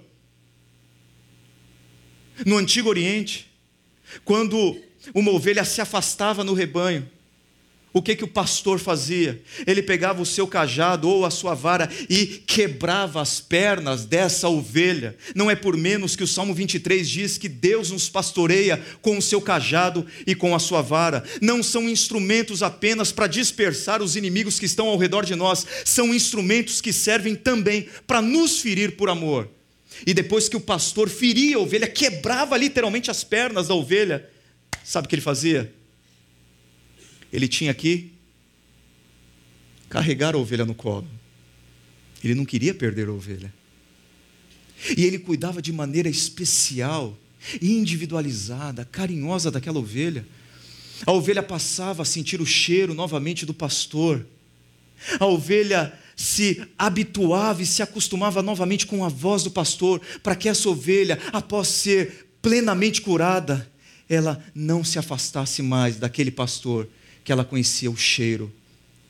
No 2.45 2.57
Antigo 2.57 2.89
Oriente, 2.89 3.47
quando 4.25 4.81
uma 5.13 5.31
ovelha 5.31 5.63
se 5.63 5.81
afastava 5.81 6.43
no 6.43 6.53
rebanho, 6.53 7.07
o 7.93 8.01
que 8.01 8.15
que 8.15 8.23
o 8.23 8.27
pastor 8.27 8.79
fazia? 8.79 9.41
Ele 9.67 9.83
pegava 9.83 10.21
o 10.21 10.25
seu 10.25 10.47
cajado 10.47 11.09
ou 11.09 11.25
a 11.25 11.29
sua 11.29 11.53
vara 11.53 11.89
e 12.09 12.25
quebrava 12.25 13.21
as 13.21 13.41
pernas 13.41 14.05
dessa 14.05 14.47
ovelha. 14.47 15.17
Não 15.35 15.51
é 15.51 15.55
por 15.55 15.75
menos 15.75 16.15
que 16.15 16.23
o 16.23 16.27
Salmo 16.27 16.53
23 16.53 17.09
diz 17.09 17.37
que 17.37 17.49
Deus 17.49 17.91
nos 17.91 18.07
pastoreia 18.07 18.81
com 19.01 19.17
o 19.17 19.21
seu 19.21 19.41
cajado 19.41 20.05
e 20.25 20.33
com 20.33 20.55
a 20.55 20.59
sua 20.59 20.81
vara. 20.81 21.23
Não 21.41 21.61
são 21.61 21.89
instrumentos 21.89 22.63
apenas 22.63 23.11
para 23.11 23.27
dispersar 23.27 24.01
os 24.01 24.15
inimigos 24.15 24.57
que 24.57 24.65
estão 24.65 24.87
ao 24.87 24.97
redor 24.97 25.25
de 25.25 25.35
nós, 25.35 25.65
são 25.83 26.13
instrumentos 26.13 26.79
que 26.79 26.93
servem 26.93 27.35
também 27.35 27.87
para 28.07 28.21
nos 28.21 28.59
ferir 28.59 28.95
por 28.95 29.09
amor. 29.09 29.49
E 30.07 30.13
depois 30.13 30.47
que 30.47 30.55
o 30.55 30.61
pastor 30.61 31.09
feria 31.09 31.57
a 31.57 31.59
ovelha, 31.59 31.87
quebrava 31.87 32.57
literalmente 32.57 33.11
as 33.11 33.23
pernas 33.23 33.67
da 33.67 33.75
ovelha, 33.75 34.29
sabe 34.83 35.05
o 35.05 35.09
que 35.09 35.15
ele 35.15 35.21
fazia? 35.21 35.80
Ele 37.31 37.47
tinha 37.47 37.73
que 37.73 38.11
carregar 39.89 40.35
a 40.35 40.37
ovelha 40.37 40.65
no 40.65 40.75
colo. 40.75 41.07
Ele 42.23 42.35
não 42.35 42.45
queria 42.45 42.73
perder 42.73 43.07
a 43.07 43.11
ovelha. 43.11 43.53
E 44.97 45.05
ele 45.05 45.19
cuidava 45.19 45.61
de 45.61 45.71
maneira 45.71 46.09
especial, 46.09 47.17
individualizada, 47.61 48.85
carinhosa 48.85 49.51
daquela 49.51 49.79
ovelha. 49.79 50.25
A 51.05 51.11
ovelha 51.11 51.41
passava 51.41 52.03
a 52.03 52.05
sentir 52.05 52.41
o 52.41 52.45
cheiro 52.45 52.93
novamente 52.93 53.45
do 53.45 53.53
pastor. 53.53 54.25
A 55.19 55.25
ovelha 55.25 55.97
se 56.15 56.63
habituava 56.77 57.63
e 57.63 57.65
se 57.65 57.81
acostumava 57.81 58.41
novamente 58.41 58.85
com 58.85 59.03
a 59.03 59.09
voz 59.09 59.43
do 59.43 59.51
pastor, 59.51 59.99
para 60.21 60.35
que 60.35 60.47
essa 60.47 60.69
ovelha, 60.69 61.17
após 61.33 61.67
ser 61.67 62.29
plenamente 62.41 63.01
curada, 63.01 63.69
ela 64.07 64.43
não 64.53 64.83
se 64.83 64.99
afastasse 64.99 65.61
mais 65.61 65.95
daquele 65.97 66.29
pastor, 66.29 66.87
que 67.23 67.31
ela 67.31 67.45
conhecia 67.45 67.89
o 67.89 67.97
cheiro 67.97 68.51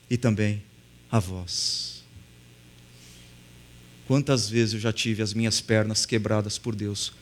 e 0.09 0.17
também 0.17 0.63
a 1.11 1.19
voz. 1.19 2.03
Quantas 4.07 4.49
vezes 4.49 4.73
eu 4.73 4.79
já 4.79 4.91
tive 4.91 5.21
as 5.21 5.33
minhas 5.33 5.61
pernas 5.61 6.05
quebradas 6.05 6.57
por 6.57 6.75
Deus, 6.75 7.13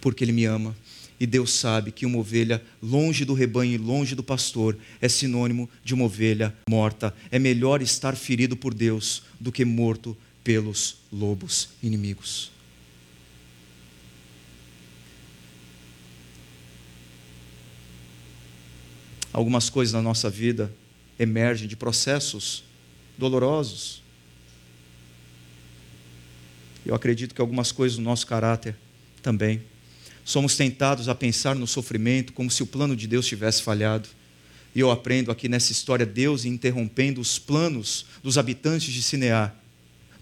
porque 0.00 0.24
Ele 0.24 0.32
me 0.32 0.44
ama 0.44 0.74
e 1.18 1.26
Deus 1.26 1.52
sabe 1.52 1.90
que 1.90 2.06
uma 2.06 2.18
ovelha 2.18 2.62
longe 2.82 3.24
do 3.24 3.34
rebanho 3.34 3.72
e 3.72 3.78
longe 3.78 4.14
do 4.14 4.22
pastor 4.22 4.76
é 5.00 5.08
sinônimo 5.08 5.68
de 5.82 5.94
uma 5.94 6.04
ovelha 6.04 6.54
morta. 6.68 7.14
É 7.30 7.38
melhor 7.38 7.80
estar 7.82 8.14
ferido 8.14 8.56
por 8.56 8.74
Deus 8.74 9.22
do 9.40 9.50
que 9.50 9.64
morto 9.64 10.16
pelos 10.44 10.98
lobos 11.10 11.70
inimigos. 11.82 12.55
Algumas 19.36 19.68
coisas 19.68 19.92
na 19.92 20.00
nossa 20.00 20.30
vida 20.30 20.72
emergem 21.18 21.68
de 21.68 21.76
processos 21.76 22.64
dolorosos. 23.18 24.02
Eu 26.86 26.94
acredito 26.94 27.34
que 27.34 27.40
algumas 27.42 27.70
coisas 27.70 27.98
no 27.98 28.04
nosso 28.04 28.26
caráter 28.26 28.74
também. 29.20 29.62
Somos 30.24 30.56
tentados 30.56 31.06
a 31.06 31.14
pensar 31.14 31.54
no 31.54 31.66
sofrimento 31.66 32.32
como 32.32 32.50
se 32.50 32.62
o 32.62 32.66
plano 32.66 32.96
de 32.96 33.06
Deus 33.06 33.26
tivesse 33.26 33.62
falhado. 33.62 34.08
E 34.74 34.80
eu 34.80 34.90
aprendo 34.90 35.30
aqui 35.30 35.50
nessa 35.50 35.70
história 35.70 36.06
Deus 36.06 36.46
interrompendo 36.46 37.20
os 37.20 37.38
planos 37.38 38.06
dos 38.22 38.38
habitantes 38.38 38.90
de 38.90 39.02
Sinear, 39.02 39.54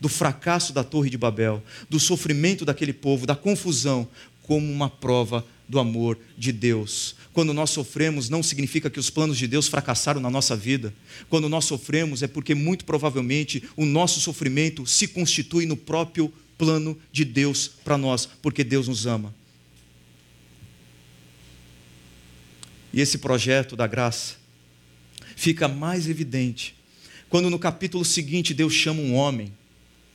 do 0.01 0.09
fracasso 0.09 0.73
da 0.73 0.83
Torre 0.83 1.09
de 1.09 1.17
Babel, 1.17 1.63
do 1.89 2.01
sofrimento 2.01 2.65
daquele 2.65 2.93
povo, 2.93 3.27
da 3.27 3.37
confusão, 3.37 4.09
como 4.43 4.69
uma 4.73 4.91
prova 4.91 5.47
do 5.69 5.79
amor 5.79 6.19
de 6.37 6.53
Deus. 6.53 7.17
Quando 7.33 7.53
nós 7.53 7.71
sofremos, 7.71 8.29
não 8.29 8.43
significa 8.43 8.91
que 8.91 9.01
os 9.01 9.11
planos 9.11 9.39
de 9.39 9.47
Deus 9.47 9.67
fracassaram 9.67 10.21
na 10.21 10.31
nossa 10.31 10.55
vida. 10.57 10.95
Quando 11.29 11.49
nós 11.49 11.65
sofremos, 11.65 12.23
é 12.23 12.27
porque 12.27 12.55
muito 12.55 12.85
provavelmente 12.85 13.63
o 13.77 13.85
nosso 13.85 14.21
sofrimento 14.21 14.87
se 14.87 15.09
constitui 15.09 15.67
no 15.67 15.77
próprio 15.77 16.33
plano 16.57 16.97
de 17.11 17.25
Deus 17.25 17.69
para 17.69 17.99
nós, 17.99 18.27
porque 18.41 18.63
Deus 18.63 18.89
nos 18.89 19.07
ama. 19.07 19.35
E 22.93 23.01
esse 23.01 23.19
projeto 23.19 23.75
da 23.75 23.87
graça 23.87 24.37
fica 25.35 25.67
mais 25.67 26.09
evidente 26.09 26.75
quando 27.35 27.51
no 27.51 27.59
capítulo 27.59 28.05
seguinte 28.05 28.55
Deus 28.55 28.73
chama 28.73 29.01
um 29.01 29.13
homem, 29.13 29.53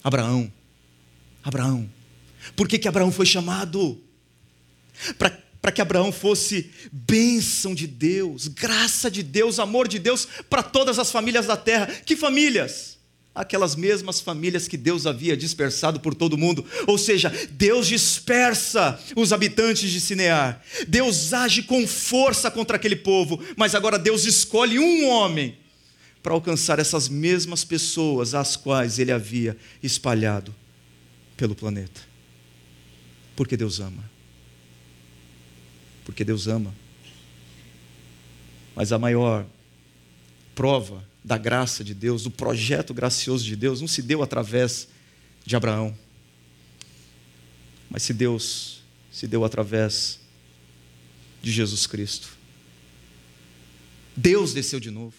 Abraão. 0.02 0.50
Abraão. 1.44 1.90
Por 2.56 2.66
que, 2.66 2.80
que 2.80 2.88
Abraão 2.88 3.12
foi 3.12 3.26
chamado? 3.26 4.02
Para 5.18 5.72
que 5.72 5.82
Abraão 5.82 6.12
fosse 6.12 6.72
bênção 6.92 7.76
de 7.76 7.86
Deus, 7.86 8.48
graça 8.48 9.12
de 9.12 9.22
Deus, 9.22 9.60
amor 9.60 9.88
de 9.88 10.00
Deus 10.00 10.28
para 10.50 10.64
todas 10.64 10.98
as 10.98 11.12
famílias 11.12 11.46
da 11.46 11.58
terra. 11.58 11.88
Que 11.88 12.16
famílias? 12.16 13.00
aquelas 13.40 13.74
mesmas 13.74 14.20
famílias 14.20 14.68
que 14.68 14.76
Deus 14.76 15.06
havia 15.06 15.38
dispersado 15.38 16.00
por 16.00 16.14
todo 16.14 16.34
o 16.34 16.38
mundo. 16.38 16.66
Ou 16.86 16.98
seja, 16.98 17.32
Deus 17.52 17.88
dispersa 17.88 19.00
os 19.16 19.32
habitantes 19.32 19.90
de 19.90 20.02
Sinear. 20.02 20.62
Deus 20.88 21.32
age 21.32 21.64
com 21.64 21.88
força 21.88 22.52
contra 22.52 22.76
aquele 22.76 22.98
povo, 22.98 23.42
mas 23.56 23.74
agora 23.74 23.98
Deus 23.98 24.26
escolhe 24.26 24.78
um 24.78 25.08
homem 25.08 25.58
para 26.22 26.34
alcançar 26.34 26.80
essas 26.80 27.08
mesmas 27.08 27.64
pessoas 27.64 28.36
às 28.36 28.58
quais 28.58 29.00
ele 29.00 29.12
havia 29.12 29.56
espalhado 29.82 30.54
pelo 31.38 31.56
planeta. 31.56 32.02
Porque 33.38 33.56
Deus 33.56 33.80
ama. 33.80 34.19
Porque 36.10 36.24
Deus 36.24 36.48
ama. 36.48 36.74
Mas 38.76 38.92
a 38.92 38.98
maior 38.98 39.46
prova 40.56 41.08
da 41.24 41.38
graça 41.38 41.84
de 41.84 41.94
Deus, 41.94 42.24
do 42.24 42.32
projeto 42.32 42.96
gracioso 42.96 43.46
de 43.46 43.56
Deus, 43.56 43.80
não 43.80 43.88
se 43.88 44.02
deu 44.02 44.24
através 44.24 44.88
de 45.46 45.56
Abraão, 45.56 45.96
mas 47.92 48.02
se 48.02 48.12
Deus 48.12 48.82
se 49.12 49.28
deu 49.28 49.46
através 49.46 50.20
de 51.44 51.52
Jesus 51.52 51.86
Cristo. 51.86 52.30
Deus 54.18 54.52
desceu 54.52 54.80
de 54.80 54.90
novo. 54.90 55.14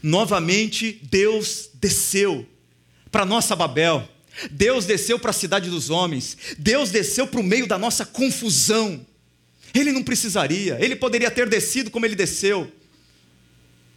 Novamente, 0.00 1.00
Deus 1.02 1.68
desceu 1.74 2.48
para 3.10 3.24
nossa 3.24 3.56
Babel. 3.56 4.08
Deus 4.52 4.86
desceu 4.86 5.18
para 5.18 5.30
a 5.30 5.34
cidade 5.34 5.68
dos 5.68 5.90
homens. 5.90 6.38
Deus 6.56 6.92
desceu 6.92 7.26
para 7.26 7.40
o 7.40 7.42
meio 7.42 7.66
da 7.66 7.76
nossa 7.76 8.06
confusão. 8.06 9.04
Ele 9.78 9.92
não 9.92 10.02
precisaria, 10.02 10.78
ele 10.80 10.96
poderia 10.96 11.30
ter 11.30 11.48
descido 11.48 11.90
como 11.90 12.06
ele 12.06 12.14
desceu 12.14 12.72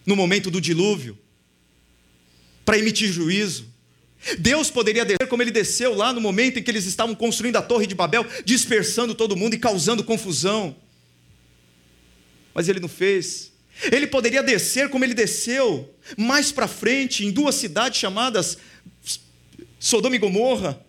no 0.06 0.16
momento 0.16 0.52
do 0.52 0.60
dilúvio 0.60 1.18
para 2.66 2.78
emitir 2.78 3.12
juízo. 3.12 3.68
Deus 4.38 4.70
poderia 4.70 5.06
descer 5.06 5.28
como 5.30 5.42
ele 5.42 5.52
desceu 5.52 5.96
lá 5.96 6.12
no 6.12 6.20
momento 6.20 6.60
em 6.60 6.64
que 6.64 6.70
eles 6.70 6.86
estavam 6.86 7.16
construindo 7.16 7.56
a 7.56 7.62
Torre 7.62 7.88
de 7.88 7.96
Babel, 7.96 8.26
dispersando 8.44 9.16
todo 9.16 9.38
mundo 9.38 9.54
e 9.54 9.58
causando 9.58 10.04
confusão. 10.04 10.76
Mas 12.54 12.68
ele 12.68 12.82
não 12.82 12.90
fez. 12.90 13.54
Ele 13.90 14.06
poderia 14.06 14.44
descer 14.44 14.90
como 14.90 15.06
ele 15.06 15.14
desceu 15.14 15.90
mais 16.18 16.52
para 16.52 16.68
frente 16.68 17.26
em 17.26 17.32
duas 17.32 17.56
cidades 17.56 17.98
chamadas 17.98 18.58
Sodoma 19.80 20.18
e 20.18 20.20
Gomorra 20.20 20.86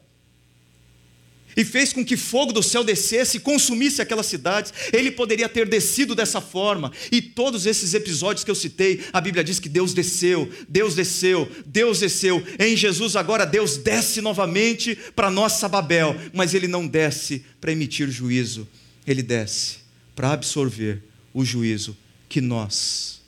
e 1.60 1.64
fez 1.64 1.92
com 1.92 2.02
que 2.02 2.16
fogo 2.16 2.54
do 2.54 2.62
céu 2.62 2.82
descesse 2.82 3.36
e 3.36 3.40
consumisse 3.40 4.00
aquelas 4.00 4.24
cidades. 4.24 4.72
Ele 4.94 5.10
poderia 5.10 5.46
ter 5.46 5.68
descido 5.68 6.14
dessa 6.14 6.40
forma. 6.40 6.90
E 7.12 7.20
todos 7.20 7.66
esses 7.66 7.92
episódios 7.92 8.42
que 8.42 8.50
eu 8.50 8.54
citei, 8.54 9.04
a 9.12 9.20
Bíblia 9.20 9.44
diz 9.44 9.60
que 9.60 9.68
Deus 9.68 9.92
desceu, 9.92 10.50
Deus 10.66 10.94
desceu, 10.94 11.46
Deus 11.66 12.00
desceu. 12.00 12.42
Em 12.58 12.74
Jesus 12.74 13.14
agora 13.14 13.44
Deus 13.44 13.76
desce 13.76 14.22
novamente 14.22 14.96
para 15.14 15.30
nossa 15.30 15.68
Babel, 15.68 16.16
mas 16.32 16.54
ele 16.54 16.66
não 16.66 16.86
desce 16.86 17.44
para 17.60 17.72
emitir 17.72 18.08
juízo. 18.08 18.66
Ele 19.06 19.22
desce 19.22 19.80
para 20.16 20.32
absorver 20.32 21.02
o 21.34 21.44
juízo 21.44 21.94
que 22.26 22.40
nós 22.40 23.20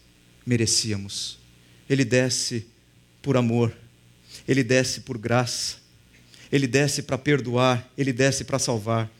merecíamos. 0.47 1.39
Ele 1.87 2.05
desce 2.05 2.66
por 3.20 3.37
amor. 3.37 3.76
Ele 4.49 4.64
desce 4.64 5.01
por 5.01 5.18
graça 5.18 5.82
ele 6.53 6.66
desce 6.66 7.03
para 7.03 7.16
perdoar, 7.16 7.90
ele 7.96 8.12
desce 8.12 8.44
para 8.44 8.59
salvar, 8.59 9.11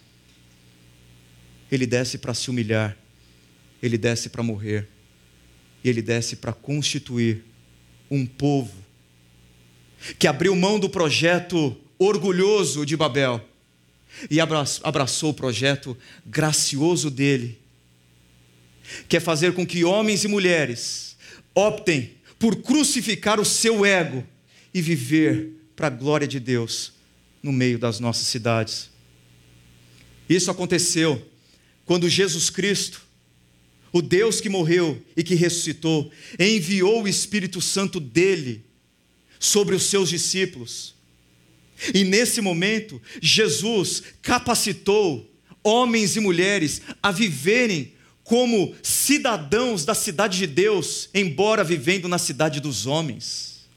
ele 1.70 1.87
desce 1.87 2.18
para 2.18 2.35
se 2.35 2.51
humilhar, 2.51 2.95
ele 3.83 3.97
desce 3.97 4.28
para 4.28 4.43
morrer, 4.43 4.87
e 5.83 5.89
ele 5.89 6.03
desce 6.03 6.37
para 6.37 6.53
constituir 6.53 7.43
um 8.11 8.26
povo 8.26 8.74
que 10.18 10.26
abriu 10.26 10.55
mão 10.55 10.78
do 10.78 10.91
projeto 10.91 11.74
orgulhoso 11.99 12.85
de 12.85 12.97
Babel 12.97 13.43
e 14.30 14.39
abraçou 14.39 15.30
o 15.30 15.35
projeto 15.35 15.97
gracioso 16.26 17.11
dele, 17.11 17.59
que 19.09 19.16
é 19.16 19.20
fazer 19.20 19.55
com 19.55 19.66
que 19.66 19.85
homens 19.85 20.22
e 20.24 20.28
mulheres 20.28 21.16
optem 21.55 22.12
por 22.39 22.57
crucificar 22.57 23.41
o 23.41 23.45
seu 23.45 23.87
ego 23.87 24.26
e 24.74 24.83
viver 24.83 25.51
para 25.74 25.87
a 25.87 25.91
glória 25.91 26.28
de 26.28 26.39
Deus 26.39 26.93
no 27.43 27.53
meio 27.53 27.78
das 27.78 27.99
nossas 27.99 28.26
cidades. 28.26 28.90
Isso 30.28 30.51
aconteceu 30.51 31.26
quando 31.84 32.09
Jesus 32.09 32.49
Cristo, 32.49 33.03
o 33.93 34.01
Deus 34.01 34.40
que 34.40 34.49
morreu 34.49 35.03
e 35.16 35.22
que 35.22 35.34
ressuscitou, 35.34 36.11
enviou 36.38 37.03
o 37.03 37.09
Espírito 37.09 37.61
Santo 37.61 38.01
dele 38.01 38.64
sobre 39.38 39.74
os 39.74 39.82
seus 39.84 40.09
discípulos. 40.09 40.95
E 41.93 42.05
nesse 42.05 42.40
momento, 42.40 43.03
Jesus 43.20 44.03
capacitou 44.22 45.28
homens 45.64 46.16
e 46.16 46.20
mulheres 46.20 46.80
a 47.03 47.11
viverem 47.11 47.93
como 48.24 48.74
cidadãos 48.82 49.84
da 49.84 49.95
cidade 49.95 50.38
de 50.38 50.47
Deus, 50.47 51.09
embora 51.12 51.64
vivendo 51.64 52.09
na 52.09 52.18
cidade 52.18 52.61
dos 52.61 52.86
homens. 52.86 53.68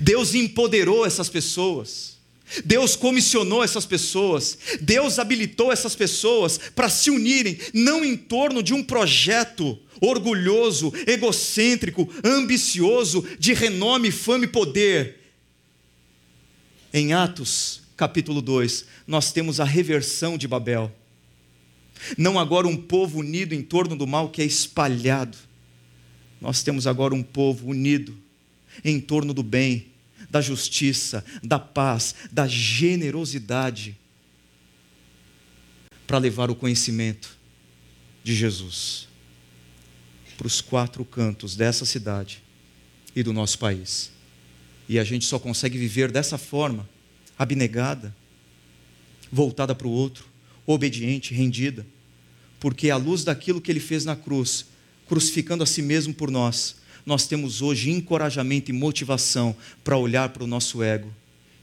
Deus 0.00 0.34
empoderou 0.34 1.04
essas 1.04 1.28
pessoas. 1.28 2.09
Deus 2.64 2.96
comissionou 2.96 3.62
essas 3.62 3.86
pessoas, 3.86 4.58
Deus 4.80 5.18
habilitou 5.18 5.72
essas 5.72 5.94
pessoas 5.94 6.58
para 6.58 6.88
se 6.88 7.10
unirem, 7.10 7.58
não 7.72 8.04
em 8.04 8.16
torno 8.16 8.62
de 8.62 8.74
um 8.74 8.82
projeto 8.82 9.78
orgulhoso, 10.00 10.92
egocêntrico, 11.06 12.08
ambicioso, 12.24 13.24
de 13.38 13.52
renome, 13.52 14.10
fama 14.10 14.44
e 14.44 14.48
poder. 14.48 15.20
Em 16.92 17.12
Atos, 17.12 17.82
capítulo 17.96 18.42
2, 18.42 18.86
nós 19.06 19.32
temos 19.32 19.60
a 19.60 19.64
reversão 19.64 20.36
de 20.36 20.48
Babel. 20.48 20.90
Não 22.16 22.38
agora 22.38 22.66
um 22.66 22.76
povo 22.76 23.20
unido 23.20 23.54
em 23.54 23.62
torno 23.62 23.94
do 23.94 24.06
mal 24.06 24.30
que 24.30 24.42
é 24.42 24.44
espalhado. 24.44 25.36
Nós 26.40 26.62
temos 26.62 26.86
agora 26.86 27.14
um 27.14 27.22
povo 27.22 27.68
unido 27.68 28.16
em 28.82 28.98
torno 28.98 29.34
do 29.34 29.42
bem, 29.42 29.89
da 30.30 30.40
justiça, 30.40 31.24
da 31.42 31.58
paz, 31.58 32.14
da 32.30 32.46
generosidade, 32.46 33.98
para 36.06 36.18
levar 36.18 36.50
o 36.50 36.54
conhecimento 36.54 37.36
de 38.24 38.34
Jesus 38.34 39.10
para 40.40 40.46
os 40.46 40.62
quatro 40.62 41.04
cantos 41.04 41.54
dessa 41.54 41.84
cidade 41.84 42.42
e 43.14 43.22
do 43.22 43.30
nosso 43.30 43.58
país. 43.58 44.10
E 44.88 44.98
a 44.98 45.04
gente 45.04 45.26
só 45.26 45.38
consegue 45.38 45.76
viver 45.76 46.10
dessa 46.10 46.38
forma, 46.38 46.88
abnegada, 47.38 48.16
voltada 49.30 49.74
para 49.74 49.86
o 49.86 49.90
outro, 49.90 50.24
obediente, 50.64 51.34
rendida, 51.34 51.86
porque 52.58 52.88
à 52.88 52.96
luz 52.96 53.22
daquilo 53.22 53.60
que 53.60 53.70
ele 53.70 53.80
fez 53.80 54.06
na 54.06 54.16
cruz, 54.16 54.64
crucificando 55.06 55.62
a 55.62 55.66
si 55.66 55.82
mesmo 55.82 56.14
por 56.14 56.30
nós, 56.30 56.76
nós 57.10 57.26
temos 57.26 57.60
hoje 57.60 57.90
encorajamento 57.90 58.70
e 58.70 58.72
motivação 58.72 59.56
para 59.82 59.96
olhar 59.96 60.28
para 60.28 60.44
o 60.44 60.46
nosso 60.46 60.80
ego 60.80 61.12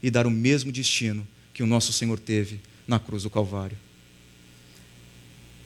e 0.02 0.10
dar 0.10 0.26
o 0.26 0.30
mesmo 0.30 0.70
destino 0.70 1.26
que 1.54 1.62
o 1.62 1.66
nosso 1.66 1.90
Senhor 1.90 2.18
teve 2.18 2.60
na 2.86 3.00
cruz 3.00 3.22
do 3.22 3.30
Calvário. 3.30 3.78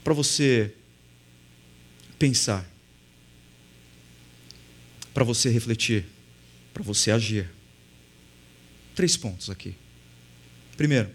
Para 0.04 0.14
você 0.14 0.72
pensar, 2.16 2.64
para 5.12 5.24
você 5.24 5.50
refletir, 5.50 6.06
para 6.72 6.84
você 6.84 7.10
agir. 7.10 7.50
Três 8.94 9.16
pontos 9.16 9.50
aqui. 9.50 9.74
Primeiro, 10.76 11.10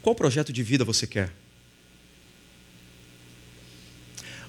qual 0.00 0.14
projeto 0.14 0.52
de 0.52 0.62
vida 0.62 0.84
você 0.84 1.08
quer? 1.08 1.32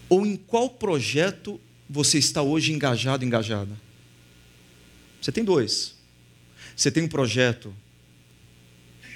Ou 0.07 0.27
em 0.27 0.37
qual 0.37 0.69
projeto 0.69 1.59
você 1.89 2.17
está 2.17 2.41
hoje 2.41 2.73
engajado, 2.73 3.23
engajada? 3.23 3.71
Você 5.21 5.31
tem 5.31 5.43
dois. 5.43 5.95
Você 6.75 6.91
tem 6.91 7.03
um 7.03 7.07
projeto 7.07 7.73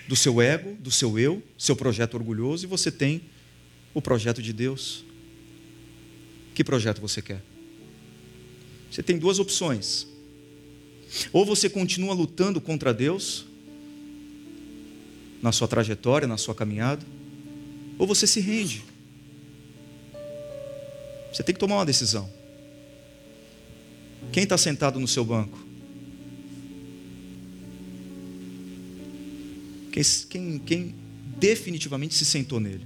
do 0.07 0.15
seu 0.15 0.41
ego, 0.41 0.75
do 0.79 0.89
seu 0.91 1.19
eu, 1.19 1.43
seu 1.57 1.75
projeto 1.75 2.15
orgulhoso, 2.15 2.65
e 2.65 2.67
você 2.67 2.91
tem 2.91 3.21
o 3.93 4.01
projeto 4.01 4.41
de 4.41 4.53
Deus. 4.53 5.03
Que 6.55 6.63
projeto 6.63 6.99
você 6.99 7.21
quer? 7.21 7.41
Você 8.89 9.03
tem 9.03 9.17
duas 9.17 9.39
opções. 9.39 10.07
Ou 11.31 11.45
você 11.45 11.69
continua 11.69 12.13
lutando 12.13 12.59
contra 12.59 12.93
Deus, 12.93 13.45
na 15.41 15.51
sua 15.51 15.67
trajetória, 15.67 16.27
na 16.27 16.37
sua 16.37 16.53
caminhada, 16.53 17.05
ou 17.97 18.07
você 18.07 18.25
se 18.25 18.39
rende. 18.39 18.83
Você 21.31 21.43
tem 21.43 21.53
que 21.53 21.59
tomar 21.59 21.75
uma 21.75 21.85
decisão. 21.85 22.40
Quem 24.31 24.43
está 24.43 24.57
sentado 24.57 24.99
no 24.99 25.07
seu 25.07 25.25
banco? 25.25 25.59
Quem, 29.91 30.03
quem, 30.29 30.59
quem 30.59 30.95
definitivamente 31.37 32.13
se 32.13 32.23
sentou 32.23 32.59
nele? 32.59 32.85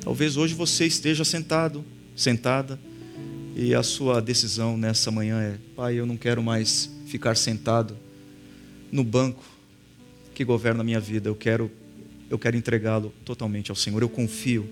Talvez 0.00 0.36
hoje 0.36 0.54
você 0.54 0.86
esteja 0.86 1.24
sentado, 1.24 1.84
sentada, 2.16 2.78
e 3.56 3.72
a 3.74 3.82
sua 3.84 4.20
decisão 4.20 4.76
nessa 4.76 5.10
manhã 5.10 5.40
é: 5.40 5.58
Pai, 5.76 5.94
eu 5.94 6.04
não 6.04 6.16
quero 6.16 6.42
mais 6.42 6.90
ficar 7.06 7.36
sentado 7.36 7.96
no 8.90 9.04
banco 9.04 9.44
que 10.34 10.44
governa 10.44 10.80
a 10.80 10.84
minha 10.84 10.98
vida, 10.98 11.28
eu 11.28 11.36
quero, 11.36 11.70
eu 12.28 12.36
quero 12.36 12.56
entregá-lo 12.56 13.14
totalmente 13.24 13.70
ao 13.70 13.76
Senhor, 13.76 14.02
eu 14.02 14.08
confio 14.08 14.68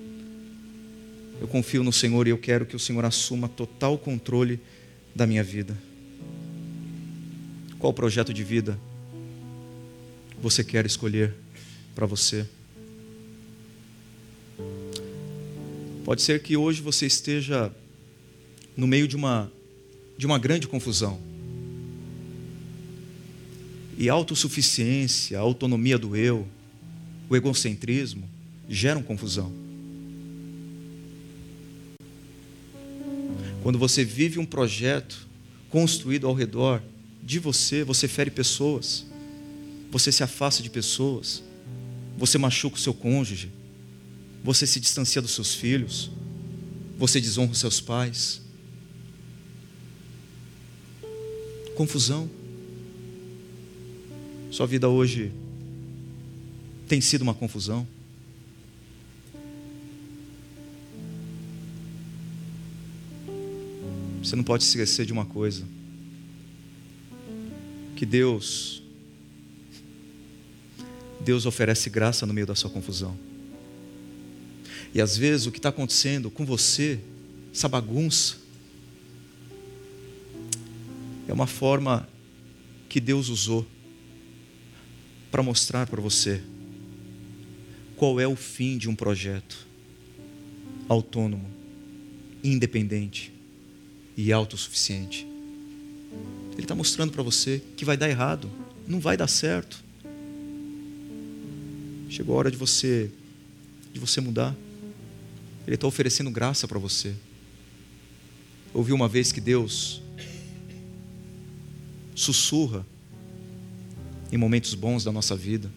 eu 1.43 1.49
confio 1.49 1.82
no 1.82 1.93
Senhor 1.93 2.28
e 2.28 2.30
eu 2.30 2.38
quero 2.38 2.64
que 2.64 2.76
o 2.76 2.78
Senhor 2.78 3.05
assuma 3.05 3.49
total 3.49 3.99
controle 3.99 4.61
da 5.12 5.26
minha 5.26 5.43
vida. 5.43 5.76
Qual 7.80 7.93
projeto 7.93 8.32
de 8.32 8.45
vida 8.45 8.78
você 10.40 10.62
quer 10.62 10.86
escolher 10.86 11.34
para 11.97 12.07
você? 12.07 12.47
Pode 16.05 16.22
ser 16.22 16.40
que 16.40 16.57
hoje 16.57 16.80
você 16.80 17.07
esteja 17.07 17.74
no 18.76 18.86
meio 18.86 19.09
de 19.09 19.16
uma, 19.16 19.51
de 20.16 20.24
uma 20.24 20.38
grande 20.38 20.68
confusão. 20.68 21.20
E 23.99 24.09
autossuficiência, 24.09 25.38
a 25.38 25.40
autonomia 25.40 25.99
do 25.99 26.14
eu, 26.14 26.47
o 27.28 27.34
egocentrismo 27.34 28.30
geram 28.68 29.03
confusão. 29.03 29.62
Quando 33.63 33.79
você 33.79 34.05
vive 34.05 34.39
um 34.39 34.45
projeto 34.45 35.29
construído 35.71 36.27
ao 36.27 36.35
redor 36.35 36.83
de 37.23 37.39
você, 37.39 37.85
você 37.85 38.09
fere 38.09 38.31
pessoas, 38.31 39.07
você 39.91 40.11
se 40.11 40.23
afasta 40.25 40.63
de 40.63 40.69
pessoas, 40.69 41.43
você 42.19 42.37
machuca 42.39 42.77
o 42.77 42.81
seu 42.81 42.93
cônjuge, 42.93 43.53
você 44.43 44.67
se 44.67 44.81
distancia 44.81 45.23
dos 45.23 45.31
seus 45.31 45.55
filhos, 45.55 46.11
você 46.99 47.21
desonra 47.21 47.53
os 47.53 47.59
seus 47.59 47.81
pais. 47.81 48.43
Confusão. 51.77 52.29
Sua 54.51 54.67
vida 54.67 54.89
hoje 54.89 55.33
tem 56.89 57.01
sido 57.01 57.23
uma 57.23 57.33
confusão. 57.33 57.87
Você 64.33 64.37
não 64.37 64.45
pode 64.45 64.64
esquecer 64.64 65.05
de 65.05 65.12
uma 65.12 65.26
coisa: 65.26 65.62
que 67.95 68.07
Deus, 68.07 68.83
Deus 71.20 71.45
oferece 71.45 71.91
graça 71.91 72.24
no 72.24 72.33
meio 72.33 72.47
da 72.47 72.55
sua 72.55 72.70
confusão. 72.70 73.14
E 74.95 75.03
às 75.03 75.18
vezes 75.18 75.47
o 75.47 75.53
que 75.53 75.59
está 75.59 75.68
acontecendo 75.68 76.30
com 76.30 76.47
você, 76.47 76.99
essa 77.53 77.68
bagunça, 77.68 78.37
é 81.28 81.33
uma 81.35 81.47
forma 81.47 82.09
que 82.89 83.01
Deus 83.01 83.28
usou 83.28 83.66
para 85.30 85.43
mostrar 85.43 85.87
para 85.87 86.01
você 86.01 86.43
qual 87.97 88.18
é 88.18 88.26
o 88.26 88.35
fim 88.35 88.78
de 88.78 88.89
um 88.89 88.97
projeto 88.97 89.66
autônomo, 90.89 91.51
independente 92.43 93.30
e 94.17 94.33
autossuficiente. 94.33 95.27
Ele 96.53 96.63
está 96.63 96.75
mostrando 96.75 97.13
para 97.13 97.23
você 97.23 97.63
que 97.77 97.85
vai 97.85 97.97
dar 97.97 98.09
errado, 98.09 98.51
não 98.87 99.01
vai 99.01 99.17
dar 99.17 99.29
certo. 99.29 99.83
Chegou 102.09 102.35
a 102.35 102.39
hora 102.39 102.51
de 102.51 102.57
você 102.57 103.11
de 103.93 104.01
você 104.01 104.21
mudar. 104.21 104.55
Ele 105.67 105.75
está 105.75 105.87
oferecendo 105.87 106.31
graça 106.31 106.67
para 106.67 106.79
você. 106.79 107.15
Ouvi 108.75 108.93
uma 108.93 109.09
vez 109.09 109.31
que 109.31 109.41
Deus 109.41 110.03
sussurra 112.15 112.87
em 114.31 114.37
momentos 114.37 114.75
bons 114.75 115.05
da 115.05 115.13
nossa 115.13 115.37
vida, 115.37 115.71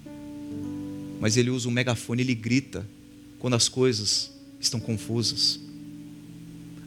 mas 1.20 1.36
Ele 1.36 1.50
usa 1.50 1.68
um 1.68 1.72
megafone, 1.72 2.22
Ele 2.22 2.34
grita 2.34 2.88
quando 3.38 3.56
as 3.56 3.68
coisas 3.68 4.32
estão 4.60 4.80
confusas. 4.80 5.60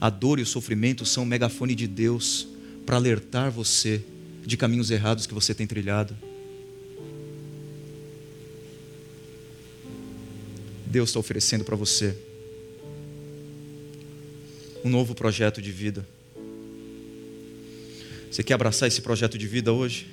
A 0.01 0.11
dor 0.11 0.39
e 0.39 0.43
o 0.43 0.47
sofrimento 0.47 1.05
são 1.05 1.25
o 1.25 1.27
megafone 1.27 1.75
de 1.75 1.87
Deus 1.87 2.47
para 2.87 2.97
alertar 2.97 3.51
você 3.51 4.03
de 4.45 4.57
caminhos 4.57 4.91
errados 4.91 5.27
que 5.27 5.35
você 5.35 5.55
tem 5.55 5.67
trilhado. 5.67 6.17
Deus 10.87 11.11
está 11.11 11.19
oferecendo 11.19 11.65
para 11.65 11.77
você 11.77 12.17
um 14.85 14.89
novo 14.89 15.15
projeto 15.15 15.61
de 15.61 15.71
vida. 15.71 16.07
Você 18.31 18.43
quer 18.43 18.55
abraçar 18.55 18.87
esse 18.87 19.03
projeto 19.03 19.37
de 19.37 19.47
vida 19.47 19.73
hoje? 19.73 20.07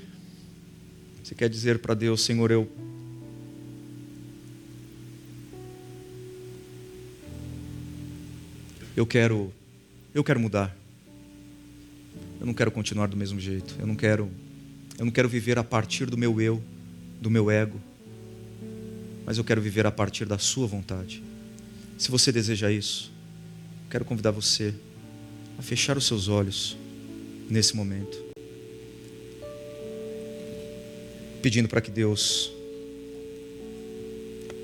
Você 1.24 1.36
quer 1.36 1.48
dizer 1.48 1.80
para 1.80 1.94
Deus, 1.94 2.22
Senhor, 2.22 2.52
eu 2.52 2.70
eu 8.96 9.06
quero 9.06 9.54
eu 10.16 10.24
quero 10.24 10.40
mudar. 10.40 10.76
Eu 12.40 12.46
não 12.46 12.54
quero 12.54 12.72
continuar 12.72 13.08
do 13.08 13.18
mesmo 13.18 13.38
jeito. 13.40 13.76
Eu 13.78 13.86
não 13.86 13.96
quero 13.96 14.32
eu 14.98 15.04
não 15.04 15.12
quero 15.12 15.28
viver 15.28 15.60
a 15.60 15.64
partir 15.64 16.06
do 16.06 16.18
meu 16.18 16.40
eu, 16.40 16.64
do 17.22 17.30
meu 17.30 17.52
ego. 17.52 17.82
Mas 19.26 19.38
eu 19.38 19.44
quero 19.44 19.62
viver 19.62 19.86
a 19.86 19.92
partir 19.92 20.26
da 20.26 20.38
sua 20.38 20.66
vontade. 20.66 21.22
Se 21.98 22.10
você 22.10 22.32
deseja 22.32 22.72
isso, 22.72 23.12
quero 23.90 24.06
convidar 24.06 24.32
você 24.32 24.74
a 25.58 25.62
fechar 25.62 25.98
os 25.98 26.08
seus 26.08 26.30
olhos 26.30 26.78
nesse 27.50 27.76
momento, 27.76 28.18
pedindo 31.42 31.68
para 31.68 31.82
que 31.82 31.92
Deus 31.92 32.52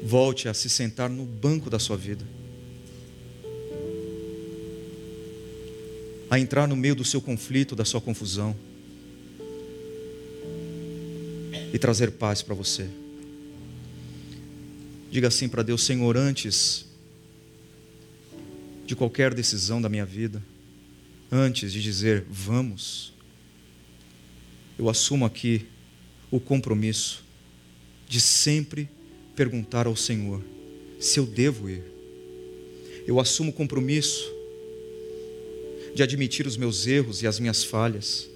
volte 0.04 0.48
a 0.48 0.54
se 0.54 0.70
sentar 0.70 1.10
no 1.10 1.26
banco 1.26 1.70
da 1.70 1.78
sua 1.78 1.98
vida, 1.98 2.26
a 6.32 6.40
entrar 6.40 6.66
no 6.66 6.78
meio 6.78 6.96
do 6.96 7.04
seu 7.04 7.20
conflito, 7.20 7.76
da 7.76 7.84
sua 7.84 8.00
confusão 8.00 8.56
e 11.74 11.78
trazer 11.78 12.12
paz 12.12 12.42
para 12.42 12.56
você. 12.56 12.90
Diga 15.12 15.28
assim 15.28 15.50
para 15.50 15.62
Deus: 15.62 15.84
Senhor, 15.84 16.16
antes 16.16 16.86
de 18.86 18.96
qualquer 18.96 19.34
decisão 19.34 19.82
da 19.82 19.90
minha 19.90 20.06
vida, 20.06 20.42
antes 21.30 21.74
de 21.74 21.84
dizer 21.84 22.26
vamos, 22.30 23.14
eu 24.80 24.88
assumo 24.88 25.26
aqui 25.26 25.68
o 26.32 26.40
compromisso 26.40 27.26
de 28.08 28.22
sempre 28.22 28.90
perguntar 29.36 29.86
ao 29.86 29.98
Senhor 29.98 30.42
se 30.98 31.20
eu 31.20 31.26
devo 31.26 31.70
ir. 31.70 31.84
Eu 33.06 33.20
assumo 33.20 33.50
o 33.50 33.54
compromisso 33.54 34.31
de 35.94 36.04
admitir 36.04 36.48
os 36.48 36.58
meus 36.58 36.88
erros 36.88 37.22
e 37.22 37.28
as 37.28 37.40
minhas 37.40 37.64
falhas, 37.64 38.30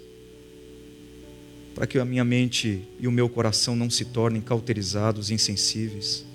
para 1.73 1.87
que 1.87 1.97
a 1.99 2.05
minha 2.05 2.23
mente 2.23 2.81
e 2.99 3.07
o 3.07 3.11
meu 3.11 3.27
coração 3.27 3.75
não 3.75 3.89
se 3.89 4.05
tornem 4.05 4.41
cauterizados 4.41 5.29
e 5.29 5.33
insensíveis. 5.33 6.25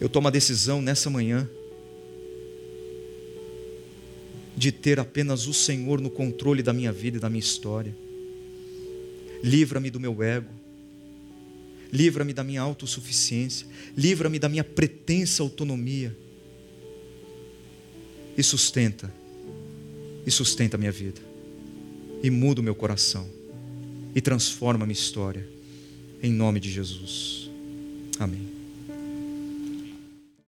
Eu 0.00 0.08
tomo 0.08 0.28
a 0.28 0.30
decisão 0.30 0.82
nessa 0.82 1.08
manhã 1.08 1.48
de 4.56 4.70
ter 4.70 5.00
apenas 5.00 5.46
o 5.46 5.54
Senhor 5.54 6.00
no 6.00 6.10
controle 6.10 6.62
da 6.62 6.72
minha 6.72 6.92
vida 6.92 7.16
e 7.16 7.20
da 7.20 7.30
minha 7.30 7.40
história. 7.40 7.96
Livra-me 9.42 9.90
do 9.90 9.98
meu 9.98 10.22
ego, 10.22 10.50
livra-me 11.92 12.32
da 12.32 12.44
minha 12.44 12.60
autossuficiência, 12.60 13.66
livra-me 13.96 14.38
da 14.38 14.48
minha 14.48 14.64
pretensa 14.64 15.42
autonomia 15.42 16.16
e 18.36 18.42
sustenta, 18.42 19.12
e 20.26 20.30
sustenta 20.30 20.76
a 20.76 20.78
minha 20.78 20.92
vida, 20.92 21.20
e 22.22 22.30
muda 22.30 22.60
o 22.60 22.64
meu 22.64 22.74
coração, 22.74 23.28
e 24.14 24.20
transforma 24.20 24.84
a 24.84 24.86
minha 24.86 24.98
história, 24.98 25.48
em 26.22 26.32
nome 26.32 26.60
de 26.60 26.70
Jesus. 26.70 27.50
Amém. 28.18 28.61